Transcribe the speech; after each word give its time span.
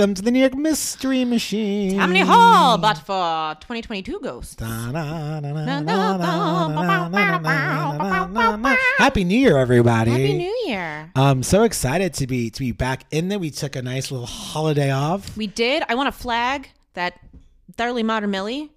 Welcome 0.00 0.14
to 0.14 0.22
the 0.22 0.30
New 0.30 0.38
York 0.38 0.54
Mystery 0.54 1.26
Machine. 1.26 1.98
Tammany 1.98 2.20
Hall, 2.20 2.78
but 2.78 2.96
for 2.96 3.54
2022 3.60 4.20
ghosts. 4.20 4.56
Happy 8.96 9.24
New 9.24 9.38
Year, 9.38 9.58
everybody. 9.58 10.10
Happy 10.10 10.38
New 10.38 10.62
Year. 10.64 11.12
I'm 11.14 11.42
so 11.42 11.64
excited 11.64 12.14
to 12.14 12.26
be 12.26 12.48
to 12.48 12.60
be 12.60 12.72
back 12.72 13.04
in 13.10 13.28
there. 13.28 13.38
We 13.38 13.50
took 13.50 13.76
a 13.76 13.82
nice 13.82 14.10
little 14.10 14.24
holiday 14.24 14.90
off. 14.90 15.36
We 15.36 15.46
did. 15.46 15.82
I 15.86 15.94
want 15.94 16.06
to 16.06 16.18
flag 16.18 16.70
that 16.94 17.20
thoroughly 17.76 18.02
modern 18.02 18.30
Millie. 18.30 18.70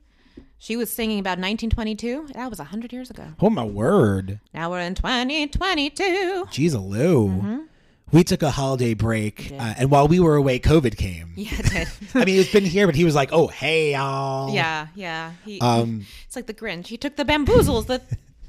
She 0.58 0.76
was 0.76 0.92
singing 0.92 1.20
about 1.20 1.40
1922. 1.40 2.32
That 2.34 2.50
was 2.50 2.60
100 2.60 2.92
years 2.92 3.10
ago. 3.10 3.28
Oh 3.40 3.50
my 3.50 3.64
word. 3.64 4.42
Now 4.54 4.72
we're 4.72 4.82
in 4.82 4.94
2022. 4.94 6.48
Jeez, 6.50 6.74
Lou. 6.74 7.70
We 8.14 8.24
took 8.24 8.44
a 8.44 8.52
holiday 8.52 8.94
break, 8.94 9.52
uh, 9.52 9.74
and 9.80 9.90
while 9.92 10.08
we 10.08 10.20
were 10.20 10.36
away, 10.36 10.60
COVID 10.60 10.96
came. 10.96 11.34
Yeah, 11.36 11.50
it 11.58 11.66
did. 11.72 11.88
I 12.22 12.26
mean, 12.26 12.40
it's 12.40 12.52
been 12.52 12.64
here, 12.64 12.86
but 12.86 12.96
he 12.96 13.04
was 13.06 13.16
like, 13.16 13.30
"Oh, 13.34 13.48
hey, 13.48 13.94
y'all." 13.94 14.54
yeah, 14.54 14.88
yeah. 14.96 15.32
He, 15.44 15.60
Um, 15.60 16.06
it's 16.28 16.36
like 16.36 16.46
the 16.46 16.54
Grinch. 16.54 16.88
He 16.88 16.98
took 16.98 17.16
the 17.16 17.26
bamboozles, 17.26 17.88
the 17.88 18.02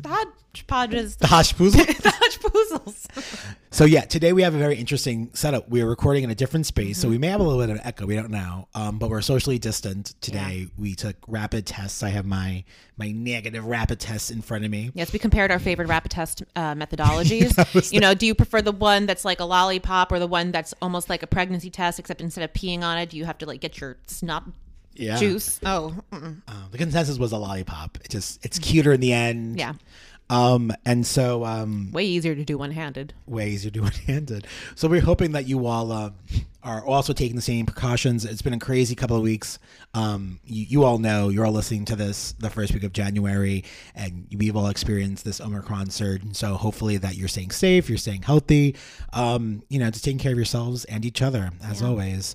hodgepodges, 0.07 1.17
The 1.21 1.27
Hosh 1.29 1.55
Poozle. 1.55 1.85
the 1.87 2.11
hodgepoozles. 2.11 2.64
So 3.75 3.85
yeah, 3.87 4.03
today 4.03 4.33
we 4.33 4.43
have 4.43 4.55
a 4.55 4.59
very 4.59 4.77
interesting 4.77 5.31
setup. 5.35 5.69
We're 5.69 5.89
recording 5.89 6.23
in 6.23 6.31
a 6.31 6.35
different 6.37 6.65
space, 6.65 6.97
so 6.97 7.09
we 7.09 7.19
may 7.19 7.27
have 7.27 7.41
a 7.41 7.43
little 7.43 7.61
bit 7.61 7.71
of 7.71 7.77
an 7.79 7.83
echo. 7.85 8.07
We 8.07 8.15
don't 8.15 8.31
know, 8.31 8.69
um, 8.73 9.01
but 9.01 9.11
we're 9.11 9.21
socially 9.21 9.59
distant 9.59 10.15
today. 10.21 10.69
We 10.79 10.95
took 10.95 11.17
rapid 11.27 11.67
tests. 11.67 12.05
I 12.05 12.11
have 12.11 12.25
my 12.25 12.63
my 12.97 13.11
negative 13.11 13.65
rapid 13.67 13.99
test 13.99 14.31
in 14.31 14.43
front 14.43 14.65
of 14.65 14.71
me. 14.71 14.93
Yes, 14.95 15.13
we 15.13 15.19
compared 15.19 15.51
our 15.51 15.59
favorite 15.59 15.89
rapid 15.89 16.13
test 16.13 16.45
uh, 16.55 16.75
methodologies. 16.75 17.93
you 17.93 17.99
know, 17.99 18.15
do 18.15 18.27
you 18.27 18.35
prefer 18.37 18.63
the 18.63 18.71
one 18.71 19.07
that's 19.07 19.25
like 19.25 19.41
a 19.41 19.45
lollipop 19.45 20.13
or 20.13 20.21
the 20.21 20.29
one 20.29 20.53
that's 20.53 20.73
almost 20.81 21.11
like 21.11 21.25
a 21.25 21.27
pregnancy 21.27 21.69
test, 21.69 21.99
except 21.99 22.21
instead 22.21 22.45
of 22.45 22.53
peeing 22.53 22.83
on 22.83 22.97
it, 22.99 23.11
do 23.11 23.17
you 23.17 23.25
have 23.25 23.39
to 23.39 23.47
like 23.47 23.61
get 23.61 23.81
your 23.81 23.97
snot 24.07 24.45
Yeah. 24.95 25.17
juice? 25.19 25.59
Oh. 25.67 25.97
Uh, 26.13 26.31
the 26.71 26.79
consensus 26.79 27.19
was 27.19 27.33
a 27.33 27.39
lollipop. 27.39 27.99
It 28.05 28.11
just 28.11 28.45
it's 28.47 28.57
cuter 28.61 28.93
in 28.93 29.01
the 29.01 29.13
end. 29.13 29.59
yeah. 29.59 29.73
Um, 30.31 30.73
and 30.87 31.07
so 31.07 31.45
um, 31.45 31.91
Way 31.93 32.07
easier 32.07 32.35
to 32.35 32.45
do 32.45 32.57
one 32.59 32.71
handed. 32.71 33.13
ways 33.27 33.65
you're 33.65 33.83
one 33.83 33.93
handed. 33.93 34.47
So 34.75 34.89
we're 34.89 35.01
hoping 35.03 35.33
that 35.33 35.47
you 35.47 35.67
all 35.67 35.93
uh, 35.93 36.11
are 36.63 36.85
also 36.85 37.13
taking 37.13 37.37
the 37.37 37.43
same 37.43 37.67
precautions. 37.67 38.25
It's 38.25 38.41
been 38.41 38.55
a 38.55 38.59
crazy 38.59 38.95
couple 38.95 39.17
of 39.17 39.23
weeks. 39.23 39.59
Um, 39.93 40.41
you, 40.45 40.65
you 40.67 40.85
all 40.85 40.99
know 40.99 41.29
you're 41.29 41.45
all 41.45 41.53
listening 41.53 41.85
to 41.87 41.97
this 41.97 42.33
the 42.39 42.49
first 42.49 42.73
week 42.73 42.85
of 42.85 42.93
January, 42.95 43.65
and 43.95 44.27
we've 44.35 44.57
all 44.57 44.69
experienced 44.69 45.27
this 45.27 45.43
Omicron 45.43 45.91
surge. 45.91 46.23
And 46.23 46.35
so 46.35 46.55
hopefully 46.55 46.97
that 46.97 47.17
you're 47.17 47.29
staying 47.29 47.51
safe, 47.51 47.89
you're 47.91 47.99
staying 47.99 48.23
healthy. 48.23 48.77
Um, 49.13 49.63
you 49.69 49.79
know, 49.79 49.91
just 49.91 50.05
taking 50.05 50.19
care 50.19 50.33
of 50.33 50.39
yourselves 50.39 50.87
and 50.87 51.05
each 51.05 51.21
other 51.21 51.51
as 51.63 51.83
always. 51.83 52.35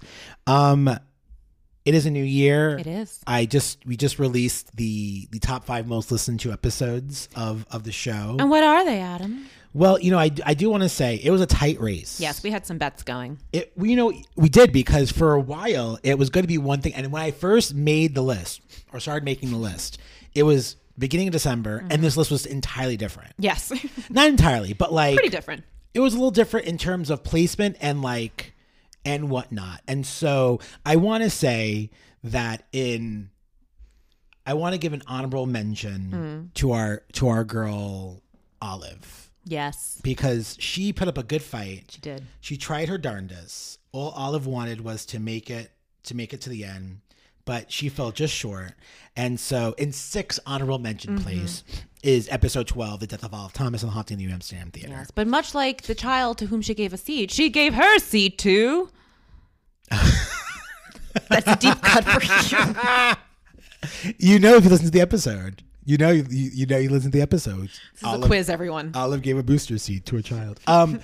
It 1.86 1.96
is 1.96 2.06
a 2.06 2.12
new 2.12 2.24
year. 2.24 2.78
It 2.78 2.88
is. 2.88 3.22
I 3.26 3.46
just 3.46 3.86
we 3.86 3.98
just 3.98 4.20
released 4.20 4.76
the 4.76 5.28
the 5.32 5.40
top 5.40 5.66
five 5.66 5.88
most 5.88 6.12
listened 6.12 6.40
to 6.42 6.52
episodes 6.52 7.30
of 7.36 7.66
of 7.72 7.84
the 7.84 7.92
show. 7.92 8.36
And 8.40 8.50
what 8.50 8.64
are 8.64 8.86
they, 8.86 9.00
Adam? 9.00 9.46
Well, 9.74 10.00
you 10.00 10.10
know, 10.10 10.18
I, 10.18 10.32
I 10.46 10.56
do 10.56 10.70
want 10.70 10.82
to 10.82 10.90
say 10.90 11.20
it 11.24 11.30
was 11.30 11.42
a 11.42 11.46
tight 11.46 11.80
race. 11.80 12.20
Yes, 12.20 12.42
we 12.42 12.50
had 12.50 12.66
some 12.66 12.80
bets 12.80 13.04
going. 13.04 13.38
It, 13.54 13.72
we, 13.76 13.92
you 13.92 13.96
know, 13.96 14.12
we 14.36 14.50
did 14.50 14.74
because 14.74 15.12
for 15.12 15.34
a 15.34 15.40
while 15.40 16.00
it 16.02 16.18
was 16.18 16.32
going 16.32 16.44
to 16.44 16.48
be 16.48 16.58
one 16.58 16.82
thing. 16.82 16.96
And 16.96 17.12
when 17.12 17.22
I 17.22 17.32
first 17.32 17.76
made 17.76 18.16
the 18.16 18.24
list 18.24 18.62
or 18.92 19.00
started 19.00 19.24
making 19.24 19.52
the 19.52 19.58
list, 19.58 20.00
it 20.34 20.44
was 20.44 20.76
beginning 20.98 21.28
of 21.28 21.32
December, 21.34 21.78
and 21.78 21.92
mm-hmm. 21.92 22.02
this 22.02 22.18
list 22.18 22.32
was 22.32 22.46
entirely 22.46 22.98
different. 22.98 23.34
Yes. 23.38 23.72
Not 24.10 24.28
entirely, 24.28 24.74
but 24.74 24.92
like 24.92 25.16
Pretty 25.16 25.30
different. 25.30 25.64
it 25.94 26.00
was 26.00 26.14
a 26.14 26.18
little 26.18 26.32
different 26.32 26.66
in 26.68 26.78
terms 26.78 27.10
of 27.10 27.24
placement 27.24 27.78
and 27.80 28.02
like 28.02 28.54
and 29.06 29.30
whatnot. 29.30 29.82
And 29.88 30.06
so 30.06 30.60
I 30.86 30.96
want 30.96 31.24
to 31.24 31.30
say 31.30 31.90
that 32.24 32.68
in 32.72 33.30
I 34.46 34.54
want 34.54 34.74
to 34.74 34.80
give 34.80 34.94
an 34.94 35.04
honorable 35.08 35.46
mention 35.46 36.50
mm. 36.52 36.54
to 36.56 36.72
our 36.72 37.04
to 37.14 37.28
our 37.28 37.44
girl 37.44 38.22
Olive 38.62 39.32
Yes, 39.46 40.00
because 40.04 40.58
she 40.60 40.94
put 40.94 41.08
up 41.08 41.18
a 41.18 41.24
good 41.24 41.42
fight. 41.42 41.86
she 41.90 42.02
did. 42.02 42.24
She 42.40 42.58
tried 42.58 42.90
her 42.90 42.98
darndest. 42.98 43.80
All 43.92 44.12
Olive 44.12 44.46
wanted 44.46 44.82
was 44.82 45.06
to 45.08 45.20
make 45.20 45.50
it 45.50 45.72
to 46.04 46.16
make 46.16 46.34
it 46.34 46.42
to 46.42 46.50
the 46.50 46.66
end, 46.66 47.02
but 47.50 47.72
she 47.72 47.90
fell 47.90 48.12
just 48.12 48.32
short. 48.32 48.74
And 49.16 49.40
so, 49.40 49.74
in 49.80 49.92
six 49.92 50.40
honorable 50.46 50.78
mention 50.78 51.16
Mm-hmm. 51.16 51.24
place 51.24 51.64
is 52.04 52.30
episode 52.30 52.68
twelve, 52.68 53.00
"The 53.00 53.08
Death 53.08 53.24
of 53.24 53.34
Olive 53.34 53.54
Thomas" 53.54 53.82
and 53.82 53.90
the 53.90 53.94
Haunting 53.96 54.16
of 54.16 54.20
the 54.20 54.28
New 54.28 54.32
Amsterdam 54.32 54.70
Theater. 54.70 54.90
Yes. 54.92 55.10
But 55.10 55.26
much 55.26 55.56
like 55.56 55.82
the 55.82 55.96
child 55.96 56.38
to 56.38 56.46
whom 56.46 56.62
she 56.62 56.76
gave 56.76 56.94
a 56.94 56.98
seed, 56.98 57.32
she 57.32 57.50
gave 57.50 57.74
her 57.74 57.98
seed 57.98 58.38
to. 58.40 58.92
That's 59.90 61.48
a 61.48 61.56
deep 61.56 61.82
cut 61.82 62.04
for 62.04 62.22
you. 64.14 64.16
You 64.20 64.38
know, 64.38 64.56
if 64.58 64.64
you 64.64 64.70
listen 64.70 64.86
to 64.86 64.92
the 64.92 65.02
episode, 65.02 65.64
you 65.86 65.98
know, 65.98 66.12
you, 66.12 66.26
you 66.30 66.66
know, 66.68 66.78
you 66.78 66.90
listen 66.92 67.10
to 67.10 67.18
the 67.18 67.24
episode. 67.24 67.70
This 67.94 68.04
is 68.04 68.14
a 68.14 68.20
quiz, 68.20 68.48
everyone. 68.48 68.92
Olive 68.94 69.24
gave 69.24 69.40
a 69.40 69.44
booster 69.44 69.80
seat 69.80 70.06
to 70.06 70.18
a 70.18 70.22
child. 70.22 70.60
Um, 70.68 71.00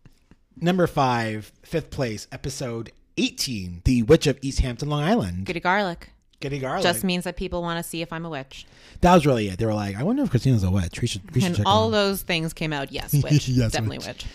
number 0.56 0.86
five, 0.86 1.52
fifth 1.62 1.90
place, 1.90 2.26
episode 2.32 2.92
eighteen, 3.16 3.82
"The 3.84 4.02
Witch 4.02 4.26
of 4.26 4.38
East 4.42 4.60
Hampton, 4.60 4.88
Long 4.88 5.02
Island." 5.02 5.46
Goody 5.46 5.60
garlic. 5.60 6.10
Getting 6.40 6.60
garlic. 6.60 6.82
Just 6.82 7.04
means 7.04 7.22
that 7.24 7.36
people 7.36 7.62
want 7.62 7.82
to 7.82 7.88
see 7.88 8.02
if 8.02 8.12
I'm 8.12 8.24
a 8.26 8.28
witch. 8.30 8.66
that 9.00 9.14
was 9.14 9.24
really 9.24 9.48
it. 9.48 9.58
They 9.58 9.66
were 9.66 9.74
like, 9.74 9.96
"I 9.96 10.02
wonder 10.02 10.22
if 10.24 10.30
Christina's 10.30 10.64
a 10.64 10.70
witch." 10.72 11.00
We 11.00 11.06
should, 11.06 11.32
we 11.34 11.40
should 11.40 11.46
And 11.48 11.56
check. 11.58 11.66
all 11.66 11.88
those 11.90 12.22
things 12.22 12.52
came 12.52 12.72
out. 12.72 12.90
Yes, 12.90 13.12
witch. 13.22 13.48
Yes, 13.48 13.72
Definitely 13.72 13.98
witch. 13.98 14.06
witch. 14.08 14.26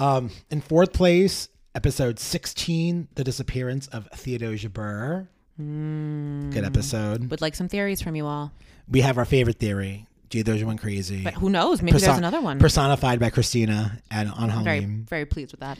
Um, 0.00 0.30
in 0.50 0.60
fourth 0.60 0.92
place, 0.92 1.48
episode 1.76 2.18
sixteen, 2.18 3.06
"The 3.14 3.22
Disappearance 3.22 3.86
of 3.88 4.08
Theodosia 4.14 4.70
Burr." 4.70 5.28
Good 5.58 6.64
episode. 6.64 7.30
Would 7.30 7.40
like 7.40 7.54
some 7.54 7.68
theories 7.68 8.02
from 8.02 8.16
you 8.16 8.26
all. 8.26 8.50
we 8.88 9.00
have 9.02 9.16
our 9.18 9.24
favorite 9.24 9.58
theory. 9.60 10.06
Theodosia 10.30 10.66
went 10.66 10.80
crazy. 10.80 11.22
But 11.22 11.34
who 11.34 11.50
knows? 11.50 11.82
Maybe 11.82 11.92
Person- 11.92 12.06
there's 12.08 12.18
another 12.18 12.40
one. 12.40 12.58
personified 12.58 13.20
by 13.20 13.30
Christina 13.30 13.98
and 14.10 14.30
on 14.32 14.64
very, 14.64 14.80
very 14.80 15.26
pleased 15.26 15.52
with 15.52 15.60
that. 15.60 15.78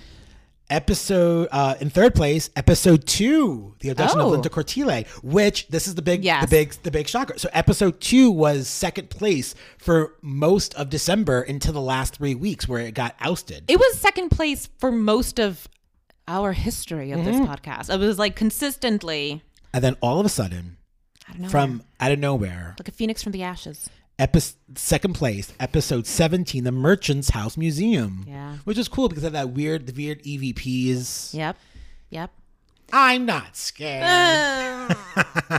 Episode 0.72 1.49
uh 1.53 1.75
in 1.81 1.91
third 1.91 2.15
place 2.15 2.49
episode 2.56 3.06
two 3.06 3.75
the 3.81 3.91
abduction 3.91 4.19
of 4.21 4.27
Oh. 4.27 4.31
linda 4.31 4.49
cortile 4.49 5.06
which 5.22 5.69
this 5.69 5.87
is 5.87 5.94
the 5.94 6.03
big 6.03 6.25
Yes. 6.25 6.43
the 6.43 6.49
big 6.49 6.72
the 6.83 6.91
big 6.91 7.06
shocker 7.09 7.38
so 7.38 7.49
episode 7.53 8.00
two 8.00 8.31
was 8.31 8.66
second 8.69 9.11
place 9.11 9.55
for 9.78 10.15
most 10.22 10.75
of 10.75 10.88
december 10.88 11.43
into 11.43 11.72
the 11.72 11.81
last 11.81 12.16
three 12.16 12.34
weeks 12.34 12.66
where 12.66 12.81
it 12.81 12.94
got 12.94 13.15
ousted 13.21 13.65
It 13.69 13.78
was 13.78 13.99
second 13.99 14.31
place 14.31 14.69
for 14.78 14.91
most 14.91 15.38
of 15.38 15.69
our 16.27 16.53
history 16.53 17.11
of 17.12 17.25
this 17.25 17.37
Mm-hmm. 17.37 17.53
podcast. 17.53 17.93
It 17.93 17.99
was 17.99 18.19
like 18.19 18.37
consistently, 18.37 19.43
and 19.75 19.82
then 19.84 19.97
all 20.00 20.21
of 20.21 20.25
a 20.27 20.28
sudden 20.28 20.77
I 21.28 21.32
don't 21.32 21.43
know, 21.43 21.49
from 21.49 21.82
out 22.00 22.12
of 22.12 22.19
nowhere 22.19 22.75
like 22.78 22.88
a 22.88 22.93
phoenix 22.93 23.22
from 23.22 23.32
the 23.32 23.43
ashes. 23.43 23.91
Second 24.75 25.15
place 25.15 25.53
episode 25.60 26.06
17 26.06 26.65
the 26.65 26.72
merchant's 26.72 27.31
house 27.31 27.56
museum 27.56 28.25
Yeah. 28.29 28.56
which 28.64 28.79
is 28.79 28.88
cool 28.88 29.08
because 29.08 29.25
of 29.25 29.32
that 29.32 29.50
weird 29.50 29.87
the 29.87 29.93
weird 29.93 30.23
evps 30.23 31.35
Yep. 31.35 31.56
Yep. 32.11 32.31
i'm 32.93 33.26
not 33.26 33.56
scared 33.56 34.02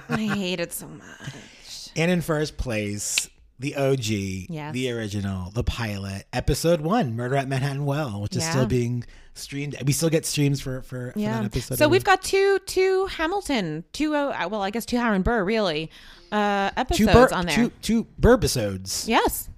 I 0.09 0.17
hate 0.35 0.59
it 0.59 0.73
so 0.73 0.87
much. 0.87 1.89
And 1.95 2.09
in 2.11 2.21
first 2.21 2.57
place, 2.57 3.29
the 3.59 3.75
OG, 3.75 4.47
Yes. 4.49 4.73
the 4.73 4.91
original, 4.91 5.51
the 5.51 5.63
pilot, 5.63 6.25
episode 6.33 6.81
one, 6.81 7.15
Murder 7.15 7.35
at 7.35 7.47
Manhattan 7.47 7.85
Well, 7.85 8.21
which 8.21 8.35
is 8.35 8.43
Yeah. 8.43 8.51
still 8.51 8.65
being 8.65 9.03
streamed. 9.35 9.75
We 9.85 9.93
still 9.93 10.09
get 10.09 10.25
streams 10.25 10.59
for 10.61 10.81
for, 10.81 11.11
for 11.13 11.19
that 11.19 11.45
episode. 11.45 11.77
So 11.77 11.87
we've 11.87 12.03
got 12.03 12.21
two 12.23 12.59
two 12.65 13.05
Hamilton, 13.07 13.83
two 13.93 14.15
uh, 14.15 14.47
well, 14.49 14.61
I 14.61 14.69
guess 14.71 14.85
two 14.85 14.97
Aaron 14.97 15.21
Burr 15.21 15.43
really 15.43 15.89
uh 16.33 16.69
two 16.93 17.07
episodes 17.09 17.31
Bur- 17.31 17.35
on 17.35 17.45
there. 17.45 17.55
two 17.55 17.71
two 17.81 18.07
Burbisodes 18.19 19.07
Yes. 19.07 19.49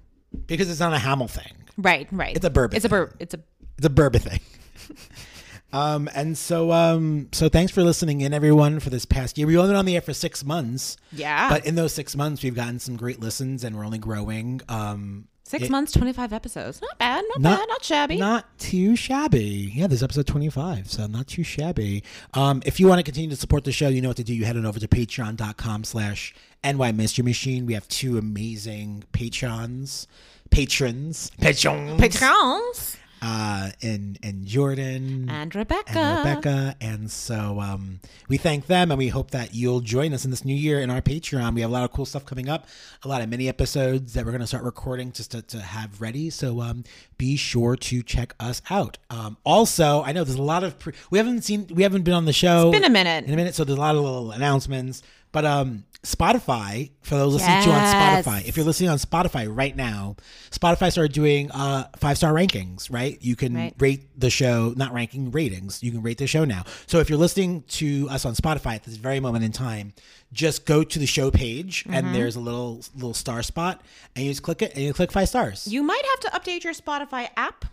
because 0.48 0.70
it's 0.70 0.80
not 0.80 0.94
a 0.94 1.00
Hamill 1.00 1.28
thing. 1.28 1.52
Right, 1.78 2.08
right. 2.12 2.36
It's 2.36 2.46
a 2.46 2.50
bourbon 2.50 2.76
It's 2.76 2.86
a 2.86 2.90
bur 2.90 3.12
it's 3.20 3.34
a 3.34 3.40
It's 3.78 3.86
a 3.88 3.90
Burba 3.90 4.20
thing. 4.22 4.40
um, 5.74 6.10
and 6.16 6.38
so 6.38 6.72
um, 6.72 7.28
so 7.32 7.50
thanks 7.50 7.72
for 7.72 7.84
listening 7.84 8.22
in, 8.22 8.34
everyone, 8.34 8.80
for 8.80 8.90
this 8.90 9.06
past 9.06 9.38
year. 9.38 9.48
We've 9.48 9.58
only 9.58 9.70
been 9.70 9.78
on 9.78 9.86
the 9.86 9.96
air 9.96 10.02
for 10.02 10.14
six 10.14 10.44
months. 10.46 10.96
Yeah. 11.12 11.50
But 11.50 11.66
in 11.66 11.76
those 11.76 11.94
six 11.94 12.16
months, 12.16 12.44
we've 12.44 12.56
gotten 12.56 12.80
some 12.80 12.96
great 12.96 13.20
listens, 13.20 13.64
and 13.64 13.76
we're 13.76 13.86
only 13.86 13.98
growing. 13.98 14.62
Um, 14.70 15.28
six 15.46 15.66
it- 15.66 15.72
months, 15.72 15.92
twenty 15.94 16.12
five 16.12 16.34
episodes. 16.34 16.82
Not 16.82 16.98
bad, 17.00 17.24
not, 17.30 17.40
Not- 17.42 17.60
bad, 17.60 17.66
not 17.70 17.84
shabby. 17.84 18.18
Not 18.18 18.60
too 18.60 18.96
shabby. 18.96 19.72
Yeah, 19.74 19.88
this 19.88 20.00
is 20.00 20.04
episode 20.04 20.28
25, 20.28 20.90
so 20.92 21.08
not 21.08 21.28
too 21.28 21.44
shabby. 21.44 22.04
Um, 22.34 22.62
if 22.66 22.80
you 22.80 22.88
want 22.88 23.00
to 23.00 23.04
continue 23.04 23.30
to 23.30 23.36
support 23.36 23.64
the 23.64 23.72
show, 23.72 23.88
you 23.88 24.02
know 24.02 24.10
what 24.10 24.18
to 24.18 24.24
do. 24.24 24.34
You 24.34 24.44
head 24.46 24.58
on 24.58 24.66
over 24.66 24.80
to 24.80 24.88
patreon.com 24.88 25.84
slash 25.86 26.34
NY 26.64 26.92
Mystery 26.92 27.24
Machine. 27.24 27.66
We 27.66 27.74
have 27.76 27.88
two 27.88 28.18
amazing 28.18 29.04
patrons. 29.12 30.08
Patrons. 30.52 31.32
Patrons. 31.40 32.00
Patrons. 32.00 32.98
Uh, 33.22 33.70
and 33.82 34.20
and 34.24 34.46
Jordan 34.46 35.30
And 35.30 35.54
Rebecca. 35.56 35.98
and 35.98 36.20
Rebecca. 36.28 36.76
And 36.82 37.10
so 37.10 37.60
um, 37.60 38.00
we 38.28 38.38
thank 38.38 38.68
them 38.68 38.92
and 38.92 38.98
we 38.98 39.08
hope 39.08 39.32
that 39.32 39.54
you'll 39.56 39.80
join 39.80 40.14
us 40.14 40.26
in 40.26 40.32
this 40.32 40.46
new 40.46 40.56
year 40.56 40.80
in 40.82 40.90
our 40.90 41.02
Patreon. 41.02 41.54
We 41.56 41.62
have 41.62 41.70
a 41.70 41.74
lot 41.74 41.84
of 41.84 41.92
cool 41.92 42.06
stuff 42.06 42.26
coming 42.26 42.50
up, 42.50 42.68
a 43.04 43.08
lot 43.08 43.22
of 43.22 43.30
mini 43.30 43.48
episodes 43.48 44.14
that 44.14 44.26
we're 44.26 44.32
going 44.32 44.42
to 44.42 44.48
start 44.48 44.64
recording 44.64 45.12
just 45.12 45.32
to, 45.32 45.42
to 45.44 45.60
have 45.60 46.02
ready. 46.02 46.30
So 46.30 46.62
um, 46.62 46.84
be 47.18 47.36
sure 47.36 47.76
to 47.76 48.04
check 48.04 48.36
us 48.40 48.62
out. 48.70 48.98
Um, 49.10 49.38
also, 49.44 50.04
I 50.04 50.12
know 50.12 50.24
there's 50.24 50.38
a 50.38 50.44
lot 50.44 50.64
of, 50.64 50.78
pre- 50.80 50.94
we 51.10 51.18
haven't 51.18 51.44
seen, 51.44 51.68
we 51.74 51.84
haven't 51.84 52.04
been 52.04 52.14
on 52.14 52.26
the 52.26 52.34
show 52.34 52.72
been 52.72 52.84
a 52.84 52.90
minute. 52.90 53.26
in 53.26 53.34
a 53.34 53.38
minute. 53.38 53.56
So 53.56 53.64
there's 53.64 53.78
a 53.78 53.82
lot 53.82 53.96
of 53.96 54.04
little 54.04 54.32
announcements. 54.32 55.02
But 55.36 55.44
um, 55.46 55.84
Spotify, 56.02 56.92
for 57.02 57.16
those 57.16 57.34
listening 57.34 57.62
to 57.64 57.68
Yes. 57.70 57.94
on 57.94 58.24
Spotify, 58.24 58.48
if 58.48 58.56
you're 58.56 58.66
listening 58.66 58.90
on 58.90 58.98
Spotify 59.00 59.54
right 59.54 59.76
now, 59.76 60.16
Spotify 60.50 60.90
started 60.92 61.12
doing 61.12 61.52
uh, 61.52 61.90
five 61.98 62.16
star 62.18 62.32
rankings, 62.32 62.90
right? 62.90 63.18
You 63.22 63.36
can 63.36 63.54
Right. 63.54 63.74
rate 63.78 64.18
the 64.18 64.30
show, 64.30 64.74
not 64.78 64.94
ranking 64.94 65.32
ratings. 65.32 65.84
You 65.84 65.92
can 65.92 66.02
rate 66.02 66.20
the 66.20 66.26
show 66.28 66.46
now. 66.46 66.64
So 66.88 67.00
if 67.00 67.10
you're 67.10 67.20
listening 67.20 67.64
to 67.80 68.08
us 68.10 68.26
on 68.26 68.34
Spotify 68.34 68.76
at 68.76 68.84
this 68.84 68.96
very 68.96 69.20
moment 69.20 69.44
in 69.44 69.52
time, 69.52 69.92
just 70.32 70.66
go 70.66 70.84
to 70.86 71.00
the 71.00 71.06
show 71.06 71.32
page 71.32 71.84
Mm-hmm. 71.84 71.94
and 71.94 72.16
there's 72.16 72.38
a 72.38 72.40
little 72.40 72.82
little 72.96 73.14
star 73.14 73.44
spot, 73.44 73.82
and 74.16 74.24
you 74.26 74.32
just 74.32 74.42
click 74.44 74.62
it 74.62 74.74
and 74.74 74.84
you 74.86 74.94
click 74.94 75.12
five 75.12 75.28
stars. 75.28 75.68
You 75.68 75.84
might 75.84 76.04
have 76.12 76.20
to 76.22 76.40
update 76.40 76.64
your 76.64 76.74
Spotify 76.74 77.28
app. 77.36 77.66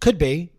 Could 0.00 0.18
be. 0.18 0.50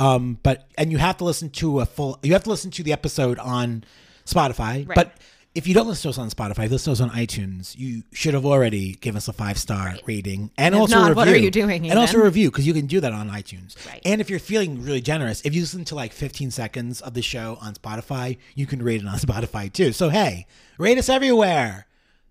Um, 0.00 0.38
but 0.42 0.68
and 0.76 0.90
you 0.90 0.98
have 0.98 1.16
to 1.18 1.24
listen 1.24 1.48
to 1.50 1.78
a 1.80 1.86
full 1.86 2.18
you 2.24 2.32
have 2.32 2.42
to 2.44 2.50
listen 2.50 2.72
to 2.72 2.82
the 2.82 2.92
episode 2.92 3.38
on 3.38 3.84
Spotify. 4.26 4.86
Right. 4.88 4.94
But 4.96 5.16
if 5.56 5.66
you 5.66 5.74
don't 5.74 5.86
listen 5.88 6.02
to 6.02 6.08
us 6.10 6.18
on 6.18 6.28
Spotify, 6.30 6.66
if 6.66 6.70
listen 6.70 6.94
to 6.94 7.02
us 7.02 7.10
on 7.10 7.16
iTunes, 7.16 7.74
you 7.76 8.02
should 8.12 8.34
have 8.34 8.44
already 8.44 8.92
given 8.94 9.16
us 9.16 9.26
a 9.26 9.32
five 9.32 9.56
star 9.58 9.94
rating 10.06 10.50
and 10.58 10.74
If 10.74 10.80
also 10.82 10.96
a 10.96 11.00
not, 11.00 11.08
review. 11.08 11.16
what 11.16 11.28
are 11.28 11.36
you 11.36 11.50
doing 11.50 11.88
And 11.90 11.98
also 11.98 12.18
a 12.20 12.24
review 12.24 12.50
because 12.50 12.66
you 12.66 12.74
can 12.74 12.86
do 12.86 13.00
that 13.00 13.12
on 13.12 13.30
iTunes. 13.30 13.74
Right. 13.86 14.02
And 14.04 14.20
if 14.20 14.28
you're 14.28 14.38
feeling 14.38 14.82
really 14.82 15.00
generous, 15.00 15.40
if 15.44 15.54
you 15.54 15.62
listen 15.62 15.84
to 15.86 15.94
like 15.94 16.12
15 16.12 16.50
seconds 16.50 17.00
of 17.00 17.14
the 17.14 17.22
show 17.22 17.58
on 17.62 17.74
Spotify, 17.74 18.36
you 18.54 18.66
can 18.66 18.82
rate 18.82 19.00
it 19.00 19.06
on 19.08 19.14
Spotify 19.18 19.72
too. 19.72 19.92
So 19.92 20.10
hey, 20.10 20.46
rate 20.78 20.98
us 20.98 21.08
everywhere. 21.08 21.86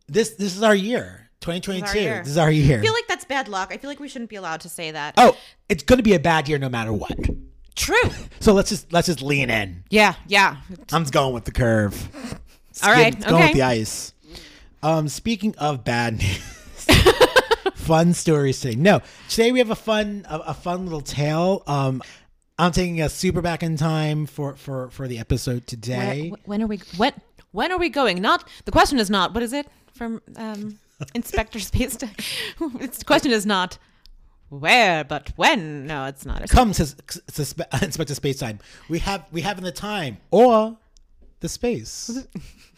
This 0.07 0.31
this 0.35 0.55
is 0.55 0.61
our 0.61 0.75
year, 0.75 1.29
2022. 1.41 1.99
year. 1.99 2.19
This 2.19 2.27
is 2.29 2.37
our 2.37 2.51
year. 2.51 2.77
I 2.79 2.81
feel 2.83 2.93
like 2.93 3.07
that's 3.07 3.25
bad 3.25 3.47
luck. 3.47 3.69
I 3.73 3.77
feel 3.77 3.89
like 3.89 3.99
we 3.99 4.07
shouldn't 4.07 4.29
be 4.29 4.35
allowed 4.35 4.61
to 4.61 4.69
say 4.69 4.91
that. 4.91 5.15
oh, 5.17 5.35
it's 5.67 5.81
going 5.83 5.97
to 5.97 6.03
be 6.03 6.13
a 6.13 6.19
bad 6.19 6.47
year 6.47 6.59
no 6.59 6.69
matter 6.69 6.93
what. 6.93 7.17
True. 7.75 8.09
So 8.39 8.53
let's 8.53 8.69
just 8.69 8.93
let's 8.93 9.07
just 9.07 9.21
lean 9.21 9.49
in. 9.49 9.83
Yeah, 9.89 10.13
yeah. 10.27 10.57
I'm 10.93 11.01
just 11.03 11.13
going 11.13 11.33
with 11.33 11.45
the 11.45 11.51
curve. 11.51 12.39
All 12.83 12.91
right, 12.91 13.19
Going 13.19 13.35
okay. 13.35 13.45
with 13.47 13.53
the 13.55 13.61
ice. 13.63 14.13
Um, 14.83 15.07
speaking 15.07 15.55
of 15.57 15.83
bad 15.83 16.17
news, 16.19 16.87
fun 17.75 18.13
stories 18.13 18.59
today. 18.59 18.75
No, 18.75 19.01
today 19.29 19.51
we 19.51 19.59
have 19.59 19.71
a 19.71 19.75
fun 19.75 20.25
a, 20.29 20.37
a 20.39 20.53
fun 20.53 20.83
little 20.85 21.01
tale. 21.01 21.63
Um, 21.67 22.01
I'm 22.57 22.71
taking 22.71 23.01
a 23.01 23.09
super 23.09 23.41
back 23.41 23.63
in 23.63 23.77
time 23.77 24.25
for 24.25 24.55
for 24.55 24.89
for 24.89 25.07
the 25.07 25.17
episode 25.19 25.67
today. 25.67 26.29
Where- 26.29 26.39
when 26.45 26.61
are 26.63 26.67
we? 26.67 26.77
When 26.97 27.13
when 27.51 27.71
are 27.71 27.77
we 27.79 27.89
going? 27.89 28.21
Not 28.21 28.47
the 28.65 28.71
question 28.71 28.99
is 28.99 29.09
not 29.09 29.33
what 29.33 29.41
is 29.43 29.53
it 29.53 29.67
from 29.93 30.21
um, 30.35 30.77
Inspector 31.15 31.59
Space? 31.59 31.95
Time? 31.97 32.11
it's 32.79 32.99
the 32.99 33.05
question 33.05 33.31
is 33.31 33.45
not 33.45 33.77
where, 34.49 35.03
but 35.03 35.31
when. 35.35 35.87
No, 35.87 36.05
it's 36.05 36.25
not. 36.25 36.47
Come 36.49 36.73
says 36.73 36.95
suspe- 37.31 37.81
Inspector 37.83 38.13
Space 38.13 38.37
Time. 38.39 38.59
We 38.89 38.99
have 38.99 39.25
we 39.31 39.41
have 39.41 39.57
in 39.57 39.63
the 39.63 39.71
time 39.71 40.17
or 40.31 40.77
the 41.45 41.49
space. 41.49 42.25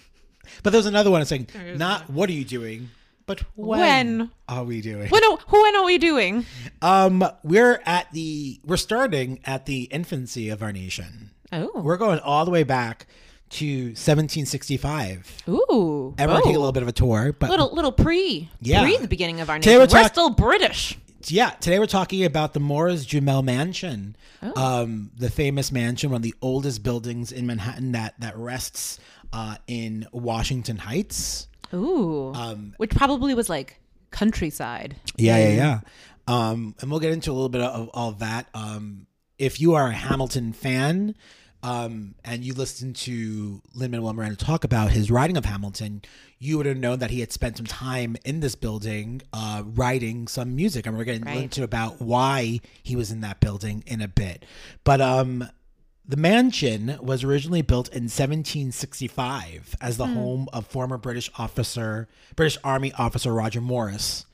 but 0.64 0.72
there's 0.72 0.86
another 0.86 1.10
one. 1.10 1.25
Saying 1.25 1.48
not 1.75 2.10
what 2.10 2.30
are 2.30 2.34
you 2.34 2.46
doing, 2.46 2.90
but 3.25 3.44
when, 3.56 3.80
When? 3.80 4.31
are 4.50 4.64
we 4.64 4.81
doing? 4.81 5.10
When 5.10 5.24
are, 5.24 5.38
when 5.48 5.75
are 5.75 5.86
we 5.86 5.98
doing? 5.98 6.46
Um, 6.81 7.24
we're 7.44 7.81
at 7.86 8.12
the 8.12 8.60
we're 8.66 8.78
starting 8.78 9.40
at 9.46 9.66
the 9.66 9.84
infancy 9.84 10.50
of 10.50 10.62
our 10.62 10.72
nation. 10.72 11.31
Oh, 11.52 11.72
We're 11.75 11.98
going 11.98 12.19
all 12.19 12.44
the 12.44 12.52
way 12.52 12.64
back 12.64 13.08
to 13.52 13.66
1765, 13.88 15.44
ooh, 15.48 16.14
and 16.18 16.30
we're 16.30 16.42
take 16.42 16.48
a 16.48 16.58
oh. 16.58 16.60
little 16.60 16.74
bit 16.74 16.84
of 16.84 16.90
a 16.90 16.94
tour. 16.94 17.34
But 17.38 17.50
little 17.50 17.74
little 17.74 17.94
pre 17.94 18.50
Yeah. 18.62 18.84
pre 18.84 18.98
the 18.98 19.08
beginning 19.08 19.40
of 19.40 19.50
our 19.50 19.58
Today 19.60 19.75
we're 19.78 19.84
We're, 19.84 19.88
talk- 19.88 20.12
still 20.12 20.30
British. 20.30 20.98
Yeah, 21.31 21.51
today 21.51 21.79
we're 21.79 21.85
talking 21.88 22.24
about 22.25 22.53
the 22.53 22.59
Morris 22.59 23.06
Jumel 23.06 23.44
Mansion, 23.44 24.15
Oh. 24.41 24.53
um, 24.83 25.12
the 25.18 25.29
famous 25.29 25.71
mansion, 25.71 26.09
one 26.12 26.18
of 26.18 26.21
the 26.24 26.35
oldest 26.41 26.83
buildings 26.83 27.31
in 27.31 27.45
Manhattan 27.47 27.91
that 27.94 28.15
that 28.19 28.38
rests 28.38 29.00
uh, 29.33 29.57
in 29.68 30.06
Washington 30.12 30.77
Heights. 30.77 31.47
Ooh, 31.74 32.33
Um, 32.33 32.74
which 32.77 32.91
probably 32.91 33.33
was 33.33 33.50
like 33.50 33.79
countryside. 34.12 34.95
Yeah, 35.18 35.38
yeah, 35.38 35.50
yeah. 35.56 35.79
Um, 36.27 36.75
and 36.81 36.89
we'll 36.91 37.00
get 37.00 37.12
into 37.13 37.31
a 37.31 37.33
little 37.33 37.50
bit 37.50 37.62
of 37.62 37.89
all 37.94 38.12
that. 38.13 38.47
Um, 38.53 39.07
if 39.38 39.59
you 39.62 39.75
are 39.75 39.88
a 39.88 39.94
Hamilton 39.94 40.53
fan, 40.53 41.15
um, 41.63 42.15
and 42.24 42.44
you 42.44 42.54
listened 42.54 42.95
to 42.98 43.62
Lin 43.74 43.92
Manuel 43.92 44.13
Miranda 44.13 44.36
talk 44.38 44.63
about 44.63 44.92
his 44.92 45.09
writing 45.12 45.38
of 45.38 45.45
Hamilton, 45.45 46.01
you 46.39 46.57
would 46.57 46.65
have 46.68 46.77
known 46.77 47.00
that 47.00 47.09
he 47.09 47.19
had 47.19 47.31
spent 47.31 47.57
some 47.57 47.65
time 47.65 48.15
in 48.24 48.39
this 48.42 48.56
building 48.56 49.21
uh, 49.33 49.63
writing 49.65 50.27
some 50.27 50.56
music, 50.56 50.86
and 50.86 50.98
we're 50.98 51.04
going 51.06 51.21
to 51.21 51.25
Right. 51.25 51.44
into 51.44 51.63
about 51.63 52.00
why 52.01 52.59
he 52.83 52.95
was 52.95 53.12
in 53.12 53.21
that 53.21 53.39
building 53.39 53.83
in 53.88 54.01
a 54.01 54.07
bit. 54.07 54.45
But 54.83 55.01
um, 55.01 55.50
the 56.07 56.15
mansion 56.18 56.98
was 57.01 57.24
originally 57.24 57.63
built 57.63 57.89
in 57.89 58.04
1765 58.04 59.75
as 59.81 59.98
the 59.98 60.07
home 60.07 60.48
of 60.54 60.65
former 60.68 60.98
British 60.98 61.30
officer, 61.38 62.07
British 62.36 62.57
Army 62.63 62.94
officer 62.94 63.33
Roger 63.33 63.62
Morris. 63.62 64.25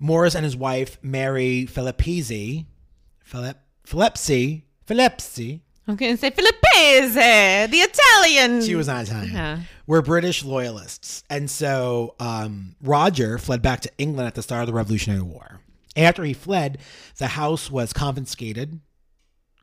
Morris 0.00 0.34
and 0.34 0.44
his 0.44 0.56
wife 0.56 0.98
Mary 1.02 1.66
Filippesi, 1.70 2.64
Philip, 3.22 3.56
Philipsi, 3.86 4.62
Philipsi, 4.86 5.60
I'm 5.90 5.96
going 5.96 6.12
to 6.12 6.16
say 6.20 6.30
Filippese, 6.30 7.14
the 7.70 7.76
Italian. 7.78 8.62
she 8.62 8.74
was 8.74 8.86
not 8.86 9.04
Italian, 9.04 9.32
Yeah. 9.32 9.58
were 9.86 10.02
British 10.02 10.44
loyalists. 10.44 11.24
And 11.28 11.50
so 11.50 12.14
um, 12.20 12.76
Roger 12.82 13.38
fled 13.38 13.60
back 13.62 13.80
to 13.80 13.90
England 13.98 14.26
at 14.26 14.34
the 14.34 14.42
start 14.42 14.62
of 14.62 14.66
the 14.68 14.72
Revolutionary 14.72 15.22
War. 15.22 15.60
After 15.96 16.22
he 16.24 16.32
fled, 16.32 16.78
the 17.18 17.26
house 17.28 17.70
was 17.70 17.92
confiscated. 17.92 18.80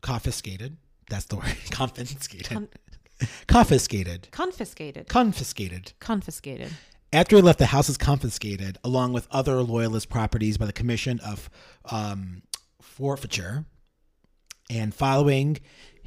Confiscated. 0.02 0.78
That's 1.10 1.26
the 1.26 1.38
word. 1.38 1.56
Confiscated. 1.72 2.48
confiscated. 3.48 4.28
confiscated. 4.32 5.08
Confiscated. 5.08 5.94
Confiscated. 6.00 6.70
After 7.14 7.38
he 7.38 7.42
left, 7.42 7.60
the 7.60 7.68
house 7.68 7.88
is 7.88 7.98
confiscated 7.98 8.78
along 8.84 9.14
with 9.14 9.28
other 9.32 9.62
loyalist 9.64 10.10
properties 10.10 10.58
by 10.58 10.66
the 10.66 10.74
Commission 10.74 11.20
of 11.22 11.50
um, 11.90 12.42
Forfeiture. 12.82 13.66
And 14.70 14.94
following 14.94 15.58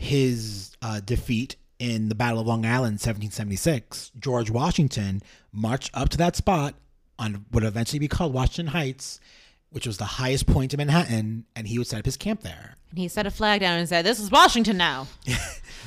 his 0.00 0.74
uh, 0.80 0.98
defeat 1.00 1.56
in 1.78 2.08
the 2.08 2.14
Battle 2.14 2.40
of 2.40 2.46
Long 2.46 2.64
Island, 2.64 2.94
1776, 2.94 4.12
George 4.18 4.50
Washington 4.50 5.20
marched 5.52 5.90
up 5.92 6.08
to 6.08 6.16
that 6.16 6.36
spot 6.36 6.74
on 7.18 7.44
what 7.50 7.62
would 7.62 7.64
eventually 7.64 7.98
be 7.98 8.08
called 8.08 8.32
Washington 8.32 8.68
Heights, 8.68 9.20
which 9.68 9.86
was 9.86 9.98
the 9.98 10.04
highest 10.04 10.46
point 10.46 10.72
in 10.72 10.78
Manhattan, 10.78 11.44
and 11.54 11.68
he 11.68 11.76
would 11.76 11.86
set 11.86 11.98
up 11.98 12.06
his 12.06 12.16
camp 12.16 12.40
there. 12.40 12.76
And 12.88 12.98
he 12.98 13.08
set 13.08 13.26
a 13.26 13.30
flag 13.30 13.60
down 13.60 13.78
and 13.78 13.86
said, 13.86 14.06
"This 14.06 14.18
is 14.18 14.30
Washington 14.30 14.78
now." 14.78 15.06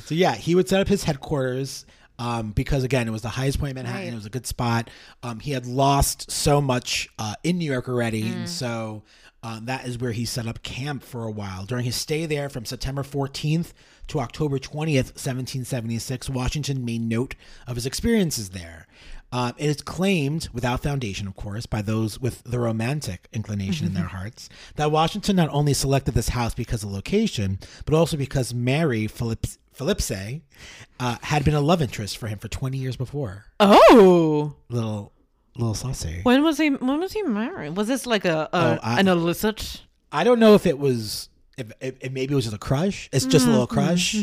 So 0.05 0.15
yeah, 0.15 0.35
he 0.35 0.53
would 0.53 0.67
set 0.67 0.81
up 0.81 0.89
his 0.89 1.05
headquarters 1.05 1.85
um, 2.19 2.51
because 2.51 2.83
again, 2.83 3.07
it 3.07 3.11
was 3.11 3.21
the 3.21 3.29
highest 3.29 3.57
point 3.57 3.71
in 3.71 3.75
Manhattan. 3.75 4.01
Right. 4.01 4.11
It 4.11 4.15
was 4.15 4.25
a 4.25 4.29
good 4.29 4.45
spot. 4.45 4.89
Um, 5.23 5.39
he 5.39 5.51
had 5.51 5.65
lost 5.65 6.29
so 6.29 6.59
much 6.59 7.07
uh, 7.17 7.35
in 7.43 7.57
New 7.57 7.71
York 7.71 7.87
already, 7.87 8.27
and 8.27 8.49
so 8.49 9.03
uh, 9.43 9.59
that 9.63 9.85
is 9.85 9.97
where 9.97 10.13
he 10.13 10.25
set 10.25 10.47
up 10.47 10.63
camp 10.63 11.03
for 11.03 11.25
a 11.25 11.31
while. 11.31 11.65
During 11.65 11.83
his 11.85 11.95
stay 11.95 12.25
there 12.25 12.49
from 12.49 12.65
September 12.65 13.03
14th 13.03 13.73
to 14.07 14.19
October 14.19 14.57
20th, 14.57 15.13
1776, 15.13 16.29
Washington 16.29 16.85
made 16.85 17.01
note 17.01 17.35
of 17.67 17.75
his 17.75 17.85
experiences 17.85 18.49
there. 18.49 18.87
Uh, 19.33 19.51
it 19.57 19.67
is 19.67 19.81
claimed, 19.81 20.47
without 20.53 20.83
foundation, 20.83 21.27
of 21.27 21.35
course, 21.35 21.65
by 21.65 21.81
those 21.81 22.19
with 22.19 22.43
the 22.43 22.59
romantic 22.59 23.27
inclination 23.33 23.87
in 23.87 23.95
their 23.95 24.03
hearts, 24.05 24.47
that 24.75 24.91
Washington 24.91 25.35
not 25.35 25.49
only 25.49 25.73
selected 25.73 26.13
this 26.13 26.29
house 26.29 26.53
because 26.53 26.83
of 26.83 26.91
location, 26.91 27.57
but 27.85 27.95
also 27.95 28.15
because 28.15 28.53
Mary 28.53 29.07
Phillips, 29.07 29.57
Philipse 29.71 30.11
uh, 30.11 31.17
had 31.23 31.43
been 31.43 31.55
a 31.55 31.61
love 31.61 31.81
interest 31.81 32.15
for 32.15 32.27
him 32.27 32.37
for 32.37 32.47
20 32.47 32.77
years 32.77 32.95
before. 32.95 33.45
Oh, 33.59 34.55
Little, 34.69 35.12
little 35.57 35.75
saucy. 35.75 36.21
when 36.23 36.43
was 36.43 36.57
he? 36.57 36.69
When 36.69 36.99
was 36.99 37.13
he 37.13 37.21
married? 37.23 37.75
Was 37.77 37.87
this 37.87 38.05
like 38.05 38.25
a, 38.25 38.49
a 38.51 38.57
Oh, 38.57 38.79
I- 38.83 38.99
an 38.99 39.07
illicit? 39.07 39.81
I 40.11 40.23
don't 40.23 40.39
know 40.39 40.53
if 40.55 40.65
it 40.67 40.77
was, 40.77 41.29
if, 41.57 41.71
if, 41.81 41.95
if 42.01 42.11
maybe 42.11 42.33
it 42.33 42.35
was 42.35 42.45
just 42.45 42.55
a 42.55 42.59
crush. 42.59 43.09
It's 43.11 43.25
just 43.25 43.47
a 43.47 43.49
little 43.49 43.65
crush. 43.67 44.15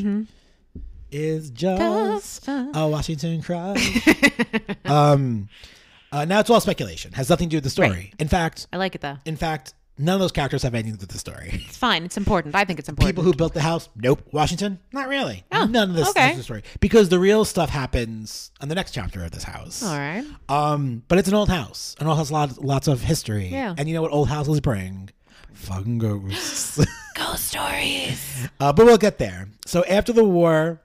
Is 1.12 1.50
just 1.50 2.46
a 2.48 2.86
Washington 2.88 3.42
crush. 3.42 4.08
um, 4.84 5.48
uh, 6.12 6.24
now 6.24 6.38
it's 6.38 6.48
all 6.50 6.60
speculation. 6.60 7.12
Has 7.12 7.28
nothing 7.28 7.48
to 7.48 7.50
do 7.50 7.56
with 7.56 7.64
the 7.64 7.70
story. 7.70 7.88
Right. 7.90 8.14
In 8.20 8.28
fact, 8.28 8.68
I 8.72 8.76
like 8.76 8.94
it 8.94 9.00
though. 9.00 9.16
in 9.24 9.34
fact, 9.36 9.74
none 10.00 10.14
of 10.14 10.20
those 10.20 10.32
characters 10.32 10.62
have 10.62 10.74
anything 10.74 10.92
to 10.92 10.98
do 10.98 11.02
with 11.02 11.10
the 11.10 11.18
story. 11.18 11.64
It's 11.70 11.76
fine. 11.76 12.04
It's 12.04 12.16
important. 12.16 12.54
I 12.54 12.64
think 12.64 12.78
it's 12.78 12.88
important. 12.88 13.14
People 13.14 13.24
who 13.24 13.32
built 13.32 13.54
the 13.54 13.60
house, 13.60 13.88
nope. 13.94 14.22
Washington, 14.32 14.80
not 14.92 15.08
really. 15.08 15.44
Oh, 15.52 15.66
none 15.66 15.90
of 15.90 15.96
this, 15.96 16.08
okay. 16.10 16.32
is 16.32 16.38
the 16.38 16.42
story 16.42 16.62
because 16.80 17.08
the 17.08 17.18
real 17.18 17.44
stuff 17.44 17.70
happens 17.70 18.50
on 18.60 18.68
the 18.68 18.74
next 18.74 18.92
chapter 18.92 19.24
of 19.24 19.30
this 19.30 19.44
house. 19.44 19.82
All 19.82 19.96
right. 19.96 20.24
Um, 20.48 21.02
but 21.08 21.18
it's 21.18 21.28
an 21.28 21.34
old 21.34 21.48
house. 21.48 21.94
An 22.00 22.06
old 22.06 22.18
house, 22.18 22.30
lots, 22.30 22.58
lots 22.58 22.88
of 22.88 23.02
history. 23.02 23.48
Yeah. 23.48 23.74
And 23.78 23.88
you 23.88 23.94
know 23.94 24.02
what 24.02 24.12
old 24.12 24.28
houses 24.28 24.60
bring? 24.60 25.10
Fucking 25.52 25.98
ghosts. 25.98 26.84
Ghost 27.14 27.48
stories. 27.48 28.48
Uh, 28.58 28.72
but 28.72 28.86
we'll 28.86 28.96
get 28.98 29.18
there. 29.18 29.48
So 29.66 29.84
after 29.84 30.12
the 30.12 30.24
war, 30.24 30.80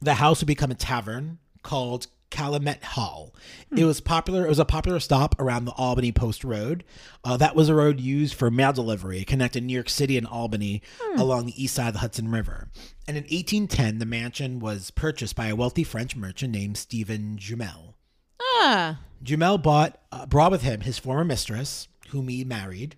the 0.00 0.14
house 0.14 0.40
would 0.40 0.46
become 0.46 0.70
a 0.70 0.74
tavern 0.74 1.38
called 1.62 2.06
Calumet 2.36 2.84
Hall. 2.84 3.34
It 3.74 3.86
was 3.86 4.02
popular. 4.02 4.44
It 4.44 4.48
was 4.50 4.58
a 4.58 4.66
popular 4.66 5.00
stop 5.00 5.40
around 5.40 5.64
the 5.64 5.72
Albany 5.72 6.12
Post 6.12 6.44
Road. 6.44 6.84
Uh, 7.24 7.38
that 7.38 7.56
was 7.56 7.70
a 7.70 7.74
road 7.74 7.98
used 7.98 8.34
for 8.34 8.50
mail 8.50 8.74
delivery. 8.74 9.20
It 9.20 9.26
connected 9.26 9.64
New 9.64 9.72
York 9.72 9.88
City 9.88 10.18
and 10.18 10.26
Albany 10.26 10.82
along 11.16 11.46
the 11.46 11.62
east 11.62 11.74
side 11.74 11.88
of 11.88 11.92
the 11.94 12.00
Hudson 12.00 12.30
River. 12.30 12.68
And 13.08 13.16
in 13.16 13.22
1810, 13.22 13.98
the 14.00 14.04
mansion 14.04 14.58
was 14.58 14.90
purchased 14.90 15.34
by 15.34 15.46
a 15.46 15.56
wealthy 15.56 15.82
French 15.82 16.14
merchant 16.14 16.52
named 16.52 16.76
Stephen 16.76 17.38
Jumel. 17.38 17.94
Ah, 18.40 19.00
Jumel 19.24 19.62
bought 19.62 19.98
uh, 20.12 20.26
brought 20.26 20.50
with 20.50 20.62
him 20.62 20.82
his 20.82 20.98
former 20.98 21.24
mistress, 21.24 21.88
whom 22.10 22.28
he 22.28 22.44
married. 22.44 22.96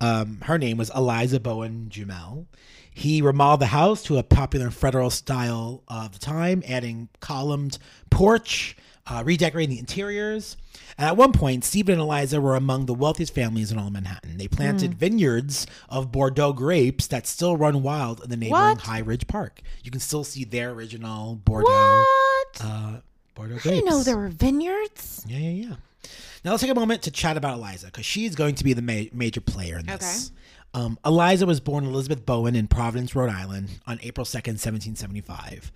Um, 0.00 0.38
her 0.44 0.56
name 0.56 0.78
was 0.78 0.90
Eliza 0.96 1.40
Bowen 1.40 1.88
Jumel. 1.90 2.46
He 2.94 3.22
remodeled 3.22 3.60
the 3.60 3.66
house 3.66 4.02
to 4.04 4.18
a 4.18 4.22
popular 4.22 4.70
federal 4.70 5.10
style 5.10 5.82
of 5.88 6.12
the 6.12 6.18
time, 6.18 6.62
adding 6.66 7.08
columned 7.20 7.78
porch, 8.10 8.76
uh, 9.06 9.22
redecorating 9.24 9.74
the 9.74 9.78
interiors. 9.78 10.56
And 10.98 11.08
at 11.08 11.16
one 11.16 11.32
point, 11.32 11.64
Stephen 11.64 11.94
and 11.94 12.02
Eliza 12.02 12.40
were 12.40 12.54
among 12.54 12.86
the 12.86 12.94
wealthiest 12.94 13.34
families 13.34 13.72
in 13.72 13.78
all 13.78 13.86
of 13.86 13.92
Manhattan. 13.92 14.36
They 14.36 14.46
planted 14.46 14.94
vineyards 14.94 15.66
of 15.88 16.12
Bordeaux 16.12 16.52
grapes 16.52 17.06
that 17.06 17.26
still 17.26 17.56
run 17.56 17.82
wild 17.82 18.22
in 18.22 18.30
the 18.30 18.36
neighboring 18.36 18.60
What? 18.60 18.78
Highbridge 18.80 19.26
Park. 19.26 19.62
You 19.82 19.90
can 19.90 20.00
still 20.00 20.22
see 20.22 20.44
their 20.44 20.70
original 20.70 21.36
Bordeaux 21.36 21.70
what? 21.70 22.60
uh, 22.60 22.96
Bordeaux 23.34 23.56
I 23.56 23.58
didn't 23.58 23.86
know 23.86 24.02
there 24.02 24.18
were 24.18 24.28
vineyards. 24.28 25.24
Yeah, 25.26 25.38
yeah, 25.38 25.68
yeah. 25.68 25.76
Now 26.44 26.50
let's 26.50 26.62
take 26.62 26.70
a 26.70 26.74
moment 26.74 27.02
to 27.02 27.10
chat 27.10 27.36
about 27.36 27.58
Eliza 27.58 27.86
because 27.86 28.04
she's 28.04 28.34
going 28.34 28.56
to 28.56 28.64
be 28.64 28.72
the 28.72 28.82
ma- 28.82 29.08
major 29.12 29.40
player 29.40 29.78
in 29.78 29.86
this. 29.86 30.32
Um, 30.74 30.98
Eliza 31.04 31.46
was 31.46 31.60
born 31.60 31.84
Elizabeth 31.84 32.24
Bowen 32.24 32.56
in 32.56 32.66
Providence, 32.66 33.14
Rhode 33.14 33.30
Island 33.30 33.68
on 33.86 33.98
April 34.02 34.24
2nd, 34.24 34.58
1775. 34.58 35.70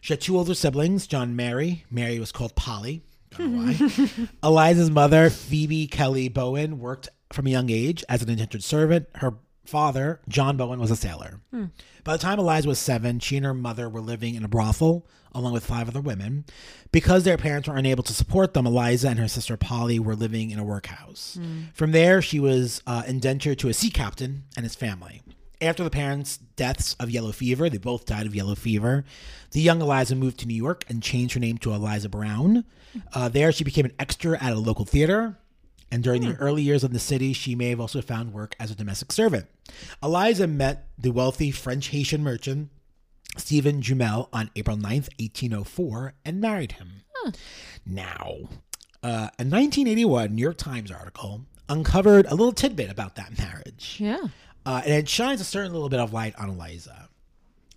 She 0.00 0.12
had 0.12 0.20
two 0.20 0.36
older 0.36 0.54
siblings, 0.54 1.06
John 1.06 1.34
Mary. 1.36 1.84
Mary 1.90 2.18
was 2.18 2.32
called 2.32 2.54
Polly. 2.54 3.02
Don't 3.30 3.52
know 3.52 3.72
why. 3.72 4.28
Eliza's 4.42 4.90
mother, 4.90 5.30
Phoebe 5.30 5.86
Kelly 5.86 6.28
Bowen, 6.28 6.78
worked 6.78 7.08
from 7.32 7.46
a 7.46 7.50
young 7.50 7.70
age 7.70 8.04
as 8.08 8.22
an 8.22 8.28
indentured 8.28 8.62
servant. 8.62 9.06
Her 9.14 9.34
father, 9.64 10.20
John 10.28 10.56
Bowen, 10.56 10.80
was 10.80 10.90
a 10.90 10.96
sailor. 10.96 11.40
By 12.04 12.12
the 12.12 12.18
time 12.22 12.38
Eliza 12.38 12.68
was 12.68 12.78
seven, 12.78 13.18
she 13.20 13.36
and 13.36 13.46
her 13.46 13.54
mother 13.54 13.88
were 13.88 14.00
living 14.00 14.34
in 14.34 14.44
a 14.44 14.48
brothel 14.48 15.06
along 15.34 15.52
with 15.54 15.64
five 15.64 15.88
other 15.88 16.00
women. 16.00 16.44
Because 16.90 17.24
their 17.24 17.38
parents 17.38 17.66
were 17.68 17.76
unable 17.76 18.02
to 18.04 18.12
support 18.12 18.52
them, 18.52 18.66
Eliza 18.66 19.08
and 19.08 19.18
her 19.18 19.28
sister 19.28 19.56
Polly 19.56 19.98
were 19.98 20.14
living 20.14 20.50
in 20.50 20.58
a 20.58 20.64
workhouse. 20.64 21.38
From 21.72 21.92
there, 21.92 22.20
she 22.20 22.38
was 22.38 22.82
uh, 22.86 23.02
indentured 23.06 23.58
to 23.60 23.68
a 23.68 23.74
sea 23.74 23.88
captain 23.90 24.44
and 24.56 24.64
his 24.64 24.74
family. 24.74 25.22
After 25.62 25.84
the 25.84 25.90
parents' 25.90 26.38
deaths 26.56 26.96
of 26.98 27.08
yellow 27.08 27.30
fever, 27.32 27.70
they 27.70 27.78
both 27.78 28.04
died 28.04 28.26
of 28.26 28.34
yellow 28.34 28.56
fever. 28.56 29.04
The 29.52 29.60
young 29.60 29.80
Eliza 29.80 30.16
moved 30.16 30.40
to 30.40 30.46
New 30.48 30.54
York 30.56 30.84
and 30.88 31.02
changed 31.02 31.34
her 31.34 31.40
name 31.40 31.56
to 31.58 31.72
Eliza 31.72 32.08
Brown. 32.08 32.64
Uh, 33.14 33.28
there, 33.28 33.52
she 33.52 33.62
became 33.64 33.86
an 33.86 33.92
extra 33.98 34.42
at 34.42 34.52
a 34.52 34.58
local 34.58 34.84
theater. 34.84 35.38
And 35.92 36.02
during 36.02 36.22
the 36.22 36.36
early 36.36 36.62
years 36.62 36.82
of 36.84 36.94
the 36.94 36.98
city, 36.98 37.34
she 37.34 37.54
may 37.54 37.68
have 37.68 37.78
also 37.78 38.00
found 38.00 38.32
work 38.32 38.56
as 38.58 38.70
a 38.70 38.74
domestic 38.74 39.12
servant. 39.12 39.46
Eliza 40.02 40.46
met 40.46 40.88
the 40.98 41.10
wealthy 41.10 41.50
French 41.50 41.88
Haitian 41.88 42.22
merchant 42.22 42.70
Stephen 43.36 43.82
Jumel 43.82 44.28
on 44.32 44.50
April 44.56 44.78
9th, 44.78 45.10
1804, 45.20 46.14
and 46.24 46.40
married 46.40 46.72
him. 46.72 47.02
Now, 47.84 48.36
uh, 49.02 49.28
a 49.38 49.44
1981 49.44 50.34
New 50.34 50.42
York 50.42 50.56
Times 50.56 50.90
article 50.90 51.42
uncovered 51.68 52.24
a 52.26 52.34
little 52.34 52.52
tidbit 52.52 52.90
about 52.90 53.16
that 53.16 53.38
marriage. 53.38 53.98
Yeah. 54.00 54.28
Uh, 54.64 54.80
and 54.84 54.94
it 54.94 55.08
shines 55.10 55.42
a 55.42 55.44
certain 55.44 55.74
little 55.74 55.90
bit 55.90 56.00
of 56.00 56.14
light 56.14 56.34
on 56.38 56.48
Eliza. 56.48 57.10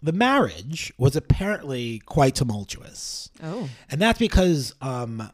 The 0.01 0.13
marriage 0.13 0.93
was 0.97 1.17
apparently 1.17 1.99
quite 2.05 2.35
tumultuous. 2.35 3.29
Oh. 3.43 3.69
And 3.89 3.99
that's 3.99 4.19
because 4.19 4.73
um, 4.81 5.31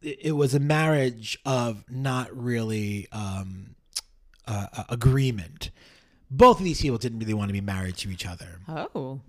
it 0.00 0.36
was 0.36 0.54
a 0.54 0.60
marriage 0.60 1.38
of 1.44 1.84
not 1.90 2.36
really 2.36 3.08
um, 3.12 3.74
uh, 4.46 4.66
uh, 4.76 4.84
agreement. 4.88 5.70
Both 6.30 6.58
of 6.58 6.64
these 6.64 6.80
people 6.80 6.98
didn't 6.98 7.18
really 7.18 7.34
want 7.34 7.48
to 7.48 7.52
be 7.52 7.60
married 7.60 7.96
to 7.98 8.10
each 8.10 8.26
other. 8.26 8.60
Oh. 8.68 9.20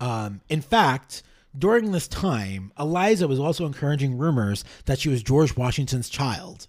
Um, 0.00 0.40
in 0.48 0.62
fact, 0.62 1.22
during 1.56 1.92
this 1.92 2.08
time, 2.08 2.72
Eliza 2.78 3.28
was 3.28 3.38
also 3.40 3.66
encouraging 3.66 4.16
rumors 4.16 4.64
that 4.86 4.98
she 4.98 5.08
was 5.08 5.22
George 5.22 5.56
Washington's 5.56 6.08
child. 6.08 6.66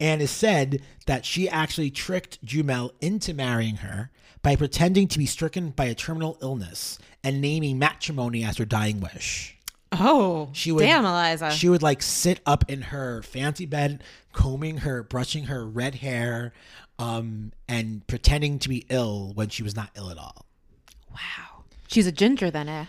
And 0.00 0.22
is 0.22 0.30
said 0.30 0.80
that 1.06 1.24
she 1.24 1.48
actually 1.48 1.90
tricked 1.90 2.44
Jumel 2.44 2.92
into 3.00 3.34
marrying 3.34 3.76
her 3.76 4.10
by 4.42 4.54
pretending 4.54 5.08
to 5.08 5.18
be 5.18 5.26
stricken 5.26 5.70
by 5.70 5.86
a 5.86 5.94
terminal 5.94 6.38
illness 6.40 6.98
and 7.24 7.40
naming 7.40 7.78
matrimony 7.78 8.44
as 8.44 8.58
her 8.58 8.64
dying 8.64 9.00
wish. 9.00 9.57
Oh. 9.92 10.50
She 10.52 10.70
would, 10.72 10.82
Damn, 10.82 11.04
Eliza. 11.04 11.50
She 11.50 11.68
would 11.68 11.82
like 11.82 12.02
sit 12.02 12.40
up 12.44 12.64
in 12.68 12.82
her 12.82 13.22
fancy 13.22 13.66
bed, 13.66 14.02
combing 14.32 14.78
her, 14.78 15.02
brushing 15.02 15.44
her 15.44 15.66
red 15.66 15.96
hair, 15.96 16.52
um, 16.98 17.52
and 17.68 18.06
pretending 18.06 18.58
to 18.60 18.68
be 18.68 18.84
ill 18.88 19.32
when 19.34 19.48
she 19.48 19.62
was 19.62 19.74
not 19.76 19.90
ill 19.96 20.10
at 20.10 20.18
all. 20.18 20.44
wow. 21.10 21.64
She's 21.86 22.06
a 22.06 22.12
ginger 22.12 22.50
then, 22.50 22.68
eh? 22.68 22.84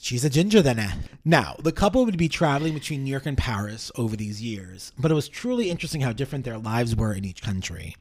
She's 0.00 0.24
a 0.24 0.30
ginger 0.30 0.62
then. 0.62 0.78
eh? 0.78 0.92
Now, 1.24 1.56
the 1.60 1.72
couple 1.72 2.04
would 2.04 2.16
be 2.18 2.28
traveling 2.28 2.72
between 2.74 3.02
New 3.02 3.10
York 3.10 3.26
and 3.26 3.36
Paris 3.36 3.90
over 3.96 4.14
these 4.16 4.40
years, 4.40 4.92
but 4.98 5.10
it 5.10 5.14
was 5.14 5.28
truly 5.28 5.70
interesting 5.70 6.02
how 6.02 6.12
different 6.12 6.44
their 6.44 6.58
lives 6.58 6.94
were 6.94 7.12
in 7.12 7.24
each 7.24 7.42
country. 7.42 7.96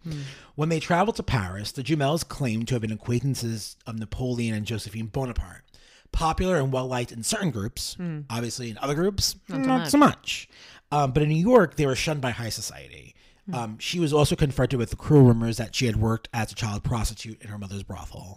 When 0.56 0.70
they 0.70 0.80
traveled 0.80 1.16
to 1.16 1.24
Paris, 1.24 1.72
the 1.72 1.82
Jumels 1.82 2.28
claimed 2.28 2.68
to 2.68 2.76
have 2.76 2.82
been 2.84 2.92
acquaintances 2.92 3.78
of 3.88 3.98
Napoleon 3.98 4.54
and 4.54 4.66
Josephine 4.66 5.08
Bonaparte. 5.08 5.64
Popular 6.12 6.58
and 6.58 6.72
well 6.72 6.88
liked 6.88 7.12
in 7.12 7.22
certain 7.24 7.52
groups, 7.52 7.96
obviously 8.30 8.70
in 8.72 8.78
other 8.80 8.96
groups, 8.96 9.36
not, 9.50 9.88
so 9.90 9.98
much. 9.98 10.50
Um, 10.92 11.12
but 11.12 11.22
in 11.24 11.30
New 11.30 11.36
York, 11.36 11.76
they 11.76 11.86
were 11.86 11.96
shunned 11.96 12.22
by 12.22 12.32
high 12.32 12.50
society. 12.50 13.14
Um, 13.54 13.78
she 13.80 14.00
was 14.00 14.12
also 14.12 14.36
confronted 14.36 14.78
with 14.80 14.90
the 14.90 14.96
cruel 14.98 15.24
rumors 15.24 15.56
that 15.58 15.74
she 15.74 15.86
had 15.86 15.96
worked 15.96 16.28
as 16.34 16.52
a 16.52 16.56
child 16.56 16.84
prostitute 16.84 17.42
in 17.42 17.48
her 17.50 17.58
mother's 17.58 17.84
brothel. 17.84 18.34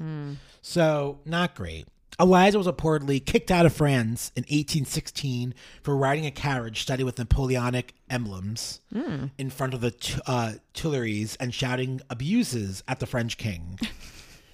So, 0.62 1.18
not 1.24 1.54
great. 1.56 1.86
Eliza 2.18 2.58
was 2.58 2.66
reportedly 2.66 3.24
kicked 3.24 3.50
out 3.50 3.64
of 3.66 3.72
France 3.72 4.30
in 4.36 4.42
1816 4.42 5.54
for 5.82 5.96
riding 5.96 6.26
a 6.26 6.30
carriage 6.30 6.82
studded 6.82 7.06
with 7.06 7.18
Napoleonic 7.18 7.94
emblems 8.10 8.80
in 9.38 9.48
front 9.50 9.72
of 9.74 9.80
the 9.80 9.94
uh, 10.26 10.52
Tuileries 10.74 11.36
and 11.40 11.54
shouting 11.54 12.00
abuses 12.10 12.82
at 12.86 13.00
the 13.00 13.06
French 13.06 13.36
king. 13.38 13.78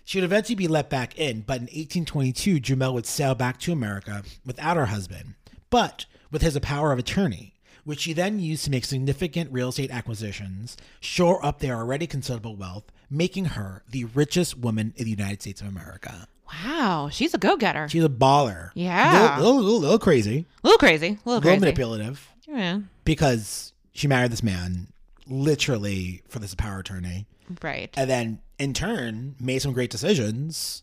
She 0.06 0.18
would 0.18 0.24
eventually 0.24 0.54
be 0.54 0.68
let 0.68 0.88
back 0.88 1.18
in, 1.18 1.40
but 1.40 1.56
in 1.56 1.62
1822, 1.64 2.60
Jumel 2.60 2.94
would 2.94 3.06
sail 3.06 3.34
back 3.34 3.58
to 3.60 3.72
America 3.72 4.22
without 4.46 4.76
her 4.76 4.86
husband, 4.86 5.34
but 5.68 6.06
with 6.30 6.42
his 6.42 6.56
power 6.60 6.92
of 6.92 6.98
attorney, 7.00 7.54
which 7.82 8.00
she 8.02 8.12
then 8.12 8.38
used 8.38 8.64
to 8.64 8.70
make 8.70 8.84
significant 8.84 9.50
real 9.52 9.70
estate 9.70 9.90
acquisitions, 9.90 10.76
shore 11.00 11.44
up 11.44 11.58
their 11.58 11.74
already 11.76 12.06
considerable 12.06 12.54
wealth, 12.54 12.84
making 13.10 13.46
her 13.46 13.82
the 13.90 14.04
richest 14.04 14.56
woman 14.56 14.94
in 14.96 15.04
the 15.06 15.10
United 15.10 15.42
States 15.42 15.60
of 15.60 15.66
America. 15.66 16.28
Wow. 16.64 17.08
She's 17.10 17.34
a 17.34 17.38
go 17.38 17.56
getter. 17.56 17.88
She's 17.88 18.04
a 18.04 18.08
baller. 18.08 18.70
Yeah. 18.74 19.36
A 19.36 19.42
little, 19.42 19.56
little, 19.56 19.80
little 19.80 19.98
crazy, 19.98 20.46
A 20.62 20.66
little 20.68 20.78
crazy. 20.78 21.18
A 21.26 21.28
little 21.28 21.42
little 21.42 21.58
manipulative, 21.58 22.30
Yeah. 22.46 22.78
because 23.04 23.72
she 23.92 24.06
married 24.06 24.30
this 24.30 24.44
man 24.44 24.86
literally 25.28 26.22
for 26.28 26.38
this 26.38 26.54
power 26.54 26.78
attorney. 26.78 27.26
Right. 27.60 27.92
And 27.96 28.08
then 28.08 28.38
in 28.58 28.72
turn 28.74 29.34
made 29.40 29.60
some 29.60 29.72
great 29.72 29.90
decisions, 29.90 30.82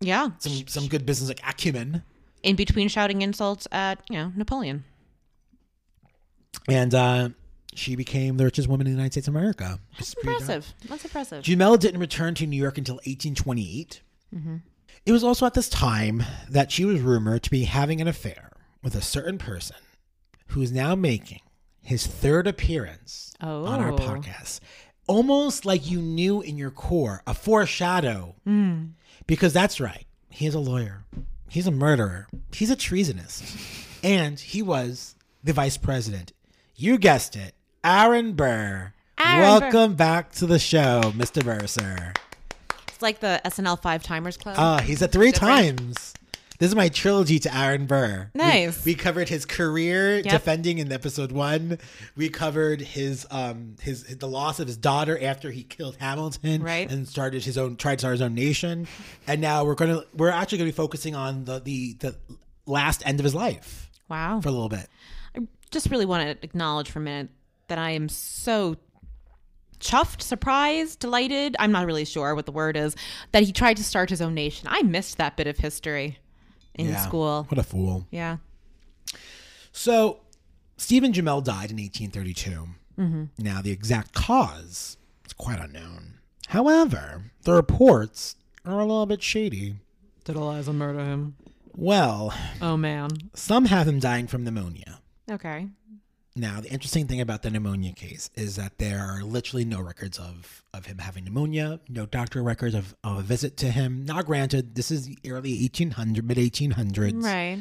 yeah. 0.00 0.30
some 0.38 0.66
some 0.66 0.86
good 0.88 1.04
business 1.06 1.28
like 1.28 1.40
acumen. 1.46 2.02
In 2.42 2.56
between 2.56 2.88
shouting 2.88 3.20
insults 3.22 3.68
at, 3.70 4.00
you 4.08 4.16
know, 4.16 4.32
Napoleon. 4.34 4.84
And 6.68 6.94
uh, 6.94 7.28
she 7.74 7.96
became 7.96 8.36
the 8.36 8.44
richest 8.44 8.68
woman 8.68 8.86
in 8.86 8.92
the 8.92 8.96
United 8.96 9.12
States 9.12 9.28
of 9.28 9.34
America. 9.36 9.78
which 9.98 10.08
is 10.08 10.14
pretty 10.14 10.28
darn- 10.28 10.42
Impressive. 10.42 10.74
That's 10.88 11.04
impressive. 11.04 11.44
Jumel 11.44 11.78
didn't 11.78 12.00
return 12.00 12.34
to 12.36 12.46
New 12.46 12.56
York 12.56 12.78
until 12.78 12.96
1828. 12.96 14.00
It 15.06 15.12
was 15.12 15.24
also 15.24 15.44
at 15.46 15.54
this 15.54 15.68
time 15.68 16.22
that 16.48 16.70
she 16.70 16.84
was 16.84 17.00
rumored 17.00 17.42
to 17.44 17.50
be 17.50 17.64
having 17.64 18.00
an 18.00 18.08
affair 18.08 18.50
with 18.82 18.94
a 18.94 19.00
certain 19.02 19.38
person 19.38 19.76
who 20.48 20.62
is 20.62 20.72
now 20.72 20.94
making 20.94 21.40
his 21.82 22.06
third 22.06 22.46
appearance 22.46 23.32
on 23.40 23.80
our 23.80 23.92
Oh. 23.92 23.96
podcast. 23.96 24.60
Almost 25.06 25.64
like 25.64 25.90
you 25.90 26.00
knew 26.00 26.40
in 26.40 26.56
your 26.56 26.70
core, 26.70 27.22
a 27.26 27.34
foreshadow. 27.34 28.36
Because 29.26 29.52
that's 29.52 29.80
right. 29.80 30.06
He 30.28 30.46
is 30.46 30.54
a 30.54 30.60
lawyer. 30.60 31.04
He's 31.48 31.66
a 31.66 31.72
murderer. 31.72 32.28
He's 32.52 32.70
a 32.70 32.76
treasonist. 32.76 34.04
And 34.04 34.38
he 34.38 34.62
was 34.62 35.16
the 35.42 35.52
vice 35.52 35.76
president. 35.76 36.32
You 36.76 36.96
guessed 36.96 37.36
it. 37.36 37.54
Aaron 37.84 38.34
Burr. 38.34 38.92
Aaron 39.18 39.40
Welcome 39.40 39.94
back 39.94 40.32
to 40.34 40.46
the 40.46 40.58
show, 40.58 41.00
Mr. 41.14 41.44
Burr, 41.44 41.66
sir. 41.66 42.12
It's 42.88 43.02
like 43.02 43.20
the 43.20 43.40
SNL 43.44 43.80
Five 43.82 44.02
Timers 44.02 44.36
Club. 44.36 44.56
Uh, 44.58 44.80
he's 44.80 45.02
at 45.02 45.12
three 45.12 45.32
Different. 45.32 45.78
times. 45.78 46.14
This 46.60 46.68
is 46.68 46.74
my 46.76 46.90
trilogy 46.90 47.38
to 47.38 47.56
Aaron 47.56 47.86
Burr. 47.86 48.30
We- 48.34 48.38
Nice. 48.38 48.84
We, 48.84 48.94
covered 48.94 49.30
his 49.30 49.46
career 49.46 50.20
defending 50.20 50.76
in 50.76 50.92
episode 50.92 51.32
one. 51.32 51.78
We 52.16 52.28
covered 52.28 52.82
his 52.82 53.26
um 53.30 53.76
his, 53.80 54.04
the 54.04 54.28
loss 54.28 54.60
of 54.60 54.66
his 54.66 54.76
daughter 54.76 55.18
after 55.22 55.50
he 55.50 55.62
killed 55.62 55.96
Hamilton, 55.98 56.62
Right. 56.62 56.90
and 56.90 57.08
started 57.08 57.44
his 57.44 57.56
own 57.56 57.76
tried 57.76 57.94
to 57.96 57.98
start 58.00 58.12
his 58.12 58.20
own 58.20 58.34
nation. 58.34 58.86
And 59.26 59.40
now 59.40 59.64
we're 59.64 59.74
gonna 59.74 60.02
we're 60.14 60.28
actually 60.28 60.58
gonna 60.58 60.68
be 60.68 60.72
focusing 60.72 61.14
on 61.14 61.46
the 61.46 61.60
the 61.60 61.94
the 61.98 62.16
last 62.66 63.02
end 63.06 63.18
of 63.20 63.24
his 63.24 63.34
life 63.34 63.90
Wow. 64.10 64.40
for 64.42 64.50
a 64.50 64.52
little 64.52 64.68
bit. 64.68 64.86
I 65.34 65.40
just 65.70 65.88
really 65.90 66.04
want 66.06 66.24
to 66.24 66.44
acknowledge 66.44 66.90
for 66.90 66.98
a 66.98 67.02
minute 67.02 67.30
that 67.68 67.78
I 67.78 67.92
am 67.92 68.10
so 68.10 68.76
chuffed, 69.80 70.20
surprised, 70.20 70.98
delighted. 70.98 71.56
I'm 71.58 71.72
not 71.72 71.86
really 71.86 72.04
sure 72.04 72.34
what 72.34 72.44
the 72.44 72.52
word 72.52 72.76
is 72.76 72.94
that 73.32 73.44
he 73.44 73.50
tried 73.52 73.78
to 73.78 73.82
start 73.84 74.10
his 74.10 74.20
own 74.20 74.34
nation. 74.34 74.68
I 74.70 74.82
missed 74.82 75.16
that 75.16 75.38
bit 75.38 75.46
of 75.46 75.56
history 75.56 76.18
in 76.86 76.92
Yeah. 76.92 77.00
school. 77.06 77.44
What 77.48 77.58
a 77.58 77.62
fool. 77.62 78.06
Yeah. 78.10 78.38
So, 79.72 80.20
Stephen 80.76 81.12
Jumel 81.12 81.42
died 81.44 81.70
in 81.70 81.76
1832. 81.78 82.68
Mm-hmm. 82.98 83.24
Now, 83.38 83.62
the 83.62 83.70
exact 83.70 84.12
cause 84.14 84.96
is 85.26 85.32
quite 85.32 85.58
unknown. 85.60 86.14
However, 86.48 87.30
the 87.42 87.52
reports 87.52 88.36
are 88.64 88.74
a 88.80 88.84
little 88.84 89.06
bit 89.06 89.22
shady. 89.22 89.76
Did 90.24 90.36
Eliza 90.36 90.72
murder 90.72 91.04
him? 91.04 91.36
Well, 91.76 92.34
Oh 92.60 92.76
man. 92.76 93.10
some 93.34 93.66
have 93.66 93.86
him 93.88 94.00
dying 94.00 94.26
from 94.26 94.44
pneumonia. 94.44 95.00
Okay. 95.30 95.68
Now, 96.36 96.60
the 96.60 96.70
interesting 96.70 97.06
thing 97.08 97.20
about 97.20 97.42
the 97.42 97.50
pneumonia 97.50 97.92
case 97.92 98.30
is 98.36 98.54
that 98.56 98.78
there 98.78 99.00
are 99.00 99.22
literally 99.22 99.64
no 99.64 99.80
records 99.80 100.16
of, 100.18 100.62
of 100.72 100.86
him 100.86 100.98
having 100.98 101.24
pneumonia, 101.24 101.80
no 101.88 102.06
doctor 102.06 102.42
records 102.42 102.74
of, 102.74 102.94
of 103.02 103.18
a 103.18 103.22
visit 103.22 103.56
to 103.58 103.70
him. 103.70 104.04
Now, 104.04 104.22
granted, 104.22 104.76
this 104.76 104.90
is 104.92 105.06
the 105.06 105.18
early 105.28 105.68
1800s, 105.68 106.22
mid 106.22 106.38
1800s. 106.38 107.22
Right. 107.24 107.58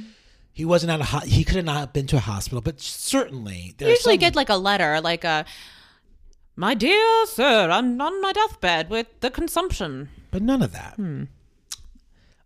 He 0.54 0.66
wasn't 0.66 0.92
at 0.92 1.02
a 1.02 1.04
ho- 1.06 1.26
he 1.26 1.44
could 1.44 1.56
have 1.56 1.66
not 1.66 1.94
been 1.94 2.06
to 2.08 2.18
a 2.18 2.20
hospital, 2.20 2.62
but 2.62 2.80
certainly 2.80 3.58
You 3.58 3.74
there's 3.78 3.90
usually 4.00 4.16
some- 4.16 4.20
get 4.20 4.36
like 4.36 4.50
a 4.50 4.56
letter, 4.58 5.02
like 5.02 5.24
a, 5.24 5.46
my 6.56 6.74
dear 6.76 7.26
sir, 7.26 7.70
I'm 7.72 8.00
on 8.00 8.22
my 8.22 8.34
deathbed 8.34 8.90
with 8.90 9.08
the 9.22 9.32
consumption. 9.32 10.10
but 10.30 10.42
none 10.44 10.62
of 10.62 10.74
that. 10.74 10.94
Hmm. 10.96 11.24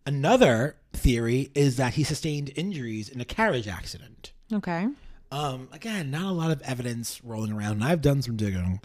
Another 0.05 0.75
theory 0.93 1.49
is 1.55 1.77
that 1.77 1.93
he 1.95 2.03
sustained 2.03 2.51
injuries 2.55 3.09
in 3.09 3.19
a 3.21 3.25
carriage 3.25 3.67
accident. 3.67 4.31
Okay. 4.51 4.87
Um, 5.33 5.67
again, 5.71 6.11
not 6.11 6.25
a 6.25 6.31
lot 6.31 6.51
of 6.51 6.61
evidence 6.61 7.19
rolling 7.23 7.51
around. 7.51 7.71
and 7.73 7.83
I've 7.83 8.01
done 8.01 8.21
some 8.21 8.35
digging. 8.37 8.79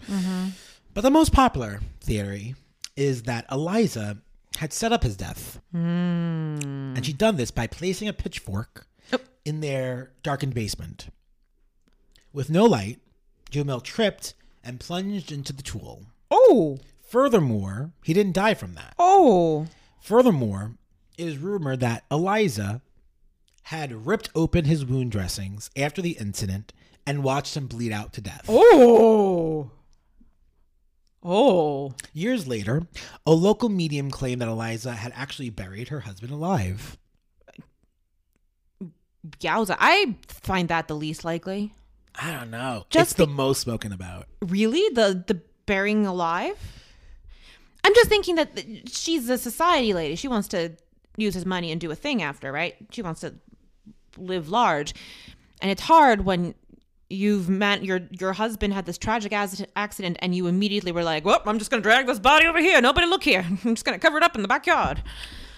But 0.93 1.01
the 1.01 1.11
most 1.11 1.31
popular 1.31 1.79
theory 2.01 2.55
is 2.95 3.23
that 3.23 3.45
Eliza 3.51 4.17
had 4.57 4.73
set 4.73 4.91
up 4.91 5.03
his 5.03 5.15
death. 5.15 5.61
And 5.73 7.05
she'd 7.05 7.17
done 7.19 7.37
this 7.37 7.51
by 7.51 7.67
placing 7.67 8.07
a 8.07 8.13
pitchfork 8.13 8.87
Oh. 9.13 9.19
in 9.45 9.61
their 9.61 10.11
darkened 10.23 10.53
basement. 10.55 11.09
With 12.33 12.49
no 12.49 12.65
light, 12.65 12.99
Jumel 13.51 13.83
tripped 13.83 14.33
and 14.63 14.79
plunged 14.79 15.31
into 15.31 15.53
the 15.53 15.63
tool. 15.63 16.07
Oh. 16.31 16.79
Furthermore, 17.01 17.91
he 18.03 18.13
didn't 18.13 18.33
die 18.33 18.53
from 18.55 18.73
that. 18.73 18.95
Oh. 18.99 19.67
Furthermore, 20.01 20.73
it 21.17 21.27
is 21.27 21.37
rumored 21.37 21.79
that 21.81 22.05
Eliza 22.11 22.81
had 23.69 24.07
ripped 24.07 24.31
open 24.33 24.65
his 24.65 24.83
wound 24.83 25.11
dressings 25.11 25.69
after 25.77 26.01
the 26.01 26.17
incident 26.19 26.73
and 27.05 27.23
watched 27.23 27.55
him 27.55 27.67
bleed 27.67 27.91
out 27.91 28.11
to 28.11 28.19
death. 28.19 28.45
Oh. 28.49 29.69
Oh. 31.21 31.93
Years 32.11 32.47
later, 32.47 32.81
a 33.27 33.31
local 33.31 33.69
medium 33.69 34.09
claimed 34.09 34.41
that 34.41 34.47
Eliza 34.47 34.93
had 34.93 35.13
actually 35.15 35.51
buried 35.51 35.89
her 35.89 35.99
husband 35.99 36.31
alive. 36.31 36.97
Yowza. 39.39 39.77
I 39.79 40.15
find 40.27 40.67
that 40.69 40.87
the 40.87 40.95
least 40.95 41.23
likely. 41.23 41.75
I 42.15 42.31
don't 42.31 42.49
know. 42.49 42.87
Just 42.89 43.11
it's 43.11 43.17
the 43.19 43.27
most 43.27 43.61
spoken 43.61 43.91
about. 43.91 44.25
Really? 44.41 44.89
The 44.95 45.23
the 45.27 45.43
burying 45.67 46.07
alive? 46.07 46.57
I'm 47.83 47.93
just 47.93 48.09
thinking 48.09 48.33
that 48.33 48.63
she's 48.87 49.29
a 49.29 49.37
society 49.37 49.93
lady. 49.93 50.15
She 50.15 50.27
wants 50.27 50.47
to 50.47 50.71
use 51.17 51.35
his 51.35 51.45
money 51.45 51.71
and 51.71 51.79
do 51.79 51.91
a 51.91 51.95
thing 51.95 52.23
after, 52.23 52.51
right? 52.51 52.75
She 52.89 53.03
wants 53.03 53.21
to 53.21 53.35
live 54.19 54.49
large. 54.49 54.93
And 55.61 55.69
it's 55.71 55.81
hard 55.81 56.25
when 56.25 56.55
you've 57.09 57.49
met 57.49 57.83
your 57.83 58.01
your 58.11 58.33
husband 58.33 58.71
had 58.73 58.85
this 58.85 58.97
tragic 58.97 59.33
ac- 59.33 59.65
accident 59.75 60.15
and 60.19 60.35
you 60.35 60.47
immediately 60.47 60.91
were 60.91 61.03
like, 61.03 61.25
"Well, 61.25 61.41
I'm 61.45 61.57
just 61.59 61.71
going 61.71 61.81
to 61.81 61.87
drag 61.87 62.05
this 62.07 62.19
body 62.19 62.45
over 62.45 62.59
here. 62.59 62.79
Nobody 62.81 63.07
look 63.07 63.23
here. 63.23 63.43
I'm 63.65 63.75
just 63.75 63.83
going 63.85 63.99
to 63.99 64.05
cover 64.05 64.17
it 64.17 64.23
up 64.23 64.35
in 64.35 64.41
the 64.41 64.47
backyard." 64.47 65.01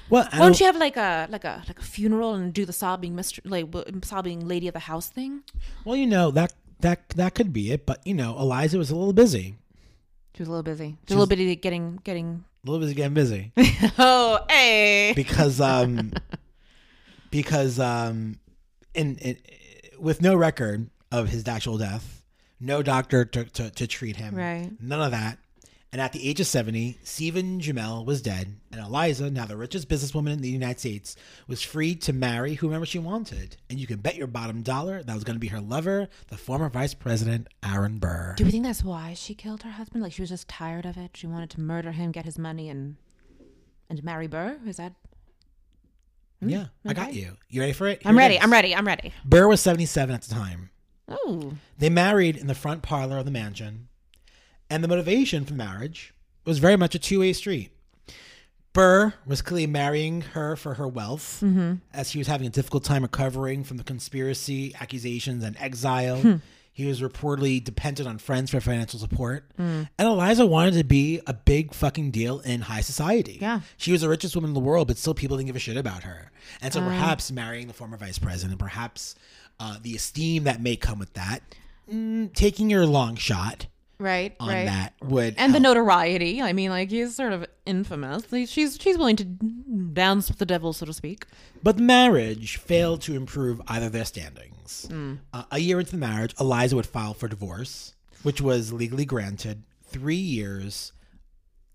Well, 0.10 0.28
Why 0.32 0.39
don't 0.39 0.60
you 0.60 0.65
have 0.65 0.76
like 0.76 0.97
a 0.97 1.28
like 1.30 1.45
a 1.45 1.63
like 1.67 1.80
a 1.80 1.84
funeral 1.84 2.34
and 2.34 2.54
do 2.54 2.65
the 2.65 2.74
sobbing 2.74 3.15
mystery, 3.15 3.43
like 3.45 3.67
sobbing 4.04 4.45
lady 4.47 4.67
of 4.67 4.74
the 4.74 4.80
house 4.80 5.08
thing? 5.10 5.43
well, 5.86 5.95
you 5.95 6.06
know 6.08 6.32
that 6.32 6.54
that 6.82 7.08
that 7.10 7.34
could 7.36 7.54
be 7.54 7.71
it, 7.71 7.86
but 7.86 8.06
you 8.06 8.13
know, 8.13 8.38
Eliza 8.38 8.78
was 8.78 8.89
a 8.91 8.95
little 8.95 9.13
busy, 9.13 9.56
She 10.36 10.41
was 10.41 10.50
a 10.50 10.52
little 10.52 10.63
busy. 10.63 10.97
She 11.08 11.13
was 11.13 11.15
a 11.15 11.19
little 11.19 11.28
busy 11.28 11.56
getting 11.56 12.00
getting. 12.04 12.43
a 12.65 12.69
little 12.69 12.82
busy 12.82 12.93
getting 12.93 13.13
busy 13.13 13.54
Oh, 13.97 14.39
hey. 14.50 15.13
because 15.15 15.62
um 15.62 16.12
because 17.32 17.80
um 17.80 18.38
in, 18.93 19.17
in 19.17 19.38
with 19.99 20.21
no 20.21 20.36
record 20.36 20.89
of 21.12 21.30
his 21.30 21.47
actual 21.47 21.77
death, 21.77 22.23
no 22.60 22.82
doctor 22.82 23.25
to, 23.25 23.43
to, 23.45 23.69
to 23.69 23.88
treat 23.88 24.15
him, 24.15 24.36
Right. 24.36 24.71
None 24.80 25.01
of 25.01 25.12
that. 25.12 25.38
And 25.93 25.99
at 25.99 26.13
the 26.13 26.25
age 26.25 26.39
of 26.39 26.47
70, 26.47 26.99
Stephen 27.04 27.60
Jumel 27.60 28.06
was 28.06 28.21
dead, 28.21 28.56
and 28.71 28.80
Eliza, 28.80 29.30
now 29.30 29.45
the 29.45 29.58
richest 29.58 29.89
businesswoman 29.89 30.32
in 30.32 30.41
the 30.41 30.47
United 30.47 30.80
States, 30.80 31.17
was 31.47 31.62
free 31.62 31.95
to 31.95 32.13
marry 32.13 32.54
whomever 32.54 32.86
she 32.86 32.97
wanted. 32.97 33.58
And 33.69 33.77
you 33.77 33.86
can 33.88 33.99
bet 33.99 34.15
your 34.15 34.27
bottom 34.27 34.62
dollar 34.62 35.04
that 35.04 35.13
was 35.13 35.25
going 35.25 35.36
to 35.36 35.39
be 35.41 35.49
her 35.49 35.60
lover, 35.60 36.08
the 36.30 36.38
former 36.38 36.69
Vice 36.69 36.93
President 36.93 37.47
Aaron 37.62 37.99
Burr. 37.99 38.36
Do 38.38 38.45
we 38.45 38.51
think 38.51 38.63
that's 38.63 38.86
why 38.86 39.13
she 39.15 39.36
killed 39.36 39.63
her 39.63 39.71
husband? 39.71 40.01
Like 40.01 40.13
she 40.13 40.21
was 40.21 40.30
just 40.30 40.47
tired 40.47 40.86
of 40.86 40.95
it. 40.95 41.12
She 41.17 41.27
wanted 41.27 41.49
to 41.49 41.60
murder 41.60 41.91
him, 41.91 42.13
get 42.13 42.23
his 42.23 42.39
money, 42.39 42.69
and 42.69 42.95
and 43.89 44.01
marry 44.01 44.27
Burr. 44.27 44.60
Is 44.65 44.77
that? 44.77 44.93
Mm-hmm. 46.41 46.49
yeah, 46.49 46.65
I 46.86 46.93
got 46.93 47.10
mm-hmm. 47.10 47.17
you. 47.17 47.38
You 47.49 47.62
ready 47.62 47.73
for 47.73 47.88
it? 47.88 48.01
I'm 48.04 48.15
Here 48.15 48.21
it 48.21 48.25
ready. 48.25 48.36
is. 48.36 48.43
I'm 48.43 48.51
ready. 48.51 48.75
I'm 48.75 48.88
ready. 48.88 49.13
Burr 49.23 49.47
was 49.47 49.62
77 49.62 50.15
at 50.15 50.23
the 50.23 50.34
time. 50.34 50.69
Oh, 51.08 51.54
They 51.77 51.89
married 51.89 52.38
in 52.38 52.47
the 52.47 52.56
front 52.56 52.82
parlor 52.84 53.17
of 53.17 53.25
the 53.25 53.32
mansion, 53.32 53.89
and 54.69 54.84
the 54.84 54.88
motivation 54.88 55.45
for 55.45 55.54
marriage 55.54 56.13
was 56.45 56.60
very 56.60 56.77
much 56.77 56.95
a 56.95 56.99
two 56.99 57.19
way 57.19 57.34
street. 57.34 57.71
Burr 58.73 59.13
was 59.25 59.41
clearly 59.41 59.67
marrying 59.67 60.21
her 60.21 60.56
for 60.56 60.75
her 60.75 60.88
wealth, 60.88 61.41
mm-hmm. 61.43 61.75
as 61.93 62.12
he 62.12 62.17
was 62.17 62.27
having 62.27 62.47
a 62.47 62.49
difficult 62.49 62.86
time 62.86 63.01
recovering 63.01 63.63
from 63.65 63.77
the 63.77 63.84
conspiracy 63.84 64.73
accusations 64.80 65.43
and 65.43 65.58
exile. 65.60 66.21
Hmm. 66.21 66.36
He 66.74 66.86
was 66.86 67.02
reportedly 67.02 67.64
dependent 67.64 68.08
on 68.08 68.18
friends 68.18 68.50
for 68.52 68.62
financial 68.62 69.00
support. 69.00 69.52
And 69.58 69.88
Eliza 70.00 70.46
wanted 70.46 70.76
to 70.76 70.84
be 70.84 71.22
a 71.28 71.34
big 71.34 71.74
fucking 71.74 72.12
deal 72.12 72.40
in 72.40 72.62
high 72.62 72.82
society. 72.82 73.38
Yeah. 73.42 73.62
She 73.78 73.92
was 73.92 74.02
the 74.02 74.10
richest 74.10 74.36
woman 74.36 74.52
in 74.52 74.54
the 74.54 74.62
world, 74.62 74.88
but 74.88 74.98
still 74.98 75.14
people 75.14 75.38
didn't 75.38 75.48
give 75.48 75.56
a 75.56 75.60
shit 75.60 75.78
about 75.78 76.04
her. 76.04 76.32
And 76.62 76.74
so 76.74 76.80
perhaps 76.82 77.32
marrying 77.32 77.68
the 77.68 77.74
former 77.74 77.98
vice 77.98 78.20
president, 78.20 78.58
perhaps 78.58 79.16
uh, 79.60 79.78
the 79.82 79.96
esteem 79.96 80.46
that 80.46 80.62
may 80.62 80.76
come 80.76 80.98
with 80.98 81.14
that, 81.14 81.42
mm, 81.92 82.34
taking 82.34 82.70
your 82.70 82.86
long 82.86 83.16
shot 83.16 83.68
right, 84.02 84.36
on 84.40 84.50
right. 84.50 84.66
that 84.66 84.94
would 85.02 85.36
And 85.38 85.54
the 85.56 85.60
notoriety. 85.60 86.42
I 86.42 86.54
mean, 86.54 86.70
like 86.70 86.90
he's 86.90 87.16
sort 87.16 87.34
of 87.34 87.46
infamous. 87.66 88.24
She's 88.50 88.78
she's 88.80 88.98
willing 88.98 89.16
to 89.18 89.24
dance 89.24 90.28
with 90.30 90.40
the 90.40 90.46
devil, 90.46 90.74
so 90.74 90.86
to 90.86 90.94
speak. 90.94 91.26
But 91.64 91.78
the 91.78 91.84
marriage 91.84 92.58
failed 92.58 93.02
to 93.04 93.16
improve 93.16 93.62
either 93.68 93.90
their 93.90 94.06
standings. 94.06 94.90
Uh, 95.34 95.44
a 95.52 95.60
year 95.60 95.80
into 95.80 95.92
the 95.92 95.98
marriage, 95.98 96.34
Eliza 96.40 96.76
would 96.76 96.86
file 96.86 97.14
for 97.14 97.28
divorce, 97.28 97.94
which 98.24 98.42
was 98.42 98.74
legally 98.74 99.06
granted 99.06 99.64
three 99.84 100.16
years. 100.16 100.92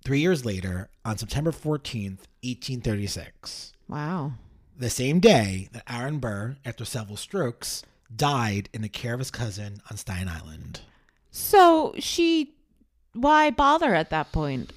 Three 0.04 0.20
years 0.20 0.44
later, 0.44 0.88
on 1.04 1.18
September 1.18 1.50
fourteenth, 1.52 2.28
eighteen 2.44 2.80
thirty-six, 2.80 3.72
Wow. 3.88 4.34
the 4.78 4.88
same 4.88 5.18
day 5.18 5.68
that 5.72 5.82
Aaron 5.90 6.18
Burr, 6.20 6.56
after 6.64 6.84
several 6.84 7.16
strokes, 7.16 7.82
died 8.14 8.68
in 8.72 8.82
the 8.82 8.88
care 8.88 9.14
of 9.14 9.18
his 9.18 9.32
cousin 9.32 9.80
on 9.90 9.96
Staten 9.96 10.28
Island. 10.28 10.80
So 11.36 11.94
she, 11.98 12.54
why 13.12 13.50
bother 13.50 13.94
at 13.94 14.08
that 14.08 14.32
point? 14.32 14.72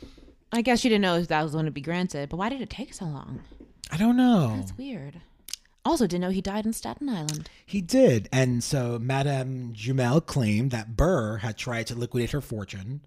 I 0.51 0.61
guess 0.61 0.81
she 0.81 0.89
didn't 0.89 1.03
know 1.03 1.15
if 1.15 1.29
that 1.29 1.41
was 1.41 1.53
going 1.53 1.65
to 1.65 1.71
be 1.71 1.79
granted, 1.79 2.27
but 2.29 2.35
why 2.37 2.49
did 2.49 2.59
it 2.61 2.69
take 2.69 2.93
so 2.93 3.05
long? 3.05 3.41
I 3.89 3.95
don't 3.97 4.17
know. 4.17 4.55
That's 4.57 4.77
weird. 4.77 5.21
Also, 5.85 6.05
didn't 6.05 6.21
know 6.21 6.29
he 6.31 6.41
died 6.41 6.65
in 6.65 6.73
Staten 6.73 7.07
Island. 7.07 7.49
He 7.65 7.79
did. 7.79 8.27
And 8.33 8.61
so 8.61 8.99
Madame 8.99 9.73
Jumel 9.73 10.23
claimed 10.25 10.71
that 10.71 10.97
Burr 10.97 11.37
had 11.37 11.55
tried 11.57 11.87
to 11.87 11.95
liquidate 11.95 12.31
her 12.31 12.41
fortune. 12.41 13.01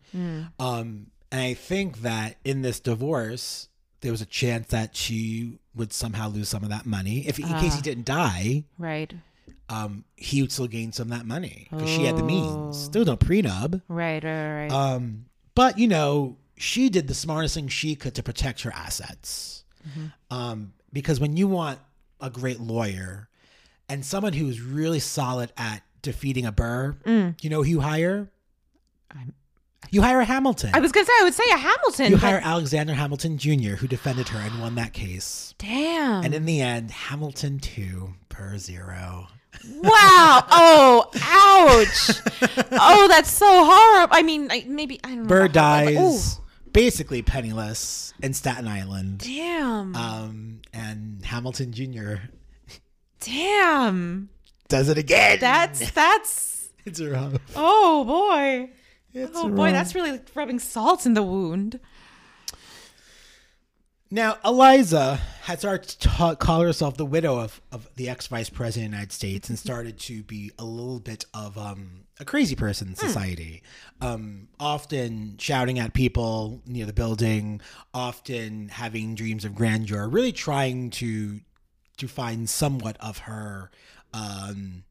Um, 0.58 1.08
and 1.30 1.40
I 1.40 1.52
think 1.52 1.98
that 1.98 2.36
in 2.44 2.62
this 2.62 2.80
divorce, 2.80 3.68
there 4.00 4.10
was 4.12 4.22
a 4.22 4.26
chance 4.26 4.68
that 4.68 4.96
she 4.96 5.58
would 5.74 5.92
somehow 5.92 6.28
lose 6.28 6.48
some 6.48 6.62
of 6.62 6.70
that 6.70 6.86
money. 6.86 7.26
If 7.28 7.38
in 7.38 7.46
case 7.58 7.74
he 7.74 7.82
didn't 7.82 8.06
die, 8.06 8.64
Right. 8.78 9.12
Um, 9.72 10.04
he 10.16 10.42
would 10.42 10.52
still 10.52 10.66
gain 10.66 10.92
some 10.92 11.10
of 11.10 11.18
that 11.18 11.24
money 11.26 11.68
because 11.70 11.88
she 11.88 12.04
had 12.04 12.16
the 12.16 12.22
means. 12.22 12.78
Still 12.78 13.04
no 13.06 13.16
prenup. 13.16 13.80
Right, 13.88 14.22
right, 14.22 14.54
right. 14.64 14.70
Um, 14.70 15.24
but 15.54 15.78
you 15.78 15.88
know, 15.88 16.36
she 16.56 16.88
did 16.90 17.08
the 17.08 17.14
smartest 17.14 17.54
thing 17.54 17.68
she 17.68 17.94
could 17.94 18.14
to 18.16 18.22
protect 18.22 18.62
her 18.62 18.72
assets. 18.72 19.64
Um, 20.30 20.74
because 20.92 21.18
when 21.20 21.36
you 21.36 21.48
want 21.48 21.78
a 22.20 22.28
great 22.30 22.60
lawyer 22.60 23.28
and 23.88 24.04
someone 24.04 24.32
who's 24.34 24.60
really 24.60 25.00
solid 25.00 25.52
at 25.56 25.82
defeating 26.02 26.44
a 26.46 26.52
burr, 26.52 26.96
you 27.40 27.50
know 27.50 27.62
who 27.62 27.70
you 27.70 27.80
hire? 27.80 28.30
you 29.90 30.00
hire 30.02 30.20
a 30.20 30.24
Hamilton. 30.24 30.70
I 30.74 30.80
was 30.80 30.92
gonna 30.92 31.06
say 31.06 31.12
I 31.20 31.24
would 31.24 31.34
say 31.34 31.44
a 31.52 31.56
Hamilton. 31.58 32.06
you 32.06 32.16
but- 32.16 32.20
hire 32.20 32.40
Alexander 32.44 32.94
Hamilton 32.94 33.38
Jr., 33.38 33.76
who 33.76 33.86
defended 33.88 34.28
her 34.28 34.38
and 34.38 34.60
won 34.60 34.74
that 34.76 34.92
case. 34.92 35.54
Damn. 35.58 36.24
And 36.24 36.34
in 36.34 36.44
the 36.46 36.60
end, 36.60 36.90
Hamilton 36.90 37.58
2 37.58 38.14
Burr 38.28 38.58
zero. 38.58 39.28
Wow. 39.74 40.46
Oh, 40.50 41.10
ouch. 41.14 42.20
oh, 42.72 43.06
that's 43.08 43.30
so 43.30 43.46
horrible. 43.46 44.14
I 44.14 44.22
mean, 44.22 44.48
I, 44.50 44.64
maybe 44.66 45.00
I 45.04 45.08
don't 45.08 45.22
know. 45.22 45.28
Burr 45.28 45.42
like, 45.42 45.52
dies 45.52 46.38
ooh, 46.38 46.42
basically 46.72 47.22
penniless 47.22 48.14
in 48.22 48.34
Staten 48.34 48.66
Island. 48.68 49.18
damn. 49.18 49.94
Um, 49.94 50.62
and 50.72 51.24
Hamilton 51.24 51.72
Jr. 51.72 52.14
damn. 53.20 54.28
does 54.68 54.88
it 54.88 54.98
again. 54.98 55.38
That's 55.40 55.90
that's. 55.92 56.70
it's 56.84 57.00
rough. 57.00 57.34
Oh 57.56 58.04
boy. 58.04 58.70
It's 59.14 59.32
Oh 59.34 59.48
boy, 59.48 59.72
that's 59.72 59.94
really 59.94 60.20
rubbing 60.34 60.58
salt 60.58 61.04
in 61.04 61.14
the 61.14 61.22
wound. 61.22 61.78
Now, 64.12 64.36
Eliza 64.44 65.18
had 65.40 65.60
started 65.60 65.88
to 65.88 65.98
ta- 66.06 66.34
call 66.34 66.60
herself 66.60 66.98
the 66.98 67.06
widow 67.06 67.38
of, 67.38 67.62
of 67.72 67.88
the 67.96 68.10
ex 68.10 68.26
vice 68.26 68.50
president 68.50 68.88
of 68.88 68.90
the 68.90 68.96
United 68.96 69.12
States 69.12 69.48
and 69.48 69.58
started 69.58 69.98
to 70.00 70.22
be 70.22 70.52
a 70.58 70.66
little 70.66 71.00
bit 71.00 71.24
of 71.32 71.56
um, 71.56 72.04
a 72.20 72.26
crazy 72.26 72.54
person 72.54 72.88
in 72.88 72.94
society. 72.94 73.62
Um, 74.02 74.48
often 74.60 75.38
shouting 75.38 75.78
at 75.78 75.94
people 75.94 76.60
near 76.66 76.84
the 76.84 76.92
building, 76.92 77.62
often 77.94 78.68
having 78.68 79.14
dreams 79.14 79.46
of 79.46 79.54
grandeur, 79.54 80.06
really 80.06 80.32
trying 80.32 80.90
to 80.90 81.40
to 81.96 82.06
find 82.06 82.50
somewhat 82.50 82.98
of 83.00 83.16
her 83.16 83.70
um, 84.12 84.84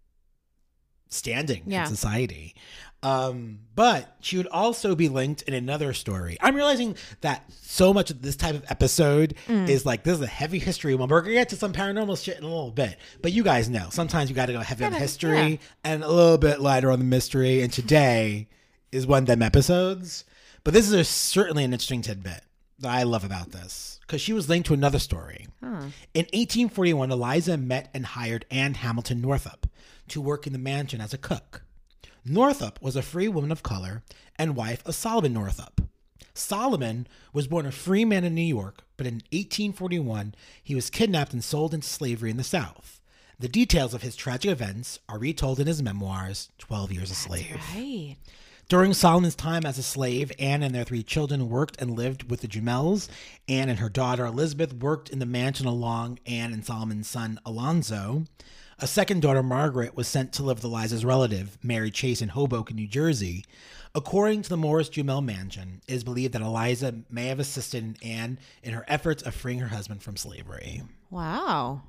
standing 1.11 1.63
Yeah. 1.67 1.83
in 1.83 1.87
society. 1.87 2.55
Um, 3.03 3.59
but 3.75 4.15
she 4.19 4.37
would 4.37 4.47
also 4.47 4.93
be 4.93 5.09
linked 5.09 5.41
in 5.43 5.55
another 5.55 5.91
story. 5.91 6.37
I'm 6.39 6.55
realizing 6.55 6.95
that 7.21 7.43
so 7.51 7.93
much 7.93 8.11
of 8.11 8.21
this 8.21 8.35
type 8.35 8.53
of 8.53 8.63
episode 8.69 9.33
is 9.47 9.87
like 9.87 10.03
this 10.03 10.17
is 10.17 10.21
a 10.21 10.27
heavy 10.27 10.59
history 10.59 10.93
one. 10.93 11.09
We're 11.09 11.21
gonna 11.21 11.33
get 11.33 11.49
to 11.49 11.55
some 11.55 11.73
paranormal 11.73 12.23
shit 12.23 12.37
in 12.37 12.43
a 12.43 12.47
little 12.47 12.69
bit, 12.69 12.97
but 13.21 13.31
you 13.31 13.43
guys 13.43 13.69
know 13.69 13.87
sometimes 13.89 14.29
you 14.29 14.35
got 14.35 14.47
to 14.47 14.53
go 14.53 14.59
heavy 14.59 14.85
on 14.85 14.93
history 14.93 15.51
yeah. 15.53 15.57
and 15.83 16.03
a 16.03 16.11
little 16.11 16.37
bit 16.37 16.61
lighter 16.61 16.91
on 16.91 16.99
the 16.99 17.05
mystery. 17.05 17.63
And 17.63 17.73
today 17.73 18.47
is 18.91 19.07
one 19.07 19.23
of 19.23 19.27
them 19.27 19.41
episodes. 19.41 20.23
But 20.63 20.75
this 20.75 20.85
is 20.87 20.93
a, 20.93 21.03
certainly 21.03 21.63
an 21.63 21.73
interesting 21.73 22.03
tidbit 22.03 22.41
that 22.81 22.91
I 22.91 23.03
love 23.03 23.23
about 23.23 23.51
this 23.51 23.99
because 24.01 24.21
she 24.21 24.33
was 24.33 24.49
linked 24.49 24.67
to 24.67 24.73
another 24.73 24.99
story. 24.99 25.47
In 26.13 26.25
1841, 26.33 27.11
Eliza 27.11 27.57
met 27.57 27.89
and 27.93 28.05
hired 28.05 28.45
Anne 28.51 28.75
Hamilton 28.75 29.21
Northup 29.21 29.67
to 30.09 30.21
work 30.21 30.45
in 30.45 30.53
the 30.53 30.59
mansion 30.59 30.99
as 31.01 31.13
a 31.13 31.17
cook. 31.17 31.63
Northup 32.25 32.81
was 32.81 32.95
a 32.95 33.01
free 33.01 33.27
woman 33.27 33.51
of 33.51 33.63
color 33.63 34.03
and 34.37 34.55
wife 34.55 34.85
of 34.85 34.95
Solomon 34.95 35.33
Northup. 35.33 35.81
Solomon 36.33 37.07
was 37.33 37.47
born 37.47 37.65
a 37.65 37.71
free 37.71 38.05
man 38.05 38.23
in 38.23 38.35
New 38.35 38.41
York, 38.41 38.83
but 38.97 39.07
in 39.07 39.15
1841 39.31 40.35
he 40.63 40.75
was 40.75 40.89
kidnapped 40.89 41.33
and 41.33 41.43
sold 41.43 41.73
into 41.73 41.87
slavery 41.87 42.29
in 42.29 42.37
the 42.37 42.43
South. 42.43 43.01
The 43.39 43.49
details 43.49 43.93
of 43.93 44.03
his 44.03 44.15
tragic 44.15 44.51
events 44.51 44.99
are 45.09 45.17
retold 45.17 45.59
in 45.59 45.65
his 45.65 45.81
memoirs, 45.81 46.49
12 46.59 46.91
Years 46.91 47.11
a 47.11 47.15
Slave. 47.15 47.59
Right. 47.73 48.17
During 48.71 48.93
Solomon's 48.93 49.35
time 49.35 49.65
as 49.65 49.77
a 49.77 49.83
slave, 49.83 50.31
Anne 50.39 50.63
and 50.63 50.73
their 50.73 50.85
three 50.85 51.03
children 51.03 51.49
worked 51.49 51.81
and 51.81 51.91
lived 51.91 52.31
with 52.31 52.39
the 52.39 52.47
Jumels. 52.47 53.09
Anne 53.49 53.67
and 53.67 53.79
her 53.79 53.89
daughter 53.89 54.25
Elizabeth 54.25 54.71
worked 54.73 55.09
in 55.09 55.19
the 55.19 55.25
mansion 55.25 55.65
along 55.65 56.19
Anne 56.25 56.53
and 56.53 56.65
Solomon's 56.65 57.09
son 57.09 57.37
Alonzo. 57.45 58.23
A 58.79 58.87
second 58.87 59.23
daughter, 59.23 59.43
Margaret, 59.43 59.97
was 59.97 60.07
sent 60.07 60.31
to 60.31 60.43
live 60.43 60.59
with 60.59 60.63
Eliza's 60.63 61.03
relative, 61.03 61.57
Mary 61.61 61.91
Chase, 61.91 62.21
in 62.21 62.29
Hoboken, 62.29 62.77
New 62.77 62.87
Jersey. 62.87 63.43
According 63.93 64.43
to 64.43 64.49
the 64.49 64.55
Morris 64.55 64.87
Jumel 64.87 65.21
mansion, 65.21 65.81
it 65.85 65.95
is 65.95 66.05
believed 66.05 66.33
that 66.33 66.41
Eliza 66.41 66.95
may 67.09 67.25
have 67.25 67.41
assisted 67.41 67.97
Anne 68.01 68.39
in 68.63 68.71
her 68.71 68.85
efforts 68.87 69.21
of 69.21 69.35
freeing 69.35 69.59
her 69.59 69.67
husband 69.67 70.01
from 70.01 70.15
slavery. 70.15 70.81
Wow. 71.09 71.81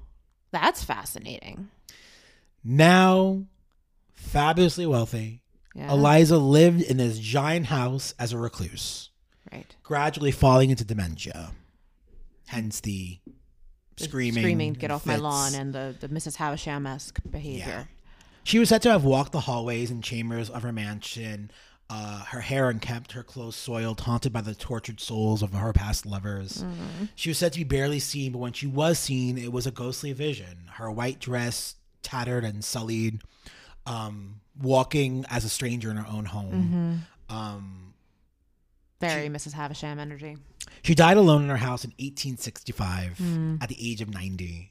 That's 0.51 0.83
fascinating. 0.83 1.69
Now, 2.65 3.45
fabulously 4.15 4.87
wealthy, 4.87 5.42
Yeah. 5.75 5.93
Eliza 5.93 6.39
lived 6.39 6.83
in 6.83 6.99
this 6.99 7.19
giant 7.19 7.67
house 7.67 8.15
as 8.19 8.33
a 8.33 8.39
recluse. 8.39 9.11
Right. 9.51 9.77
gradually 9.83 10.31
falling 10.31 10.71
into 10.71 10.83
dementia. 10.83 11.51
Hence 12.47 12.81
the 12.81 13.19
screaming. 13.99 14.43
Screaming, 14.43 14.73
get 14.73 14.91
off 14.91 15.05
my 15.05 15.17
lawn, 15.17 15.55
and 15.55 15.75
the, 15.75 15.95
the 16.01 16.09
Mrs. 16.09 16.37
Havisham 16.37 16.87
esque 16.87 17.21
behavior. 17.31 17.89
She 18.45 18.59
was 18.59 18.71
said 18.71 18.83
to 18.83 18.91
have 18.91 19.05
walked 19.05 19.33
the 19.33 19.41
hallways 19.41 19.91
and 19.91 20.03
chambers 20.03 20.49
of 20.49 20.63
her 20.63 20.73
mansion, 20.73 21.51
uh, 21.91 22.25
her 22.25 22.41
hair 22.41 22.71
unkempt, 22.71 23.13
her 23.13 23.23
clothes 23.23 23.57
soiled, 23.57 24.01
haunted 24.01 24.33
by 24.33 24.41
the 24.41 24.55
tortured 24.55 25.01
souls 25.01 25.43
of 25.43 25.53
her 25.53 25.73
past 25.75 26.07
lovers. 26.07 26.63
Mm-hmm. 26.63 27.05
She 27.15 27.29
was 27.29 27.37
said 27.37 27.53
to 27.53 27.61
be 27.61 27.65
barely 27.65 27.99
seen, 27.99 28.33
but 28.33 28.39
when 28.39 28.55
she 28.55 28.67
was 28.67 28.99
seen, 28.99 29.37
it 29.37 29.53
was 29.53 29.67
a 29.67 29.71
ghostly 29.71 30.13
vision. 30.13 30.71
Her 30.75 30.91
white 30.91 31.21
dress 31.21 31.75
tattered 32.03 32.45
and 32.45 32.65
sullied, 32.65 33.21
um, 33.87 34.41
walking 34.61 35.25
as 35.31 35.45
a 35.45 35.49
stranger 35.49 35.91
in 35.91 35.97
her 35.97 36.07
own 36.11 36.25
home. 36.25 37.05
Mm-hmm. 37.31 37.37
Um, 37.37 37.95
Very 39.01 39.29
Mrs. 39.29 39.53
Havisham 39.53 39.99
energy. 39.99 40.37
She 40.83 40.95
died 40.95 41.17
alone 41.17 41.43
in 41.43 41.49
her 41.49 41.57
house 41.57 41.85
in 41.85 41.91
1865 41.99 43.19
Hmm. 43.19 43.57
at 43.61 43.69
the 43.69 43.77
age 43.91 44.01
of 44.01 44.09
90. 44.13 44.71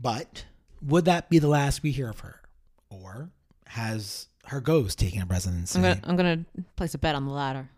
But 0.00 0.44
would 0.82 1.04
that 1.06 1.28
be 1.28 1.38
the 1.40 1.48
last 1.48 1.82
we 1.82 1.90
hear 1.90 2.08
of 2.08 2.20
her? 2.20 2.40
Or 2.88 3.30
has 3.66 4.28
her 4.46 4.60
ghost 4.60 4.98
taken 4.98 5.20
up 5.22 5.30
residency? 5.30 5.76
I'm 5.78 5.82
gonna 5.82 6.00
I'm 6.04 6.16
gonna 6.16 6.44
place 6.76 6.94
a 6.94 6.98
bet 6.98 7.14
on 7.16 7.24
the 7.26 7.32
latter. 7.32 7.68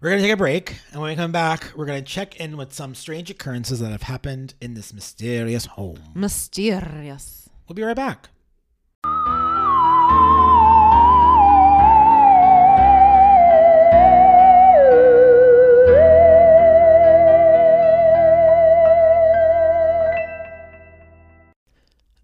We're 0.00 0.10
going 0.10 0.20
to 0.20 0.26
take 0.28 0.34
a 0.34 0.36
break. 0.36 0.76
And 0.92 1.00
when 1.00 1.08
we 1.08 1.16
come 1.16 1.32
back, 1.32 1.72
we're 1.74 1.86
going 1.86 2.04
to 2.04 2.10
check 2.10 2.36
in 2.36 2.58
with 2.58 2.74
some 2.74 2.94
strange 2.94 3.30
occurrences 3.30 3.80
that 3.80 3.92
have 3.92 4.02
happened 4.02 4.52
in 4.60 4.74
this 4.74 4.92
mysterious 4.92 5.64
home. 5.64 5.98
Mysterious. 6.14 7.48
We'll 7.66 7.74
be 7.76 7.82
right 7.82 7.96
back. 7.96 8.28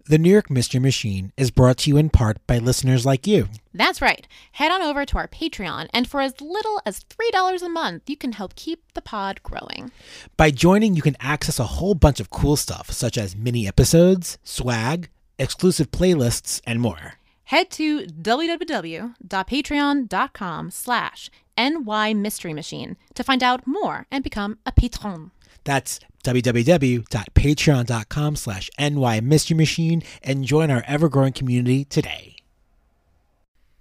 The 0.05 0.17
New 0.17 0.29
York 0.29 0.49
Mystery 0.49 0.81
Machine 0.81 1.31
is 1.37 1.49
brought 1.49 1.77
to 1.77 1.89
you 1.89 1.95
in 1.95 2.09
part 2.09 2.45
by 2.45 2.57
listeners 2.57 3.05
like 3.05 3.25
you. 3.25 3.47
That's 3.73 4.01
right. 4.01 4.27
Head 4.51 4.69
on 4.69 4.81
over 4.81 5.05
to 5.05 5.17
our 5.17 5.29
Patreon, 5.29 5.87
and 5.93 6.09
for 6.09 6.19
as 6.19 6.41
little 6.41 6.81
as 6.85 7.05
$3 7.05 7.61
a 7.61 7.69
month, 7.69 8.09
you 8.09 8.17
can 8.17 8.33
help 8.33 8.53
keep 8.55 8.81
the 8.95 9.01
pod 9.01 9.41
growing. 9.43 9.93
By 10.35 10.51
joining, 10.51 10.97
you 10.97 11.01
can 11.01 11.15
access 11.21 11.57
a 11.57 11.63
whole 11.63 11.95
bunch 11.95 12.19
of 12.19 12.29
cool 12.29 12.57
stuff, 12.57 12.91
such 12.91 13.17
as 13.17 13.37
mini 13.37 13.65
episodes, 13.65 14.37
swag, 14.43 15.07
exclusive 15.39 15.89
playlists, 15.89 16.59
and 16.67 16.81
more. 16.81 17.13
Head 17.45 17.69
to 17.71 18.01
www.patreon.com 18.05 20.71
slash 20.71 21.29
NY 21.57 22.13
Mystery 22.13 22.53
Machine 22.53 22.97
to 23.13 23.23
find 23.23 23.41
out 23.41 23.65
more 23.65 24.05
and 24.11 24.21
become 24.21 24.57
a 24.65 24.73
patron. 24.73 25.31
That's 25.63 25.99
www.patreon.com 26.23 28.35
slash 28.35 28.69
NY 28.79 29.19
Mystery 29.21 29.57
Machine 29.57 30.03
and 30.21 30.45
join 30.45 30.69
our 30.71 30.83
ever-growing 30.87 31.33
community 31.33 31.85
today. 31.85 32.33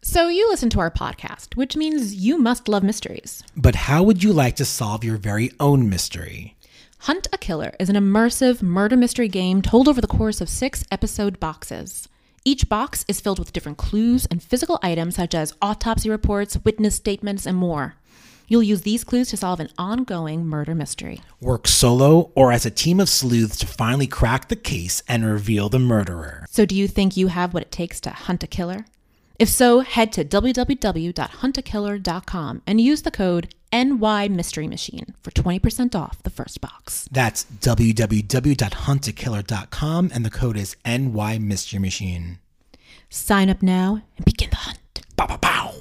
So 0.04 0.26
you 0.26 0.48
listen 0.48 0.68
to 0.70 0.80
our 0.80 0.90
podcast, 0.90 1.54
which 1.54 1.76
means 1.76 2.16
you 2.16 2.36
must 2.36 2.66
love 2.66 2.82
mysteries. 2.82 3.44
But 3.56 3.76
how 3.76 4.02
would 4.02 4.24
you 4.24 4.32
like 4.32 4.56
to 4.56 4.64
solve 4.64 5.04
your 5.04 5.16
very 5.16 5.52
own 5.60 5.88
mystery? 5.88 6.56
Hunt 7.02 7.28
a 7.32 7.38
Killer 7.38 7.72
is 7.78 7.88
an 7.88 7.94
immersive 7.94 8.62
murder 8.62 8.96
mystery 8.96 9.28
game 9.28 9.62
told 9.62 9.86
over 9.86 10.00
the 10.00 10.08
course 10.08 10.40
of 10.40 10.48
six 10.48 10.82
episode 10.90 11.38
boxes. 11.38 12.08
Each 12.44 12.68
box 12.68 13.04
is 13.06 13.20
filled 13.20 13.38
with 13.38 13.52
different 13.52 13.78
clues 13.78 14.26
and 14.26 14.42
physical 14.42 14.80
items 14.82 15.14
such 15.14 15.36
as 15.36 15.54
autopsy 15.62 16.10
reports, 16.10 16.58
witness 16.64 16.96
statements, 16.96 17.46
and 17.46 17.56
more. 17.56 17.94
You'll 18.52 18.62
use 18.62 18.82
these 18.82 19.02
clues 19.02 19.30
to 19.30 19.36
solve 19.38 19.58
an 19.60 19.70
ongoing 19.78 20.44
murder 20.44 20.74
mystery. 20.74 21.22
Work 21.40 21.66
solo 21.66 22.30
or 22.34 22.52
as 22.52 22.66
a 22.66 22.70
team 22.70 23.00
of 23.00 23.08
sleuths 23.08 23.56
to 23.60 23.66
finally 23.66 24.06
crack 24.06 24.48
the 24.48 24.56
case 24.56 25.02
and 25.08 25.24
reveal 25.24 25.70
the 25.70 25.78
murderer. 25.78 26.44
So, 26.50 26.66
do 26.66 26.74
you 26.74 26.86
think 26.86 27.16
you 27.16 27.28
have 27.28 27.54
what 27.54 27.62
it 27.62 27.72
takes 27.72 27.98
to 28.02 28.10
hunt 28.10 28.42
a 28.42 28.46
killer? 28.46 28.84
If 29.38 29.48
so, 29.48 29.80
head 29.80 30.12
to 30.12 30.22
www.huntakiller.com 30.22 32.62
and 32.66 32.78
use 32.78 33.00
the 33.00 33.10
code 33.10 33.54
NY 33.72 34.28
Mystery 34.28 34.68
Machine 34.68 35.14
for 35.22 35.30
20% 35.30 35.94
off 35.94 36.22
the 36.22 36.28
first 36.28 36.60
box. 36.60 37.08
That's 37.10 37.46
www.huntakiller.com 37.46 40.10
and 40.12 40.26
the 40.26 40.30
code 40.30 40.58
is 40.58 40.76
NY 40.84 41.38
Mystery 41.38 41.78
Machine. 41.78 42.38
Sign 43.08 43.48
up 43.48 43.62
now 43.62 44.02
and 44.18 44.26
begin 44.26 44.50
the 44.50 44.56
hunt. 44.56 45.06
Bow, 45.16 45.26
bow, 45.26 45.38
bow. 45.38 45.72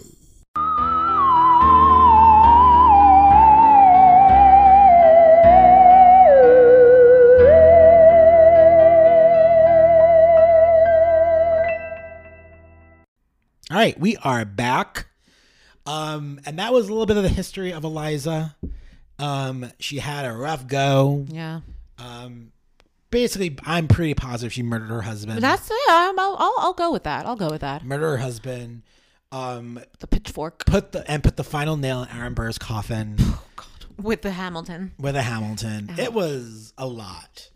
Right, 13.78 14.00
we 14.00 14.18
are 14.18 14.46
back. 14.46 15.08
Um, 15.86 16.40
and 16.46 16.60
that 16.60 16.74
was 16.74 16.88
a 16.88 16.92
little 16.92 17.06
bit 17.06 17.18
of 17.18 17.24
the 17.24 17.30
history 17.30 17.74
of 17.74 17.84
Eliza. 17.84 18.56
Um, 19.20 19.72
she 19.80 19.98
had 20.00 20.26
a 20.26 20.34
rough 20.34 20.68
go. 20.68 21.26
Yeah. 21.30 21.62
Um, 21.98 22.52
basically, 23.10 23.56
I'm 23.66 23.88
pretty 23.88 24.14
positive 24.14 24.54
she 24.54 24.64
murdered 24.64 24.90
her 24.90 25.02
husband. 25.02 25.42
That's 25.42 25.70
yeah. 25.70 26.12
I'll, 26.18 26.36
I'll 26.40 26.56
I'll 26.58 26.74
go 26.74 26.92
with 26.92 27.04
that. 27.04 27.26
I'll 27.26 27.36
go 27.36 27.50
with 27.50 27.62
that. 27.62 27.84
Murder 27.84 28.12
her 28.12 28.18
husband. 28.18 28.84
Um, 29.32 29.80
The 30.00 30.08
pitchfork 30.08 30.66
put 30.66 30.92
the 30.92 31.10
and 31.10 31.24
put 31.24 31.38
the 31.38 31.44
final 31.44 31.78
nail 31.78 32.04
in 32.04 32.10
Aaron 32.10 32.34
Burr's 32.34 32.58
coffin 32.58 33.16
Oh, 33.20 33.42
God. 33.56 33.66
with 33.98 34.22
the 34.24 34.32
Hamilton. 34.32 34.92
with 35.00 35.16
a 35.16 35.22
Hamilton. 35.22 35.92
It 35.98 36.14
was 36.14 36.74
a 36.78 36.86
lot. 36.88 37.50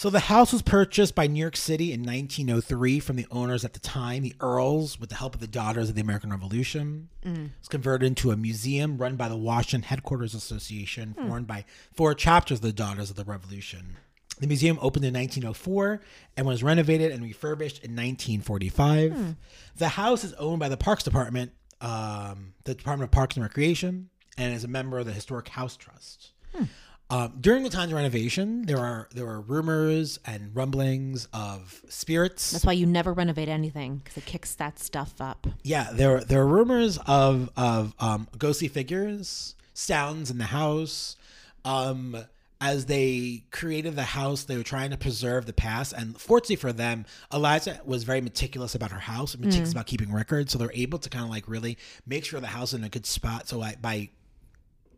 So 0.00 0.08
the 0.08 0.18
house 0.18 0.50
was 0.50 0.62
purchased 0.62 1.14
by 1.14 1.26
New 1.26 1.38
York 1.38 1.58
City 1.58 1.92
in 1.92 2.00
1903 2.00 3.00
from 3.00 3.16
the 3.16 3.26
owners 3.30 3.66
at 3.66 3.74
the 3.74 3.80
time, 3.80 4.22
the 4.22 4.34
Earls, 4.40 4.98
with 4.98 5.10
the 5.10 5.16
help 5.16 5.34
of 5.34 5.42
the 5.42 5.46
Daughters 5.46 5.90
of 5.90 5.94
the 5.94 6.00
American 6.00 6.30
Revolution. 6.30 7.10
Mm. 7.22 7.44
It 7.48 7.52
was 7.58 7.68
converted 7.68 8.06
into 8.06 8.30
a 8.30 8.36
museum 8.38 8.96
run 8.96 9.16
by 9.16 9.28
the 9.28 9.36
Washington 9.36 9.82
Headquarters 9.82 10.32
Association, 10.32 11.14
hmm. 11.18 11.28
formed 11.28 11.46
by 11.46 11.66
four 11.92 12.14
chapters 12.14 12.60
of 12.60 12.62
the 12.62 12.72
Daughters 12.72 13.10
of 13.10 13.16
the 13.16 13.24
Revolution. 13.24 13.98
The 14.38 14.46
museum 14.46 14.78
opened 14.80 15.04
in 15.04 15.12
1904 15.12 16.00
and 16.34 16.46
was 16.46 16.62
renovated 16.62 17.12
and 17.12 17.22
refurbished 17.22 17.84
in 17.84 17.90
1945. 17.90 19.12
Hmm. 19.12 19.30
The 19.76 19.88
house 19.88 20.24
is 20.24 20.32
owned 20.32 20.60
by 20.60 20.70
the 20.70 20.78
Parks 20.78 21.02
Department, 21.02 21.52
um, 21.82 22.54
the 22.64 22.74
Department 22.74 23.08
of 23.08 23.12
Parks 23.12 23.36
and 23.36 23.42
Recreation, 23.42 24.08
and 24.38 24.54
is 24.54 24.64
a 24.64 24.68
member 24.68 24.98
of 24.98 25.04
the 25.04 25.12
Historic 25.12 25.48
House 25.48 25.76
Trust. 25.76 26.30
Hmm. 26.54 26.64
Um, 27.10 27.32
during 27.40 27.64
the 27.64 27.70
time 27.70 27.88
of 27.88 27.94
renovation, 27.94 28.66
there 28.66 28.78
are 28.78 29.08
there 29.12 29.26
were 29.26 29.40
rumors 29.40 30.20
and 30.24 30.54
rumblings 30.54 31.26
of 31.32 31.82
spirits. 31.88 32.52
That's 32.52 32.64
why 32.64 32.72
you 32.72 32.86
never 32.86 33.12
renovate 33.12 33.48
anything 33.48 33.96
because 33.96 34.16
it 34.16 34.26
kicks 34.26 34.54
that 34.54 34.78
stuff 34.78 35.14
up. 35.20 35.48
Yeah, 35.64 35.88
there 35.92 36.20
there 36.20 36.40
are 36.40 36.46
rumors 36.46 36.98
of 37.06 37.50
of 37.56 37.94
um, 37.98 38.28
ghostly 38.38 38.68
figures, 38.68 39.56
sounds 39.74 40.30
in 40.30 40.38
the 40.38 40.44
house. 40.44 41.16
Um, 41.64 42.16
as 42.62 42.86
they 42.86 43.42
created 43.50 43.96
the 43.96 44.02
house, 44.02 44.44
they 44.44 44.56
were 44.56 44.62
trying 44.62 44.90
to 44.90 44.98
preserve 44.98 45.46
the 45.46 45.52
past, 45.52 45.94
and 45.94 46.20
fortunately 46.20 46.56
for 46.56 46.72
them, 46.72 47.06
Eliza 47.32 47.80
was 47.84 48.04
very 48.04 48.20
meticulous 48.20 48.74
about 48.74 48.92
her 48.92 48.98
house, 49.00 49.34
and 49.34 49.42
meticulous 49.42 49.72
about 49.72 49.86
keeping 49.86 50.12
records. 50.12 50.52
So 50.52 50.58
they're 50.58 50.70
able 50.74 50.98
to 50.98 51.08
kind 51.08 51.24
of 51.24 51.30
like 51.30 51.48
really 51.48 51.76
make 52.06 52.24
sure 52.24 52.38
the 52.38 52.46
house 52.48 52.72
is 52.72 52.78
in 52.78 52.84
a 52.84 52.88
good 52.90 53.06
spot. 53.06 53.48
So 53.48 53.62
I, 53.62 53.76
by 53.80 54.10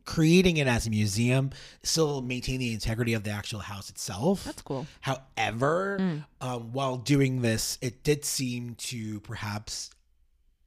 creating 0.04 0.56
it 0.56 0.66
as 0.66 0.86
a 0.86 0.90
museum, 0.90 1.50
still 1.82 2.22
maintain 2.22 2.58
the 2.58 2.72
integrity 2.72 3.14
of 3.14 3.24
the 3.24 3.30
actual 3.30 3.60
house 3.60 3.90
itself. 3.90 4.44
That's 4.44 4.62
cool. 4.62 4.86
However, 5.00 6.20
um, 6.40 6.72
while 6.72 6.96
doing 6.96 7.42
this, 7.42 7.78
it 7.80 8.02
did 8.02 8.24
seem 8.24 8.74
to 8.76 9.20
perhaps 9.20 9.90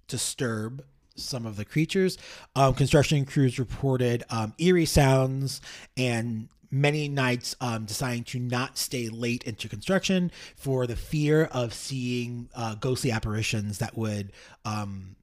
disturb 0.08 0.84
some 1.16 1.46
of 1.46 1.56
the 1.56 1.66
creatures. 1.66 2.18
Um, 2.56 2.74
construction 2.74 3.26
crews 3.26 3.58
reported 3.58 4.24
um, 4.30 4.54
eerie 4.58 4.86
sounds 4.86 5.62
and 5.96 6.50
many 6.72 7.08
nights 7.08 7.56
um, 7.62 7.86
deciding 7.86 8.24
to 8.26 8.40
not 8.40 8.78
stay 8.78 9.08
late 9.08 9.44
into 9.44 9.70
construction 9.70 10.32
for 10.56 10.86
the 10.86 10.96
fear 10.96 11.46
of 11.46 11.74
seeing 11.74 12.50
uh, 12.56 12.76
ghostly 12.76 13.12
apparitions 13.12 13.78
that 13.78 13.98
would 13.98 14.32
um, 14.66 15.16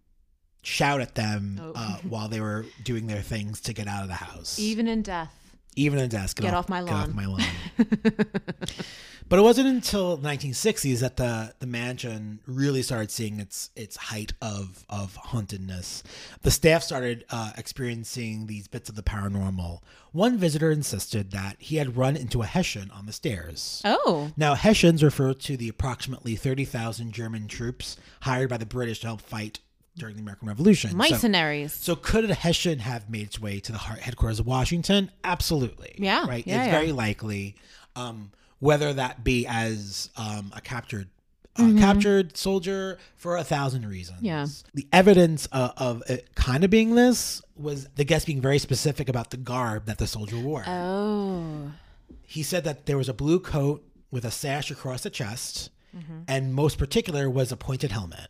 shout 0.63 1.01
at 1.01 1.15
them 1.15 1.61
Oh. 1.63 1.73
uh, 1.75 1.97
while 2.09 2.29
they 2.29 2.41
were 2.41 2.65
doing 2.83 3.07
their 3.07 3.23
things 3.23 3.61
to 3.63 3.73
get 3.73 3.87
out 3.89 4.03
of 4.03 4.09
the 4.09 4.15
house. 4.15 4.59
Even 4.59 4.89
in 4.89 5.03
death. 5.03 5.35
Even 5.75 5.99
in 5.99 6.09
death. 6.11 6.35
Get 6.37 6.53
off 6.55 6.69
my 6.69 6.83
Get 6.83 6.93
off 6.93 7.15
my 7.15 7.25
lawn. 7.27 7.41
but 9.29 9.39
it 9.39 9.43
wasn't 9.43 9.67
until 9.69 10.17
the 10.19 10.29
1960s 10.29 11.01
that 11.01 11.17
the 11.17 11.55
the 11.61 11.67
mansion 11.67 12.41
really 12.47 12.83
started 12.83 13.11
seeing 13.11 13.41
its 13.41 13.71
its 13.75 13.97
height 13.97 14.33
of 14.43 14.85
of 14.91 15.17
hauntedness. 15.17 16.03
The 16.43 16.51
staff 16.51 16.83
started 16.83 17.25
uh, 17.31 17.53
experiencing 17.57 18.47
these 18.47 18.69
bits 18.69 18.91
of 18.91 18.97
the 18.97 19.03
paranormal. 19.03 19.81
One 20.13 20.37
visitor 20.37 20.71
insisted 20.71 21.31
that 21.31 21.57
he 21.59 21.77
had 21.77 21.97
run 21.97 22.17
into 22.17 22.43
a 22.43 22.47
Hessian 22.47 22.91
on 22.91 23.07
the 23.07 23.13
stairs. 23.15 23.81
Oh. 23.85 24.31
Now, 24.37 24.55
Hessians 24.55 25.03
refer 25.03 25.33
to 25.33 25.57
the 25.57 25.71
approximately 25.71 26.37
30,000 26.37 27.13
German 27.13 27.49
troops 27.49 27.97
hired 28.21 28.51
by 28.51 28.59
the 28.59 28.67
British 28.67 29.01
to 29.01 29.07
help 29.07 29.23
fight 29.23 29.61
during 29.97 30.15
the 30.17 30.23
American 30.23 30.49
Revolution. 30.49 30.91
So- 30.91 30.97
Mercenaries. 30.97 31.73
so 31.73 31.95
could 31.97 32.31
a 32.31 32.35
Hessian 32.35 32.79
have 32.81 33.11
made 33.11 33.27
its 33.27 33.41
way 33.41 33.61
to 33.61 33.73
the 33.73 33.79
headquarters 33.79 34.41
of 34.41 34.47
Washington? 34.47 35.11
Absolutely. 35.25 35.95
Yeah, 35.99 36.27
Right. 36.27 36.47
yeah, 36.47 36.59
it's 36.61 36.67
yeah. 36.67 36.71
very 36.73 36.93
likely. 36.93 37.57
Um, 37.97 38.31
whether 38.59 38.93
that 38.93 39.23
be 39.25 39.47
as 39.47 40.09
um, 40.17 40.53
a 40.55 40.61
captured. 40.61 41.09
Uh, 41.57 41.65
Mm-hmm. 41.65 41.79
Captured 41.81 42.35
soldier 42.39 42.97
for 43.15 43.37
a 43.37 43.45
thousand 43.45 43.87
reasons. 43.87 44.23
Yeah. 44.23 44.47
The 44.73 44.89
evidence 44.91 45.47
uh, 45.53 45.73
of 45.77 46.03
it 46.09 46.35
kind 46.35 46.65
of 46.65 46.71
being 46.71 46.95
this 46.95 47.43
was 47.57 47.89
the 47.97 48.05
guest 48.05 48.27
being 48.27 48.41
very 48.41 48.59
specific 48.59 49.07
about 49.11 49.31
the 49.33 49.37
garb 49.37 49.85
that 49.85 49.99
the 49.99 50.07
soldier 50.07 50.39
wore. 50.39 50.65
oh. 50.67 51.73
he 52.23 52.43
said 52.43 52.65
that 52.65 52.87
there 52.87 52.97
was 52.97 53.11
a 53.11 53.13
blue 53.13 53.39
coat 53.39 53.85
with 54.11 54.25
a 54.25 54.31
sash 54.31 54.71
across 54.71 55.03
the 55.03 55.11
chest, 55.11 55.69
Mm-hmm. 55.95 56.21
and 56.27 56.55
most 56.55 56.79
particular 56.79 57.29
was 57.29 57.53
a 57.53 57.57
pointed 57.59 57.91
helmet. 57.93 58.29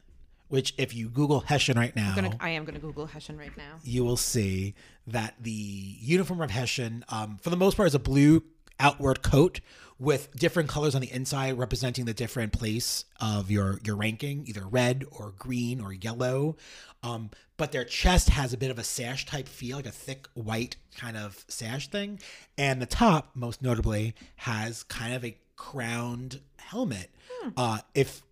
Which, 0.53 0.75
if 0.77 0.95
you 0.95 1.09
Google 1.09 1.41
Hessian 1.41 1.79
right 1.79 1.97
now, 1.97 2.15
gonna, 2.15 2.37
I 2.38 2.51
am 2.51 2.65
going 2.65 2.75
to 2.75 2.81
Google 2.81 3.07
Hessian 3.07 3.38
right 3.38 3.57
now. 3.57 3.79
you 3.85 4.05
will 4.05 4.19
see 4.19 4.75
that 5.07 5.35
the 5.41 5.51
uniform 5.51 6.43
of 6.43 6.51
Hessian, 6.51 7.07
um, 7.09 7.38
for 7.41 7.49
the 7.49 7.57
most 7.57 7.75
part, 7.75 7.87
is 7.87 7.95
a 7.95 7.99
blue 7.99 8.43
outward 8.79 9.23
coat 9.23 9.61
with 9.99 10.31
different 10.37 10.69
colors 10.69 10.95
on 10.95 11.01
the 11.01 11.11
inside 11.11 11.57
representing 11.57 12.05
the 12.05 12.12
different 12.12 12.53
place 12.53 13.07
of 13.19 13.51
your 13.51 13.81
your 13.83 13.97
ranking, 13.97 14.45
either 14.47 14.67
red 14.67 15.07
or 15.11 15.33
green 15.38 15.81
or 15.81 15.91
yellow. 15.95 16.57
Um, 17.03 17.31
but 17.57 17.73
their 17.73 17.85
chest 17.85 18.29
has 18.29 18.53
a 18.53 18.59
bit 18.59 18.71
of 18.71 18.79
a 18.79 18.85
sash 18.85 19.25
type 19.25 19.49
feel, 19.49 19.79
like 19.79 19.87
a 19.87 19.91
thick 19.91 20.27
white 20.35 20.77
kind 20.99 21.17
of 21.17 21.47
sash 21.49 21.88
thing, 21.88 22.21
and 22.59 22.83
the 22.83 22.87
top, 22.87 23.31
most 23.35 23.62
notably, 23.62 24.15
has 24.37 24.83
kind 24.83 25.15
of 25.15 25.25
a 25.25 25.35
crowned 25.57 26.41
helmet. 26.59 27.09
Uh, 27.57 27.79
if 27.95 28.23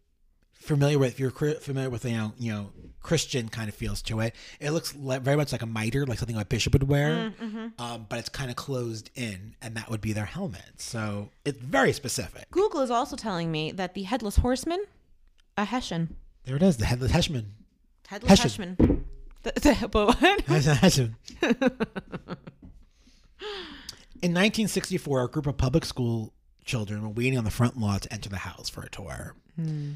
familiar 0.61 0.99
with 0.99 1.13
if 1.13 1.21
you're 1.21 1.31
familiar 1.31 1.91
with 1.91 2.05
you 2.05 2.17
know 2.17 2.33
you 2.39 2.53
know 2.53 2.71
Christian 3.03 3.49
kind 3.49 3.69
of 3.69 3.75
feels 3.75 4.03
to 4.03 4.21
it. 4.21 4.35
It 4.61 4.71
looks 4.71 4.95
like, 4.95 5.23
very 5.23 5.37
much 5.37 5.53
like 5.53 5.63
a 5.63 5.67
mitre, 5.67 6.07
like 6.07 6.19
something 6.19 6.37
a 6.37 6.45
bishop 6.45 6.75
would 6.75 6.89
wear, 6.89 7.09
mm, 7.11 7.35
mm-hmm. 7.35 7.83
um, 7.83 8.07
but 8.09 8.19
it's 8.19 8.29
kind 8.29 8.51
of 8.51 8.57
closed 8.57 9.11
in, 9.15 9.55
and 9.63 9.75
that 9.77 9.91
would 9.91 10.01
be 10.01 10.13
their 10.13 10.27
helmet. 10.27 10.63
So 10.77 11.31
it's 11.45 11.59
very 11.59 11.93
specific. 11.93 12.51
Google 12.51 12.81
is 12.81 12.91
also 12.91 13.17
telling 13.17 13.51
me 13.51 13.73
that 13.73 13.95
the 13.95 14.03
headless 14.03 14.37
horseman, 14.37 14.85
a 15.57 15.65
Hessian. 15.65 16.17
There 16.45 16.57
it 16.57 16.63
is, 16.63 16.77
the 16.77 16.87
headless 16.87 17.13
Hessian. 17.13 17.53
Headless 18.07 18.41
Hessian. 18.41 18.77
Hessian. 18.79 19.05
The, 19.43 19.53
the, 19.55 19.89
but 19.89 20.07
what? 20.21 20.41
Hessian. 20.47 21.17
In 24.23 24.33
1964, 24.35 25.25
a 25.25 25.29
group 25.29 25.47
of 25.47 25.57
public 25.57 25.87
school 25.87 26.35
children 26.65 27.01
were 27.03 27.09
waiting 27.09 27.39
on 27.39 27.45
the 27.45 27.51
front 27.51 27.79
lawn 27.79 28.01
to 28.01 28.13
enter 28.13 28.29
the 28.29 28.37
house 28.37 28.69
for 28.69 28.83
a 28.83 28.91
tour. 28.91 29.35
Hmm. 29.57 29.93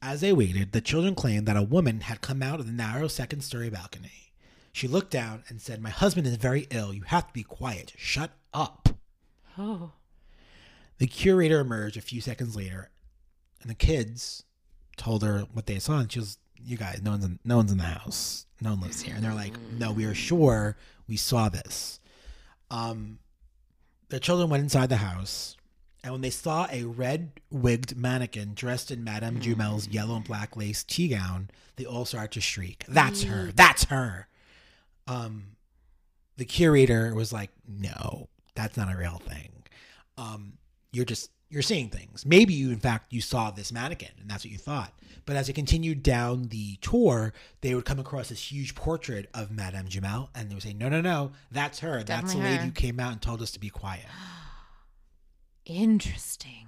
As 0.00 0.20
they 0.20 0.32
waited, 0.32 0.72
the 0.72 0.80
children 0.80 1.14
claimed 1.14 1.46
that 1.46 1.56
a 1.56 1.62
woman 1.62 2.02
had 2.02 2.20
come 2.20 2.42
out 2.42 2.60
of 2.60 2.66
the 2.66 2.72
narrow 2.72 3.08
second 3.08 3.40
story 3.42 3.68
balcony. 3.68 4.32
She 4.72 4.86
looked 4.86 5.10
down 5.10 5.42
and 5.48 5.60
said, 5.60 5.82
My 5.82 5.90
husband 5.90 6.26
is 6.26 6.36
very 6.36 6.68
ill. 6.70 6.94
You 6.94 7.02
have 7.02 7.26
to 7.26 7.32
be 7.32 7.42
quiet. 7.42 7.94
Shut 7.96 8.30
up. 8.54 8.88
Oh. 9.58 9.92
The 10.98 11.06
curator 11.06 11.60
emerged 11.60 11.96
a 11.96 12.00
few 12.00 12.20
seconds 12.20 12.54
later, 12.54 12.90
and 13.60 13.70
the 13.70 13.74
kids 13.74 14.44
told 14.96 15.22
her 15.22 15.46
what 15.52 15.66
they 15.66 15.78
saw, 15.78 15.98
and 15.98 16.10
she 16.10 16.18
was, 16.18 16.38
"You 16.56 16.76
guys, 16.76 17.00
no 17.02 17.12
one's 17.12 17.24
in, 17.24 17.38
no 17.44 17.56
one's 17.56 17.72
in 17.72 17.78
the 17.78 17.84
house. 17.84 18.46
No 18.60 18.70
one 18.70 18.80
lives 18.80 19.02
here." 19.02 19.14
And 19.14 19.24
they're 19.24 19.34
like, 19.34 19.58
"No, 19.72 19.92
we 19.92 20.04
are 20.04 20.14
sure 20.14 20.76
we 21.06 21.16
saw 21.16 21.48
this." 21.48 22.00
Um, 22.70 23.20
the 24.08 24.18
children 24.20 24.50
went 24.50 24.62
inside 24.62 24.88
the 24.88 24.96
house, 24.96 25.56
and 26.02 26.12
when 26.12 26.20
they 26.20 26.30
saw 26.30 26.66
a 26.70 26.84
red-wigged 26.84 27.96
mannequin 27.96 28.54
dressed 28.54 28.90
in 28.90 29.02
Madame 29.04 29.40
Jumel's 29.40 29.88
yellow 29.88 30.16
and 30.16 30.24
black 30.24 30.56
lace 30.56 30.84
tea 30.84 31.08
gown, 31.08 31.50
they 31.76 31.84
all 31.84 32.04
started 32.04 32.32
to 32.32 32.40
shriek, 32.40 32.84
"That's 32.88 33.22
her! 33.24 33.50
That's 33.54 33.84
her!" 33.84 34.28
Um, 35.06 35.56
the 36.36 36.44
curator 36.44 37.14
was 37.14 37.32
like, 37.32 37.50
"No, 37.66 38.28
that's 38.54 38.76
not 38.76 38.92
a 38.92 38.96
real 38.96 39.18
thing." 39.18 39.58
um, 40.18 40.54
you're 40.92 41.04
just 41.04 41.30
you're 41.48 41.62
seeing 41.62 41.88
things. 41.88 42.26
Maybe 42.26 42.52
you, 42.52 42.70
in 42.70 42.78
fact, 42.78 43.10
you 43.10 43.22
saw 43.22 43.50
this 43.50 43.72
mannequin 43.72 44.10
and 44.20 44.28
that's 44.28 44.44
what 44.44 44.52
you 44.52 44.58
thought. 44.58 44.92
But 45.24 45.36
as 45.36 45.48
it 45.48 45.54
continued 45.54 46.02
down 46.02 46.48
the 46.48 46.76
tour, 46.82 47.32
they 47.62 47.74
would 47.74 47.86
come 47.86 47.98
across 47.98 48.28
this 48.28 48.52
huge 48.52 48.74
portrait 48.74 49.30
of 49.32 49.50
Madame 49.50 49.86
Jumel, 49.86 50.28
and 50.34 50.50
they 50.50 50.54
would 50.54 50.62
say, 50.62 50.74
"No, 50.74 50.88
no, 50.88 51.00
no, 51.00 51.32
that's 51.50 51.78
her. 51.80 52.02
that's 52.02 52.32
the 52.32 52.38
Definitely 52.38 52.50
lady 52.50 52.64
who 52.64 52.70
came 52.72 53.00
out 53.00 53.12
and 53.12 53.22
told 53.22 53.40
us 53.40 53.50
to 53.52 53.60
be 53.60 53.70
quiet." 53.70 54.06
Interesting. 55.68 56.66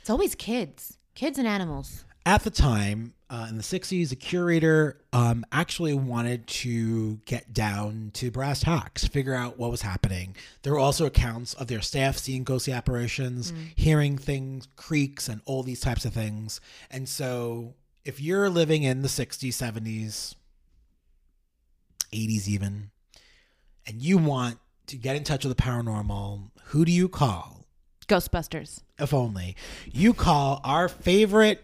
It's 0.00 0.08
always 0.08 0.34
kids, 0.34 0.96
kids 1.14 1.38
and 1.38 1.46
animals. 1.46 2.04
At 2.24 2.42
the 2.42 2.50
time, 2.50 3.12
uh, 3.28 3.46
in 3.48 3.56
the 3.56 3.62
'60s, 3.62 4.10
a 4.10 4.16
curator 4.16 5.00
um, 5.12 5.44
actually 5.52 5.94
wanted 5.94 6.46
to 6.46 7.16
get 7.26 7.52
down 7.52 8.10
to 8.14 8.30
brass 8.30 8.60
tacks, 8.60 9.06
figure 9.06 9.34
out 9.34 9.58
what 9.58 9.70
was 9.70 9.82
happening. 9.82 10.34
There 10.62 10.72
were 10.72 10.78
also 10.78 11.06
accounts 11.06 11.54
of 11.54 11.66
their 11.66 11.82
staff 11.82 12.16
seeing 12.16 12.42
ghostly 12.42 12.72
apparitions, 12.72 13.52
hearing 13.76 14.16
things, 14.16 14.66
creaks, 14.76 15.28
and 15.28 15.40
all 15.44 15.62
these 15.62 15.80
types 15.80 16.04
of 16.04 16.12
things. 16.12 16.60
And 16.90 17.08
so 17.08 17.74
if 18.04 18.20
you're 18.20 18.48
living 18.48 18.84
in 18.84 19.02
the 19.02 19.08
60s, 19.08 19.48
70s, 19.48 20.34
80s, 22.12 22.48
even, 22.48 22.90
and 23.86 24.00
you 24.00 24.16
want 24.16 24.58
to 24.86 24.96
get 24.96 25.16
in 25.16 25.24
touch 25.24 25.44
with 25.44 25.56
the 25.56 25.62
paranormal, 25.62 26.50
who 26.66 26.84
do 26.84 26.92
you 26.92 27.08
call? 27.08 27.55
Ghostbusters. 28.08 28.82
If 28.98 29.12
only. 29.12 29.56
You 29.90 30.14
call 30.14 30.60
our 30.64 30.88
favorite 30.88 31.62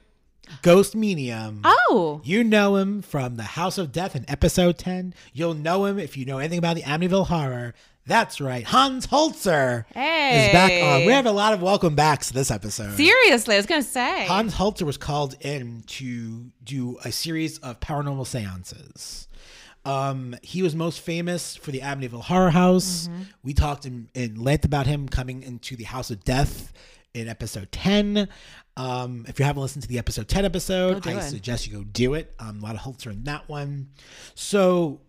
ghost 0.62 0.94
medium. 0.94 1.61
Oh. 1.64 2.20
You 2.24 2.44
know 2.44 2.76
him 2.76 3.00
from 3.02 3.37
the 3.37 3.42
House 3.42 3.78
of 3.78 3.92
Death 3.92 4.16
in 4.16 4.24
episode 4.28 4.76
10. 4.78 5.14
You'll 5.33 5.55
know 5.55 5.85
him 5.87 5.98
if 5.98 6.16
you 6.16 6.24
know 6.24 6.38
anything 6.38 6.59
about 6.59 6.76
the 6.76 6.83
Amityville 6.83 7.28
Horror. 7.28 7.74
That's 8.05 8.40
right. 8.40 8.64
Hans 8.64 9.07
Holzer 9.07 9.85
Hey. 9.94 10.46
is 10.48 10.52
back 10.52 10.72
on. 10.83 11.07
We 11.07 11.12
have 11.12 11.24
a 11.26 11.31
lot 11.33 11.52
of 11.52 11.62
welcome 11.62 11.94
backs 11.94 12.28
to 12.28 12.35
this 12.35 12.50
episode. 12.50 12.96
Seriously, 12.96 13.55
I 13.55 13.59
was 13.59 13.66
gonna 13.66 13.83
say. 13.85 14.26
Hans 14.26 14.55
Holzer 14.57 14.83
was 14.83 14.96
called 14.96 15.37
in 15.40 15.85
to 15.87 16.46
do 16.64 16.98
a 17.05 17.12
series 17.12 17.59
of 17.59 17.78
paranormal 17.78 18.26
seances. 18.26 19.28
Um, 19.85 20.37
he 20.42 20.62
was 20.62 20.77
most 20.77 21.01
famous 21.01 21.57
for 21.57 21.73
the 21.73 21.81
Amityville 21.81 22.23
Horror 22.23 22.51
House. 22.51 23.09
We 23.42 23.53
talked 23.55 23.85
in, 23.85 24.09
in 24.14 24.37
length 24.37 24.64
about 24.64 24.87
him 24.87 25.09
coming 25.09 25.42
into 25.42 25.77
the 25.77 25.85
House 25.85 26.11
of 26.11 26.23
Death 26.25 26.73
in 27.14 27.29
episode 27.29 27.71
10. 27.73 28.29
Um, 28.77 29.25
if 29.29 29.38
you 29.38 29.45
haven't 29.45 29.62
listened 29.62 29.83
to 29.83 29.88
the 29.88 29.99
episode 29.99 30.29
10 30.29 30.45
episode, 30.45 31.07
I 31.07 31.18
it. 31.18 31.23
suggest 31.23 31.66
you 31.66 31.77
go 31.77 31.85
do 31.85 32.14
it. 32.14 32.33
Um, 32.38 32.61
a 32.61 32.62
lot 32.62 32.75
of 32.75 32.81
Holzer 32.81 33.11
in 33.11 33.25
that 33.25 33.49
one. 33.49 33.88
So, 34.35 35.01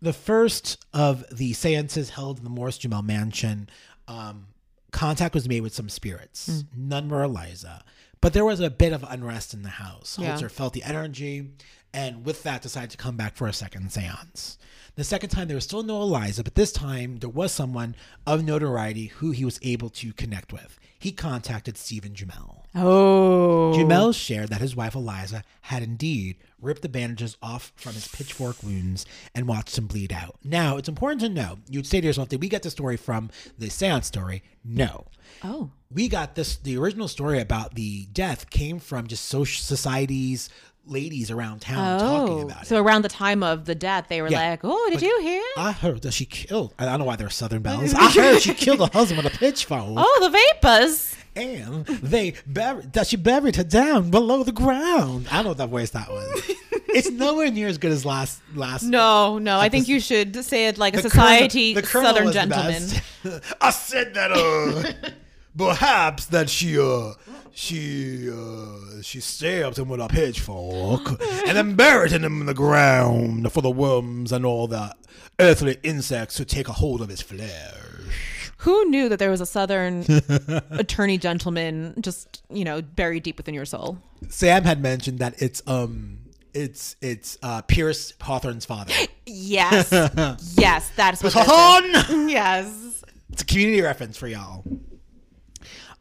the 0.00 0.12
first 0.12 0.84
of 0.94 1.24
the 1.36 1.52
seances 1.52 2.10
held 2.10 2.38
in 2.38 2.44
the 2.44 2.50
Morris 2.50 2.78
Jumel 2.78 3.04
mansion, 3.04 3.68
um, 4.06 4.46
contact 4.92 5.34
was 5.34 5.48
made 5.48 5.62
with 5.62 5.74
some 5.74 5.88
spirits. 5.88 6.46
Hmm. 6.46 6.88
None 6.88 7.08
were 7.08 7.24
Eliza, 7.24 7.84
but 8.20 8.32
there 8.32 8.44
was 8.44 8.60
a 8.60 8.70
bit 8.70 8.92
of 8.92 9.04
unrest 9.08 9.54
in 9.54 9.62
the 9.62 9.68
house. 9.68 10.16
Yeah. 10.20 10.36
Holzer 10.36 10.50
felt 10.50 10.72
the 10.72 10.84
energy, 10.84 11.50
and 11.98 12.24
with 12.24 12.44
that, 12.44 12.62
decided 12.62 12.90
to 12.90 12.96
come 12.96 13.16
back 13.16 13.34
for 13.34 13.48
a 13.48 13.52
second 13.52 13.90
seance. 13.90 14.56
The 14.94 15.02
second 15.02 15.30
time, 15.30 15.48
there 15.48 15.56
was 15.56 15.64
still 15.64 15.82
no 15.82 16.00
Eliza, 16.00 16.44
but 16.44 16.54
this 16.54 16.70
time 16.70 17.16
there 17.16 17.28
was 17.28 17.50
someone 17.50 17.96
of 18.24 18.44
notoriety 18.44 19.06
who 19.06 19.32
he 19.32 19.44
was 19.44 19.58
able 19.62 19.90
to 19.90 20.12
connect 20.12 20.52
with. 20.52 20.78
He 20.96 21.10
contacted 21.10 21.76
Stephen 21.76 22.12
Jumel. 22.12 22.62
oh. 22.76 23.72
Jumel 23.74 24.14
shared 24.14 24.48
that 24.50 24.60
his 24.60 24.76
wife 24.76 24.94
Eliza 24.94 25.42
had 25.62 25.82
indeed 25.82 26.36
ripped 26.60 26.82
the 26.82 26.88
bandages 26.88 27.36
off 27.42 27.72
from 27.74 27.94
his 27.94 28.06
pitchfork 28.06 28.62
wounds 28.62 29.04
and 29.34 29.48
watched 29.48 29.76
him 29.76 29.86
bleed 29.88 30.12
out. 30.12 30.36
Now, 30.44 30.76
it's 30.76 30.88
important 30.88 31.20
to 31.22 31.28
know, 31.28 31.58
you'd 31.68 31.86
say 31.86 32.00
to 32.00 32.06
yourself, 32.06 32.28
did 32.28 32.40
we 32.40 32.48
get 32.48 32.62
the 32.62 32.70
story 32.70 32.96
from 32.96 33.30
the 33.58 33.70
seance 33.70 34.06
story? 34.06 34.44
No. 34.64 35.06
Oh. 35.42 35.70
We 35.90 36.08
got 36.08 36.36
this, 36.36 36.56
the 36.56 36.76
original 36.76 37.08
story 37.08 37.40
about 37.40 37.74
the 37.74 38.06
death 38.06 38.50
came 38.50 38.78
from 38.78 39.06
just 39.06 39.24
social 39.24 39.62
society's 39.62 40.48
ladies 40.90 41.30
around 41.30 41.60
town 41.60 42.00
talking 42.00 42.34
Oh. 42.34 42.40
about 42.42 42.66
So 42.66 42.76
it. 42.76 42.80
around 42.80 43.02
the 43.02 43.08
time 43.08 43.42
of 43.42 43.64
the 43.66 43.74
death, 43.74 44.06
they 44.08 44.22
were 44.22 44.28
Yeah. 44.28 44.50
like, 44.50 44.60
"Oh, 44.64 44.88
did 44.90 45.02
you 45.02 45.18
hear? 45.20 45.42
I 45.56 45.72
heard 45.72 46.02
that 46.02 46.12
she 46.12 46.24
killed, 46.24 46.74
I 46.78 46.84
don't 46.84 46.98
know 46.98 47.04
why 47.04 47.16
they're 47.16 47.30
Southern 47.30 47.62
Belles. 47.66 47.94
I 47.94 48.10
heard 48.10 48.40
she 48.42 48.54
killed 48.54 48.80
her 48.80 48.90
husband 48.92 49.22
with 49.22 49.34
a 49.34 49.36
pitchfork. 49.38 49.82
Oh, 49.84 50.18
the 50.20 50.30
vapors." 50.30 51.14
and 51.36 51.86
they 51.86 52.34
buried 52.48 52.92
that 52.94 53.06
she 53.06 53.16
buried 53.16 53.54
her 53.54 53.62
down 53.62 54.10
below 54.10 54.42
the 54.42 54.50
ground. 54.50 55.28
I 55.30 55.36
don't 55.36 55.44
know 55.44 55.50
what 55.50 55.58
that 55.58 55.68
voice 55.68 55.90
that 55.90 56.10
was. 56.10 56.42
it's 56.88 57.10
nowhere 57.10 57.48
near 57.52 57.68
as 57.68 57.78
good 57.78 57.92
as 57.92 58.04
last 58.04 58.40
last. 58.56 58.82
No, 58.82 59.38
no. 59.38 59.60
I 59.60 59.68
think 59.68 59.86
you 59.86 60.00
should 60.00 60.44
say 60.44 60.66
it 60.66 60.78
like 60.78 60.96
a 60.96 61.02
society 61.02 61.74
colonel- 61.74 61.82
the 61.82 61.88
colonel 61.88 62.32
Southern 62.32 62.32
gentleman. 62.32 63.42
I 63.60 63.70
said 63.70 64.14
that 64.14 64.32
uh, 64.32 65.10
perhaps 65.56 66.26
that 66.26 66.50
she 66.50 66.78
uh 66.78 67.12
she 67.52 68.30
uh 68.30 69.02
she 69.02 69.20
stabbed 69.20 69.78
him 69.78 69.88
with 69.88 70.00
a 70.00 70.08
pitchfork 70.08 71.20
and 71.46 71.56
then 71.56 71.74
buried 71.74 72.12
him 72.12 72.24
in 72.24 72.46
the 72.46 72.54
ground 72.54 73.52
for 73.52 73.62
the 73.62 73.70
worms 73.70 74.32
and 74.32 74.44
all 74.46 74.66
the 74.66 74.94
earthly 75.40 75.76
insects 75.82 76.36
to 76.36 76.44
take 76.44 76.68
a 76.68 76.72
hold 76.72 77.00
of 77.00 77.08
his 77.08 77.22
flesh. 77.22 78.52
Who 78.58 78.84
knew 78.86 79.08
that 79.08 79.18
there 79.20 79.30
was 79.30 79.40
a 79.40 79.46
Southern 79.46 80.04
attorney 80.70 81.16
gentleman 81.18 81.94
just 82.00 82.42
you 82.50 82.64
know 82.64 82.82
buried 82.82 83.22
deep 83.22 83.36
within 83.36 83.54
your 83.54 83.64
soul? 83.64 83.98
Sam 84.28 84.64
had 84.64 84.82
mentioned 84.82 85.20
that 85.20 85.40
it's 85.40 85.62
um 85.66 86.18
it's 86.54 86.96
it's 87.00 87.38
uh 87.42 87.62
Pierce 87.62 88.14
Hawthorne's 88.20 88.64
father. 88.64 88.92
Yes, 89.26 89.90
yes, 90.56 90.90
that's 90.96 91.22
what. 91.22 91.32
Hawthorne! 91.34 92.28
Yes. 92.28 93.04
It's 93.30 93.42
a 93.42 93.44
community 93.44 93.80
reference 93.82 94.16
for 94.16 94.26
y'all. 94.26 94.64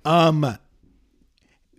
Um 0.04 0.58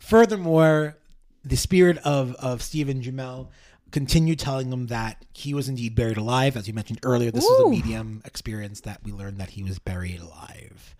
furthermore, 0.09 0.97
the 1.45 1.57
spirit 1.57 1.99
of 1.99 2.35
of 2.37 2.63
Stephen 2.63 3.03
Jumel 3.03 3.49
continued 3.91 4.39
telling 4.39 4.71
them 4.71 4.89
that 4.89 5.25
he 5.33 5.55
was 5.55 5.69
indeed 5.69 5.95
buried 5.95 6.17
alive. 6.19 6.57
As 6.57 6.69
you 6.69 6.75
mentioned 6.75 7.01
earlier, 7.03 7.31
this 7.31 7.45
was 7.45 7.67
a 7.67 7.71
medium 7.71 8.23
experience 8.25 8.81
that 8.83 9.03
we 9.05 9.13
learned 9.13 9.39
that 9.39 9.51
he 9.51 9.63
was 9.63 9.79
buried 9.79 10.21
alive. 10.21 10.95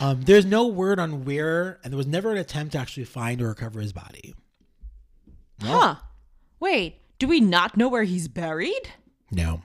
Um, 0.00 0.22
there's 0.22 0.44
no 0.46 0.68
word 0.68 1.00
on 1.00 1.24
where, 1.24 1.80
and 1.82 1.92
there 1.92 1.96
was 1.98 2.06
never 2.06 2.30
an 2.30 2.36
attempt 2.38 2.72
to 2.72 2.78
actually 2.78 3.04
find 3.04 3.42
or 3.42 3.48
recover 3.48 3.80
his 3.80 3.92
body. 3.92 4.34
Huh. 5.60 5.96
Wait. 6.60 6.98
Do 7.18 7.26
we 7.28 7.40
not 7.40 7.76
know 7.76 7.88
where 7.88 8.04
he's 8.04 8.28
buried? 8.28 8.90
No, 9.30 9.62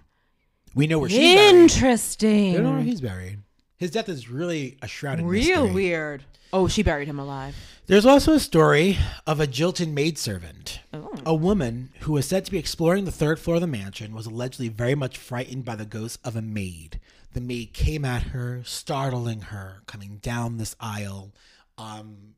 we 0.75 0.85
know 0.87 0.99
where 0.99 1.09
she's 1.09 1.17
buried. 1.35 1.55
Interesting. 1.55 2.51
We 2.51 2.53
don't 2.53 2.63
know 2.63 2.71
where 2.73 2.81
he's 2.81 3.01
buried. 3.01 3.39
His 3.77 3.91
death 3.91 4.09
is 4.09 4.29
really 4.29 4.77
a 4.81 4.87
shrouded 4.87 5.25
Real 5.25 5.63
mystery. 5.63 5.71
weird. 5.73 6.23
Oh, 6.53 6.67
she 6.67 6.83
buried 6.83 7.07
him 7.07 7.19
alive. 7.19 7.55
There's 7.88 8.06
also 8.06 8.34
a 8.34 8.39
story 8.41 8.97
of 9.26 9.39
a 9.39 9.47
jilted 9.47 9.88
maidservant. 9.88 10.82
Oh. 10.93 11.10
A 11.26 11.34
woman 11.34 11.91
who 12.02 12.12
was 12.12 12.26
said 12.26 12.43
to 12.43 12.52
be 12.52 12.58
exploring 12.58 13.06
the 13.06 13.13
third 13.13 13.39
floor 13.39 13.56
of 13.56 13.62
the 13.62 13.67
mansion 13.67 14.13
was 14.13 14.26
allegedly 14.26 14.67
very 14.67 14.93
much 14.93 15.17
frightened 15.17 15.63
by 15.63 15.78
the 15.78 15.86
ghost 15.86 16.19
of 16.26 16.36
a 16.36 16.41
maid. 16.41 17.00
The 17.32 17.39
maid 17.39 17.73
came 17.73 18.04
at 18.04 18.23
her, 18.23 18.62
startling 18.65 19.39
her, 19.39 19.84
coming 19.86 20.17
down 20.17 20.58
this 20.58 20.76
aisle, 20.82 21.34
um, 21.78 22.36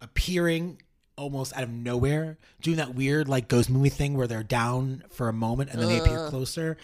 appearing 0.00 0.80
almost 1.18 1.54
out 1.54 1.64
of 1.64 1.70
nowhere, 1.70 2.38
doing 2.62 2.78
that 2.78 2.94
weird 2.94 3.28
like 3.28 3.48
ghost 3.48 3.68
movie 3.68 3.90
thing 3.90 4.16
where 4.16 4.26
they're 4.26 4.42
down 4.42 5.04
for 5.10 5.28
a 5.28 5.32
moment 5.32 5.70
and 5.70 5.82
then 5.82 5.90
they 5.90 5.98
appear 5.98 6.28
closer. 6.30 6.78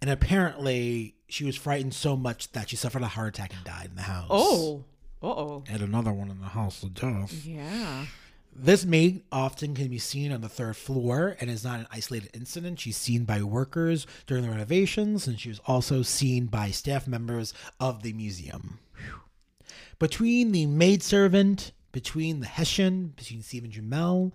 And 0.00 0.08
apparently, 0.08 1.16
she 1.28 1.44
was 1.44 1.56
frightened 1.56 1.92
so 1.92 2.16
much 2.16 2.50
that 2.52 2.70
she 2.70 2.76
suffered 2.76 3.02
a 3.02 3.08
heart 3.08 3.34
attack 3.34 3.52
and 3.52 3.62
died 3.64 3.90
in 3.90 3.96
the 3.96 4.02
house. 4.02 4.28
Oh. 4.30 4.84
Uh 5.22 5.26
oh. 5.26 5.64
And 5.68 5.82
another 5.82 6.12
one 6.12 6.30
in 6.30 6.40
the 6.40 6.48
house 6.48 6.82
of 6.82 6.94
death. 6.94 7.44
Yeah. 7.44 8.06
This 8.54 8.84
maid 8.84 9.22
often 9.30 9.74
can 9.74 9.88
be 9.88 9.98
seen 9.98 10.32
on 10.32 10.40
the 10.40 10.48
third 10.48 10.76
floor 10.76 11.36
and 11.40 11.48
is 11.48 11.62
not 11.62 11.80
an 11.80 11.86
isolated 11.92 12.30
incident. 12.34 12.80
She's 12.80 12.96
seen 12.96 13.24
by 13.24 13.42
workers 13.42 14.06
during 14.26 14.42
the 14.42 14.50
renovations, 14.50 15.26
and 15.26 15.38
she 15.38 15.48
was 15.48 15.60
also 15.66 16.02
seen 16.02 16.46
by 16.46 16.70
staff 16.70 17.06
members 17.06 17.54
of 17.78 18.02
the 18.02 18.12
museum. 18.12 18.80
Whew. 18.96 19.20
Between 19.98 20.52
the 20.52 20.66
maidservant, 20.66 21.72
between 21.92 22.40
the 22.40 22.46
Hessian, 22.46 23.08
between 23.16 23.42
Stephen 23.42 23.70
Jumel, 23.70 24.32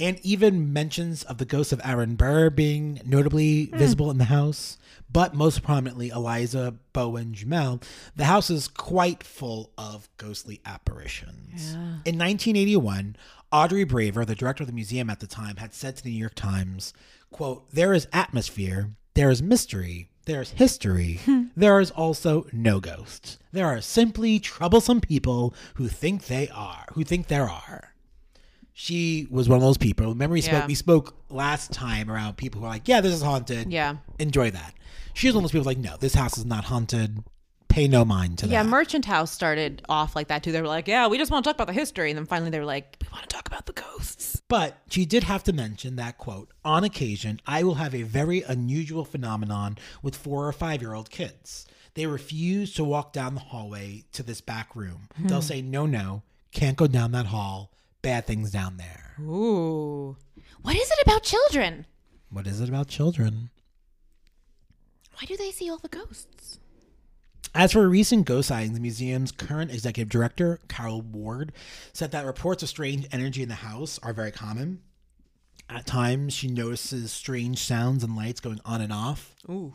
and 0.00 0.18
even 0.24 0.72
mentions 0.72 1.22
of 1.24 1.38
the 1.38 1.44
ghost 1.44 1.72
of 1.72 1.80
Aaron 1.84 2.16
Burr 2.16 2.50
being 2.50 3.00
notably 3.04 3.66
hmm. 3.66 3.76
visible 3.76 4.10
in 4.10 4.18
the 4.18 4.24
house, 4.24 4.78
but 5.12 5.34
most 5.34 5.62
prominently 5.62 6.08
Eliza 6.08 6.74
Bowen 6.92 7.34
Jumel, 7.34 7.82
the 8.16 8.24
house 8.24 8.50
is 8.50 8.66
quite 8.66 9.22
full 9.22 9.70
of 9.76 10.08
ghostly 10.16 10.60
apparitions. 10.64 11.74
In 12.06 12.18
1981, 12.18 13.16
Audrey 13.52 13.84
Braver, 13.84 14.24
the 14.24 14.34
director 14.34 14.62
of 14.62 14.68
the 14.68 14.72
museum 14.72 15.10
at 15.10 15.20
the 15.20 15.26
time, 15.26 15.56
had 15.56 15.74
said 15.74 15.96
to 15.96 16.04
the 16.04 16.10
New 16.10 16.18
York 16.18 16.34
Times, 16.34 16.94
quote, 17.30 17.70
There 17.70 17.92
is 17.92 18.08
atmosphere, 18.12 18.90
there 19.14 19.30
is 19.30 19.42
mystery, 19.42 20.08
there 20.24 20.40
is 20.40 20.50
history, 20.50 21.20
there 21.56 21.80
is 21.80 21.90
also 21.90 22.46
no 22.52 22.78
ghosts. 22.78 23.38
There 23.52 23.66
are 23.66 23.80
simply 23.80 24.38
troublesome 24.38 25.00
people 25.00 25.52
who 25.74 25.88
think 25.88 26.26
they 26.26 26.48
are, 26.48 26.86
who 26.92 27.02
think 27.02 27.26
there 27.26 27.48
are 27.50 27.90
she 28.80 29.28
was 29.30 29.46
one 29.46 29.56
of 29.58 29.62
those 29.62 29.76
people. 29.76 30.06
Remember, 30.06 30.32
we 30.32 30.40
spoke. 30.40 30.66
We 30.66 30.74
spoke 30.74 31.14
last 31.28 31.70
time 31.70 32.10
around 32.10 32.38
people 32.38 32.62
who 32.62 32.66
are 32.66 32.70
like, 32.70 32.88
"Yeah, 32.88 33.02
this 33.02 33.12
is 33.12 33.20
haunted. 33.20 33.70
Yeah. 33.70 33.96
enjoy 34.18 34.50
that." 34.52 34.72
She 35.12 35.26
was 35.28 35.34
one 35.34 35.44
of 35.44 35.50
those 35.50 35.52
people 35.52 35.66
like, 35.66 35.76
"No, 35.76 35.98
this 35.98 36.14
house 36.14 36.38
is 36.38 36.46
not 36.46 36.64
haunted. 36.64 37.22
Pay 37.68 37.88
no 37.88 38.06
mind 38.06 38.38
to 38.38 38.46
Yeah, 38.46 38.62
that." 38.62 38.64
Yeah, 38.64 38.70
Merchant 38.70 39.04
House 39.04 39.30
started 39.30 39.82
off 39.90 40.16
like 40.16 40.28
that 40.28 40.42
too. 40.42 40.50
They 40.50 40.62
were 40.62 40.66
like, 40.66 40.88
"Yeah, 40.88 41.08
we 41.08 41.18
just 41.18 41.30
want 41.30 41.44
to 41.44 41.50
talk 41.50 41.56
about 41.56 41.66
the 41.66 41.74
history," 41.74 42.10
and 42.10 42.16
then 42.16 42.24
finally 42.24 42.50
they 42.50 42.58
were 42.58 42.64
like, 42.64 42.96
"We 43.02 43.08
want 43.12 43.28
to 43.28 43.36
talk 43.36 43.46
about 43.48 43.66
the 43.66 43.74
ghosts." 43.74 44.40
but 44.48 44.78
she 44.88 45.04
did 45.04 45.24
have 45.24 45.44
to 45.44 45.52
mention 45.52 45.96
that 45.96 46.16
quote: 46.16 46.50
"On 46.64 46.82
occasion, 46.82 47.38
I 47.46 47.62
will 47.64 47.74
have 47.74 47.94
a 47.94 48.02
very 48.02 48.40
unusual 48.40 49.04
phenomenon 49.04 49.76
with 50.02 50.16
four 50.16 50.48
or 50.48 50.52
five 50.52 50.80
year 50.80 50.94
old 50.94 51.10
kids. 51.10 51.66
They 51.92 52.06
refuse 52.06 52.72
to 52.74 52.84
walk 52.84 53.12
down 53.12 53.34
the 53.34 53.40
hallway 53.40 54.04
to 54.12 54.22
this 54.22 54.40
back 54.40 54.74
room. 54.74 55.08
They'll 55.18 55.40
hmm. 55.40 55.46
say, 55.46 55.60
"No, 55.60 55.84
no, 55.84 56.22
can't 56.50 56.78
go 56.78 56.86
down 56.86 57.12
that 57.12 57.26
hall. 57.26 57.70
Bad 58.02 58.26
things 58.26 58.50
down 58.50 58.76
there." 58.76 59.14
Ooh, 59.20 60.16
what 60.62 60.76
is 60.76 60.90
it 60.90 60.98
about 61.02 61.22
children? 61.22 61.86
What 62.30 62.46
is 62.46 62.60
it 62.60 62.68
about 62.68 62.88
children? 62.88 63.50
Why 65.14 65.26
do 65.26 65.36
they 65.36 65.50
see 65.50 65.68
all 65.68 65.78
the 65.78 65.88
ghosts? 65.88 66.58
As 67.54 67.72
for 67.72 67.88
recent 67.88 68.26
ghost 68.26 68.48
sightings, 68.48 68.74
the 68.74 68.80
museum's 68.80 69.32
current 69.32 69.72
executive 69.72 70.08
director, 70.08 70.60
Carol 70.68 71.02
Ward, 71.02 71.52
said 71.92 72.12
that 72.12 72.24
reports 72.24 72.62
of 72.62 72.68
strange 72.68 73.06
energy 73.10 73.42
in 73.42 73.48
the 73.48 73.56
house 73.56 73.98
are 74.02 74.12
very 74.12 74.30
common. 74.30 74.82
at 75.70 75.86
times 75.86 76.32
she 76.34 76.48
notices 76.48 77.12
strange 77.12 77.58
sounds 77.62 78.02
and 78.02 78.16
lights 78.16 78.40
going 78.40 78.60
on 78.64 78.80
and 78.80 78.92
off. 78.92 79.34
Ooh. 79.48 79.72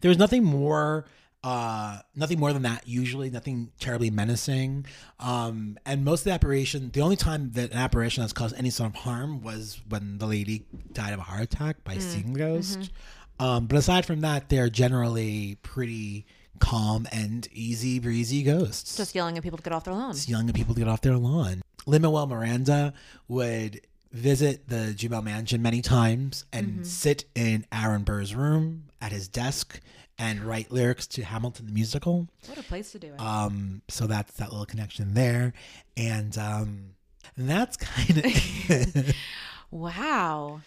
There's 0.00 0.18
nothing 0.18 0.44
more 0.44 1.06
uh 1.44 1.98
nothing 2.16 2.40
more 2.40 2.52
than 2.52 2.62
that 2.62 2.88
usually. 2.88 3.28
Nothing 3.30 3.70
terribly 3.78 4.10
menacing. 4.10 4.86
Um 5.20 5.78
and 5.84 6.04
most 6.04 6.20
of 6.20 6.24
the 6.24 6.30
apparition 6.32 6.90
the 6.90 7.02
only 7.02 7.16
time 7.16 7.52
that 7.52 7.70
an 7.72 7.76
apparition 7.78 8.22
has 8.22 8.32
caused 8.32 8.56
any 8.56 8.70
sort 8.70 8.90
of 8.90 8.96
harm 8.96 9.42
was 9.42 9.80
when 9.88 10.18
the 10.18 10.26
lady 10.26 10.64
died 10.92 11.12
of 11.12 11.20
a 11.20 11.22
heart 11.22 11.42
attack 11.42 11.84
by 11.84 11.98
seeing 11.98 12.32
the 12.32 12.38
ghost 12.38 12.90
um 13.38 13.66
but 13.66 13.76
aside 13.76 14.06
from 14.06 14.20
that 14.22 14.48
they're 14.48 14.70
generally 14.70 15.58
pretty 15.62 16.24
calm 16.60 17.06
and 17.12 17.48
easy 17.52 17.98
breezy 17.98 18.42
ghosts. 18.44 18.96
Just 18.96 19.14
yelling 19.14 19.36
at 19.36 19.42
people 19.42 19.58
to 19.58 19.64
get 19.64 19.72
off 19.72 19.84
their 19.84 19.92
lawn. 19.94 20.12
just 20.14 20.28
yelling 20.28 20.48
at 20.48 20.54
people 20.54 20.72
to 20.74 20.80
get 20.80 20.88
off 20.88 21.00
their 21.00 21.16
lawn. 21.16 21.62
Lin 21.84 22.00
Manuel 22.00 22.26
Miranda 22.28 22.94
would 23.28 23.80
visit 24.12 24.68
the 24.68 24.94
Jumel 24.96 25.22
Mansion 25.24 25.60
many 25.60 25.82
times 25.82 26.44
and 26.52 26.86
sit 26.86 27.24
in 27.34 27.66
Aaron 27.72 28.04
Burr's 28.04 28.34
room 28.36 28.84
at 29.00 29.10
his 29.10 29.26
desk 29.26 29.80
and 30.18 30.40
write 30.42 30.70
lyrics 30.70 31.06
to 31.08 31.22
Hamilton 31.22 31.66
the 31.66 31.72
musical. 31.72 32.28
What 32.46 32.58
a 32.58 32.62
place 32.62 32.92
to 32.92 32.98
do 32.98 33.08
it. 33.08 33.20
Um, 33.20 33.82
so 33.88 34.06
that's 34.06 34.32
that 34.34 34.50
little 34.50 34.66
connection 34.66 35.14
there, 35.14 35.52
and 35.96 36.36
um, 36.38 36.90
that's 37.36 37.76
kind 37.78 38.18
of 38.18 39.14
wow. 39.70 40.60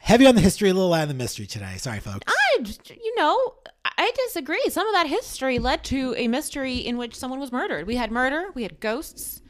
heavy 0.00 0.26
on 0.26 0.34
the 0.34 0.40
history, 0.40 0.70
a 0.70 0.74
little 0.74 0.90
light 0.90 1.02
on 1.02 1.08
the 1.08 1.14
mystery 1.14 1.46
today. 1.46 1.76
Sorry, 1.76 2.00
folks. 2.00 2.24
I, 2.26 2.64
you 2.88 3.14
know, 3.16 3.54
I 3.84 4.10
disagree. 4.26 4.62
Some 4.68 4.86
of 4.86 4.94
that 4.94 5.06
history 5.06 5.58
led 5.58 5.84
to 5.84 6.14
a 6.16 6.28
mystery 6.28 6.76
in 6.76 6.96
which 6.96 7.14
someone 7.14 7.40
was 7.40 7.52
murdered. 7.52 7.86
We 7.86 7.96
had 7.96 8.10
murder. 8.10 8.46
We 8.54 8.62
had 8.62 8.80
ghosts. 8.80 9.42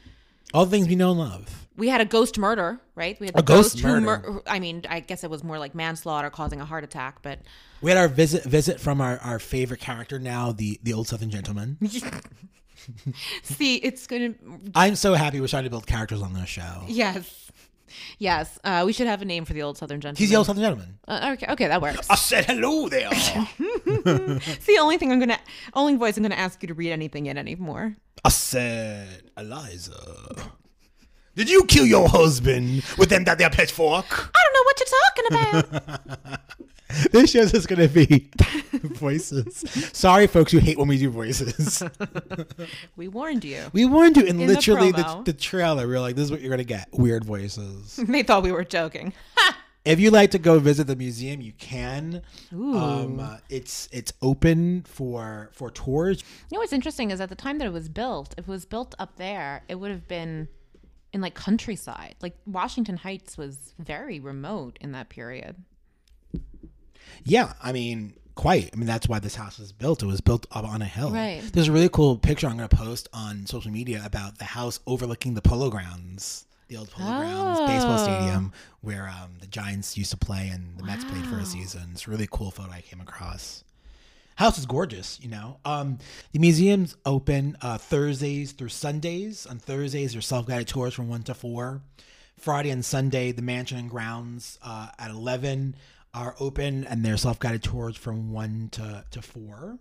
All 0.55 0.65
the 0.65 0.71
things 0.71 0.89
we 0.89 0.97
know 0.97 1.11
and 1.11 1.19
love. 1.21 1.67
We 1.77 1.89
had 1.89 2.01
a 2.01 2.05
ghost 2.07 2.39
murder, 2.39 2.81
right? 2.95 3.19
We 3.21 3.27
had 3.27 3.35
the 3.35 3.41
A 3.41 3.43
ghost 3.43 3.79
who 3.81 3.87
murder. 3.89 4.31
mur- 4.31 4.43
I 4.47 4.59
mean, 4.61 4.83
I 4.89 5.01
guess 5.01 5.25
it 5.25 5.29
was 5.31 5.45
more 5.45 5.59
like 5.59 5.75
manslaughter 5.75 6.31
causing 6.31 6.61
a 6.61 6.65
heart 6.65 6.85
attack, 6.85 7.19
but 7.23 7.41
We 7.83 7.91
had 7.91 7.99
our 7.99 8.09
visit 8.09 8.45
visit 8.45 8.81
from 8.81 9.01
our, 9.03 9.19
our 9.19 9.39
favorite 9.39 9.81
character 9.81 10.19
now, 10.19 10.53
the 10.53 10.81
the 10.83 10.93
old 10.95 11.09
Southern 11.09 11.29
gentleman. 11.31 11.77
see, 13.43 13.77
it's 13.77 14.07
gonna. 14.07 14.35
I'm 14.75 14.97
so 14.97 15.15
happy 15.15 15.41
we're 15.41 15.49
starting 15.49 15.67
to 15.67 15.71
build 15.71 15.87
characters 15.87 16.23
on 16.23 16.33
this 16.33 16.49
show. 16.49 16.85
Yes, 16.87 17.51
yes. 18.19 18.59
Uh, 18.65 18.83
we 18.87 18.93
should 18.93 19.07
have 19.07 19.23
a 19.23 19.25
name 19.25 19.45
for 19.45 19.53
the 19.53 19.63
old 19.63 19.79
Southern 19.79 20.01
gentleman. 20.01 20.19
He's 20.19 20.31
the 20.31 20.37
old 20.37 20.47
Southern 20.47 20.63
gentleman. 20.63 20.99
Uh, 21.07 21.35
okay, 21.35 21.53
okay, 21.53 21.67
that 21.69 21.81
works. 21.83 22.07
I 22.11 22.15
said 22.17 22.45
hello 22.47 22.89
there. 22.89 23.11
It's 23.89 24.67
the 24.67 24.79
only 24.81 24.99
thing 24.99 25.13
I'm 25.13 25.19
gonna, 25.21 25.39
only 25.75 25.97
voice 25.97 26.17
I'm 26.17 26.23
gonna 26.23 26.35
ask 26.35 26.63
you 26.63 26.69
to 26.69 26.75
read 26.75 26.93
anything 26.93 27.27
in 27.27 27.39
anymore. 27.39 27.97
I 28.25 28.29
said, 28.31 29.23
Eliza, 29.37 29.95
did 31.35 31.51
you 31.51 31.65
kill 31.65 31.85
your 31.87 32.09
husband 32.09 32.83
with 32.99 33.11
them 33.11 33.25
that 33.25 33.39
there 33.39 33.51
pitchfork? 33.51 34.31
I 34.35 34.43
don't 34.57 35.29
know 35.29 35.35
what 35.35 35.71
you're 35.71 35.71
talking 35.71 36.07
about. 36.29 36.41
this 37.13 37.31
show's 37.31 37.53
just 37.53 37.69
gonna 37.69 37.89
be 37.89 38.31
voices. 38.73 39.65
Sorry, 39.93 40.27
folks 40.27 40.53
you 40.53 40.61
hate 40.61 40.79
when 40.79 40.89
we 40.89 40.99
do 40.99 41.11
voices. 41.11 41.83
we 42.97 43.09
warned 43.09 43.45
you. 43.45 43.65
We 43.73 43.85
warned 43.85 44.17
you 44.17 44.25
in, 44.25 44.41
In 44.41 44.47
literally 44.47 44.93
the, 44.93 45.03
promo. 45.03 45.25
the 45.25 45.33
trailer. 45.33 45.87
We 45.87 45.95
were 45.95 46.01
like, 46.01 46.17
this 46.17 46.25
is 46.27 46.31
what 46.31 46.41
you're 46.41 46.51
gonna 46.51 46.65
get: 46.65 46.89
weird 46.93 47.25
voices. 47.25 47.97
they 47.97 48.23
thought 48.23 48.43
we 48.43 48.53
were 48.53 48.65
joking. 48.65 49.13
if 49.85 50.01
you 50.01 50.11
like 50.11 50.31
to 50.33 50.39
go 50.39 50.59
visit 50.59 50.87
the 50.87 50.97
museum, 50.97 51.41
you 51.41 51.53
can. 51.59 52.23
Um, 52.53 53.21
uh, 53.21 53.39
it's 53.49 53.89
it's 53.93 54.13
open 54.23 54.83
for 54.83 55.51
for 55.53 55.71
tours. 55.71 56.23
You 56.51 56.57
know 56.57 56.61
what's 56.61 56.73
interesting 56.73 57.11
is 57.11 57.21
at 57.21 57.29
the 57.29 57.35
time 57.35 57.59
that 57.59 57.67
it 57.67 57.73
was 57.73 57.89
built, 57.89 58.35
if 58.39 58.49
it 58.49 58.51
was 58.51 58.65
built 58.65 58.95
up 58.99 59.17
there, 59.17 59.63
it 59.69 59.77
would 59.77 59.91
have 59.91 60.09
been 60.09 60.49
in 61.13 61.21
like 61.21 61.35
countryside. 61.35 62.17
Like 62.23 62.37
Washington 62.47 62.97
Heights 62.97 63.37
was 63.39 63.75
very 63.79 64.21
remote 64.21 64.79
in 64.81 64.93
that 64.93 65.09
period. 65.09 65.57
Yeah, 67.25 67.53
I 67.63 67.73
mean, 67.73 68.15
quite. 68.35 68.71
I 68.73 68.77
mean, 68.77 68.87
that's 68.87 69.09
why 69.09 69.19
this 69.19 69.35
house 69.35 69.59
was 69.59 69.73
built. 69.73 70.03
It 70.03 70.07
was 70.07 70.21
built 70.21 70.47
up 70.53 70.65
on 70.65 70.83
a 70.83 70.87
hill. 70.87 71.11
Right. 71.11 71.43
There's 71.53 71.69
a 71.69 71.73
really 71.73 71.89
cool 71.89 72.17
picture 72.19 72.47
I'm 72.47 72.57
going 72.57 72.69
to 72.69 72.77
post 72.77 73.09
on 73.13 73.47
social 73.47 73.71
media 73.71 74.03
about 74.05 74.39
the 74.39 74.45
house 74.45 74.81
overlooking 74.87 75.35
the 75.35 75.43
Polo 75.43 75.71
Grounds, 75.71 76.47
the 76.69 76.77
old 76.77 76.91
Polo 76.91 77.19
Grounds 77.19 77.61
baseball 77.71 77.99
Oh. 77.99 78.05
stadium 78.05 78.53
where 78.81 79.09
um, 79.09 79.33
the 79.41 79.47
Giants 79.47 79.97
used 79.97 80.11
to 80.11 80.17
play 80.17 80.49
and 80.49 80.77
the 80.79 80.85
Mets 80.85 81.05
played 81.05 81.27
for 81.27 81.39
a 81.39 81.45
season. 81.47 81.91
It's 81.93 82.07
a 82.07 82.11
really 82.11 82.29
cool 82.31 82.51
photo 82.51 82.71
I 82.71 82.83
came 82.83 83.01
across. 83.01 83.65
House 84.37 84.59
is 84.59 84.67
gorgeous, 84.67 85.19
you 85.21 85.29
know. 85.29 85.59
Um, 85.65 85.99
the 86.33 86.39
museum's 86.39 86.97
open 87.05 87.57
uh, 87.63 87.79
Thursdays 87.79 88.53
through 88.53 88.69
Sundays. 88.69 89.47
On 89.47 89.59
Thursdays, 89.59 90.13
there's 90.13 90.27
self-guided 90.27 90.69
tours 90.69 90.95
from 90.95 91.09
one 91.09 91.23
to 91.25 91.35
four. 91.35 91.83
Friday 92.39 92.71
and 92.71 92.85
Sunday, 92.85 93.33
the 93.33 93.41
mansion 93.43 93.79
and 93.79 93.89
grounds 93.91 94.59
uh, 94.63 94.89
at 94.99 95.11
eleven 95.11 95.75
are 96.13 96.37
open, 96.39 96.85
and 96.85 97.03
there's 97.05 97.23
self-guided 97.23 97.63
tours 97.63 97.97
from 97.97 98.31
one 98.31 98.69
to 98.73 99.05
to 99.11 99.23
four. 99.23 99.79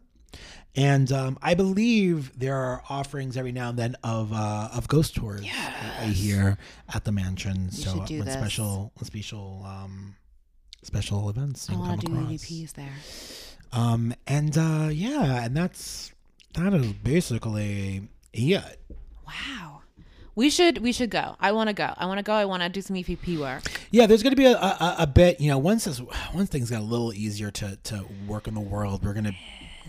And 0.75 1.11
um, 1.11 1.37
I 1.41 1.53
believe 1.53 2.37
there 2.37 2.55
are 2.57 2.81
offerings 2.89 3.37
every 3.37 3.51
now 3.53 3.69
and 3.69 3.79
then 3.79 3.95
of 4.03 4.31
uh, 4.33 4.69
of 4.73 4.87
ghost 4.87 5.15
tours 5.15 5.45
I 5.45 6.05
hear 6.05 6.57
at 6.93 7.03
the 7.03 7.11
mansion. 7.11 7.71
so 7.71 8.05
do 8.05 8.17
when 8.19 8.25
this. 8.25 8.33
special 8.33 8.91
when 8.95 9.05
special 9.05 9.63
um, 9.65 10.15
special 10.81 11.29
events 11.29 11.69
I 11.69 11.75
want 11.75 12.01
to 12.01 12.07
do 12.07 12.13
across. 12.13 12.31
EVPs 12.31 12.73
there. 12.73 12.93
Um, 13.75 14.13
and 14.25 14.57
uh, 14.57 14.89
yeah, 14.91 15.43
and 15.43 15.55
that's 15.55 16.13
that 16.53 16.73
is 16.73 16.93
basically 16.93 18.07
it. 18.33 18.79
Wow. 19.27 19.81
We 20.33 20.49
should 20.49 20.79
we 20.79 20.91
should 20.91 21.09
go. 21.09 21.35
I 21.39 21.51
want 21.51 21.69
to 21.69 21.73
go. 21.73 21.93
I 21.97 22.05
want 22.05 22.17
to 22.19 22.23
go. 22.23 22.33
I 22.33 22.45
want 22.45 22.63
to 22.63 22.69
do 22.69 22.81
some 22.81 22.95
EVP 22.95 23.37
work. 23.37 23.63
Yeah, 23.91 24.05
there's 24.05 24.23
going 24.23 24.31
to 24.31 24.37
be 24.37 24.45
a, 24.45 24.57
a, 24.57 24.95
a 24.99 25.07
bit, 25.07 25.39
you 25.39 25.49
know, 25.49 25.57
once 25.57 25.85
this, 25.85 26.01
once 26.33 26.49
things 26.49 26.69
got 26.69 26.81
a 26.81 26.83
little 26.83 27.13
easier 27.13 27.51
to, 27.51 27.77
to 27.83 28.05
work 28.27 28.47
in 28.47 28.53
the 28.53 28.59
world, 28.59 29.05
we're 29.05 29.13
going 29.13 29.25
to 29.25 29.35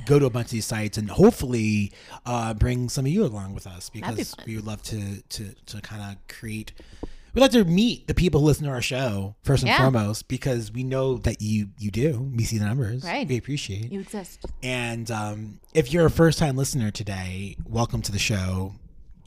go 0.04 0.18
to 0.20 0.26
a 0.26 0.30
bunch 0.30 0.46
of 0.46 0.50
these 0.52 0.66
sites 0.66 0.98
and 0.98 1.10
hopefully 1.10 1.92
uh, 2.24 2.54
bring 2.54 2.88
some 2.88 3.06
of 3.06 3.10
you 3.10 3.24
along 3.24 3.54
with 3.54 3.66
us 3.66 3.90
because 3.90 4.34
fun. 4.34 4.44
we 4.46 4.54
would 4.56 4.66
love 4.66 4.82
to, 4.84 5.20
to, 5.22 5.52
to 5.66 5.80
kind 5.80 6.02
of 6.02 6.16
create, 6.32 6.72
we'd 7.36 7.42
like 7.42 7.50
to 7.50 7.64
meet 7.66 8.06
the 8.06 8.14
people 8.14 8.40
who 8.40 8.46
listen 8.46 8.64
to 8.64 8.70
our 8.70 8.80
show 8.80 9.36
first 9.42 9.62
and 9.62 9.68
Yeah. 9.68 9.76
foremost 9.76 10.26
because 10.26 10.72
we 10.72 10.82
know 10.82 11.18
that 11.18 11.42
you, 11.42 11.68
you 11.78 11.90
do. 11.90 12.32
We 12.34 12.44
see 12.44 12.56
the 12.56 12.64
numbers. 12.64 13.04
Right. 13.04 13.28
We 13.28 13.36
appreciate 13.36 13.92
You 13.92 14.00
exist. 14.00 14.46
And 14.62 15.10
um, 15.10 15.60
if 15.74 15.92
you're 15.92 16.06
a 16.06 16.10
first 16.10 16.38
time 16.38 16.56
listener 16.56 16.90
today, 16.90 17.56
welcome 17.66 18.00
to 18.02 18.10
the 18.10 18.18
show. 18.18 18.74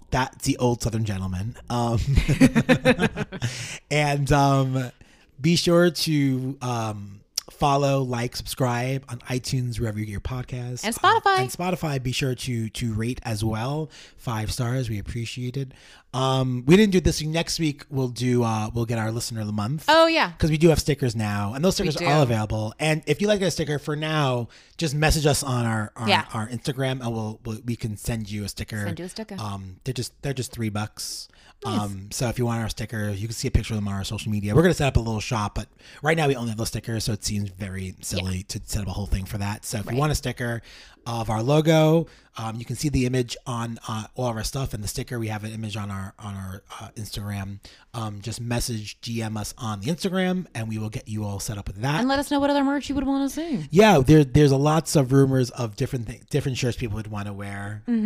That's 0.10 0.44
the 0.46 0.58
old 0.58 0.82
Southern 0.82 1.06
gentleman. 1.06 1.56
Um, 1.70 2.00
and 3.92 4.32
um, 4.32 4.92
be 5.40 5.56
sure 5.56 5.92
to 5.92 6.58
um, 6.64 7.19
follow, 7.52 8.02
like, 8.04 8.36
subscribe 8.36 9.04
on 9.10 9.20
iTunes, 9.30 9.80
wherever 9.80 10.00
you 10.00 10.06
get 10.06 10.12
your 10.12 10.22
podcasts. 10.22 10.84
And 10.84 10.96
Spotify. 10.96 11.40
and 11.40 11.50
Spotify, 11.50 12.02
be 12.02 12.12
sure 12.12 12.36
to 12.36 12.70
to 12.70 12.94
rate 12.94 13.20
as 13.24 13.44
well. 13.44 13.90
Five 14.18 14.52
stars. 14.52 14.90
We 14.90 15.00
appreciate 15.00 15.58
it. 15.58 15.72
Um, 16.14 16.64
we 16.66 16.76
didn't 16.76 16.92
do 16.92 17.00
this 17.00 17.22
next 17.22 17.60
week. 17.60 17.86
We'll 17.90 18.08
do. 18.08 18.44
Uh, 18.44 18.70
we'll 18.74 18.86
get 18.86 18.98
our 18.98 19.12
listener 19.12 19.42
of 19.42 19.48
the 19.48 19.54
month 19.54 19.86
Oh 19.88 20.08
yeah. 20.08 20.30
because 20.32 20.50
we 20.50 20.58
do 20.58 20.70
have 20.70 20.80
stickers 20.80 21.16
now, 21.16 21.54
and 21.54 21.64
those 21.64 21.76
stickers 21.76 21.98
are 21.98 22.06
all 22.08 22.24
available. 22.24 22.74
And 22.80 23.04
if 23.06 23.22
you 23.22 23.28
like 23.28 23.42
a 23.42 23.52
sticker 23.52 23.78
for 23.78 23.96
now, 23.96 24.48
just 24.78 24.96
message 24.96 25.26
us 25.28 25.44
on 25.44 25.66
our 25.66 25.92
our, 25.96 26.10
Yeah. 26.10 26.26
our 26.34 26.48
Instagram, 26.48 27.02
and 27.06 27.14
we'll, 27.14 27.40
we'll 27.46 27.60
we 27.66 27.76
can 27.76 27.96
send 27.98 28.32
you 28.32 28.44
a 28.44 28.50
sticker. 28.50 28.84
Send 28.86 28.98
you 29.00 29.06
a 29.06 29.10
sticker. 29.10 29.36
Um, 29.40 29.78
they're 29.84 29.94
just 29.94 30.20
they're 30.24 30.34
just 30.34 30.52
three 30.52 30.70
bucks. 30.70 31.28
Um, 31.66 32.08
so 32.12 32.28
if 32.30 32.40
you 32.40 32.46
want 32.46 32.62
our 32.62 32.70
sticker, 32.70 33.10
you 33.10 33.28
can 33.28 33.36
see 33.36 33.48
a 33.48 33.52
picture 33.52 33.74
of 33.74 33.80
them 33.80 33.88
on 33.88 33.94
our 33.94 34.04
social 34.04 34.32
media. 34.32 34.56
We're 34.56 34.62
gonna 34.62 34.74
set 34.74 34.88
up 34.88 34.96
a 34.96 35.02
little 35.02 35.20
shop, 35.20 35.56
but 35.56 35.68
right 36.02 36.16
now 36.16 36.28
we 36.28 36.36
only 36.36 36.50
have 36.50 36.58
those 36.58 36.70
stickers, 36.70 37.04
so 37.04 37.12
it 37.14 37.24
seems 37.24 37.50
very 37.50 37.96
silly 38.02 38.44
to 38.44 38.62
set 38.64 38.84
up 38.84 38.88
a 38.88 38.92
whole 38.92 39.08
thing 39.08 39.26
for 39.26 39.38
that. 39.40 39.66
So 39.66 39.80
if 39.80 39.92
you 39.92 39.98
want 39.98 40.12
a 40.12 40.16
sticker 40.16 40.62
of 41.06 41.30
our 41.30 41.42
logo, 41.42 42.08
um, 42.38 42.58
you 42.58 42.66
can 42.66 42.76
see 42.76 42.90
the 42.90 43.06
image 43.06 43.36
on 43.48 43.80
uh, 43.88 44.06
all 44.16 44.30
of 44.30 44.36
our 44.36 44.44
stuff, 44.44 44.74
and 44.74 44.84
the 44.84 44.88
sticker 44.88 45.18
we 45.20 45.28
have 45.28 45.44
an 45.44 45.52
image 45.52 45.76
on 45.76 45.90
our 45.92 46.14
on 46.20 46.36
our 46.36 46.64
uh, 46.80 46.90
Instagram. 46.96 47.60
Um, 47.94 48.22
just 48.22 48.40
message 48.40 49.00
DM 49.02 49.38
us 49.38 49.54
on 49.58 49.82
the 49.82 49.88
Instagram, 49.88 50.46
and 50.54 50.70
we 50.70 50.78
will 50.78 50.90
get 50.90 51.08
you 51.08 51.24
all 51.26 51.40
set 51.40 51.58
up 51.58 51.68
with 51.68 51.78
that. 51.82 52.00
And 52.00 52.08
let 52.08 52.20
us 52.20 52.30
know 52.32 52.40
what 52.40 52.50
other 52.50 52.64
merch 52.64 52.88
you 52.90 52.96
would 52.96 53.06
want 53.08 53.30
to 53.30 53.36
see. 53.36 53.68
Yeah, 53.72 54.00
there 54.00 54.24
there's 54.24 54.52
a 54.52 54.58
lots 54.58 54.96
of 54.96 55.12
rumors 55.12 55.50
of 55.52 55.76
different 55.76 56.08
th- 56.08 56.22
different 56.30 56.58
shirts 56.58 56.78
people 56.78 56.96
would 56.96 57.08
want 57.08 57.28
to 57.28 57.34
wear 57.34 57.84
um, 57.88 58.06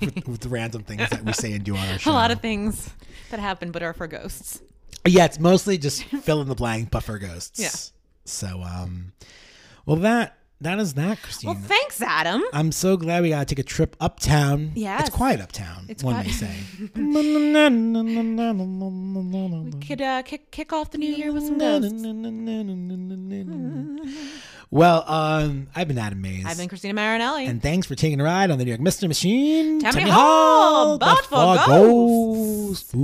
with, 0.00 0.28
with 0.28 0.40
the 0.40 0.48
random 0.48 0.82
things 0.82 1.08
that 1.10 1.24
we 1.24 1.32
say 1.32 1.52
and 1.52 1.64
do 1.64 1.76
on 1.76 1.88
our 1.88 1.98
show. 1.98 2.10
A 2.10 2.12
lot 2.12 2.30
of 2.30 2.40
things 2.40 2.92
that 3.30 3.40
happen, 3.40 3.70
but 3.70 3.82
are 3.82 3.92
for 3.94 4.06
ghosts. 4.06 4.60
yeah, 5.06 5.24
it's 5.24 5.40
mostly 5.40 5.78
just 5.78 6.04
fill 6.04 6.40
in 6.42 6.48
the 6.48 6.54
blank, 6.54 6.90
but 6.90 7.02
for 7.02 7.18
ghosts. 7.18 7.58
Yeah. 7.60 7.70
So 8.26 8.62
um, 8.62 9.12
well 9.86 9.96
that 9.96 10.38
that 10.60 10.78
is 10.78 10.94
that, 10.94 11.20
Christine. 11.22 11.50
Well, 11.50 11.60
thanks, 11.60 12.00
Adam. 12.00 12.42
I'm 12.52 12.72
so 12.72 12.96
glad 12.96 13.22
we 13.22 13.30
got 13.30 13.46
to 13.46 13.54
take 13.54 13.64
a 13.64 13.68
trip 13.68 13.96
uptown. 14.00 14.72
Yeah, 14.74 15.00
it's 15.00 15.10
quiet 15.10 15.40
uptown. 15.40 15.86
It's 15.88 16.02
one 16.02 16.14
quiet. 16.14 16.26
may 16.26 16.32
say. 16.32 16.54
We 19.74 19.80
could 19.80 20.00
uh, 20.00 20.22
kick 20.22 20.50
kick 20.50 20.72
off 20.72 20.90
the 20.90 20.96
new 20.98 21.12
year 21.12 21.32
with 21.32 21.44
some 21.44 21.58
ghosts. 21.58 21.92
well, 24.70 25.04
um, 25.06 25.68
I've 25.74 25.88
been 25.88 25.98
Adam 25.98 26.22
Mays. 26.22 26.46
I've 26.46 26.56
been 26.56 26.68
Christina 26.68 26.94
Marinelli. 26.94 27.46
And 27.46 27.60
thanks 27.62 27.86
for 27.86 27.94
taking 27.94 28.20
a 28.20 28.24
ride 28.24 28.50
on 28.50 28.58
the 28.58 28.64
New 28.64 28.70
York 28.70 28.80
Mystery 28.80 29.08
Machine. 29.08 29.80
Tammany 29.80 30.08
Hall, 30.10 30.96
the 30.98 31.04
but 31.04 31.24
for 31.24 31.58
for 31.58 31.66
ghosts. 31.66 32.92
ghosts. 32.92 32.94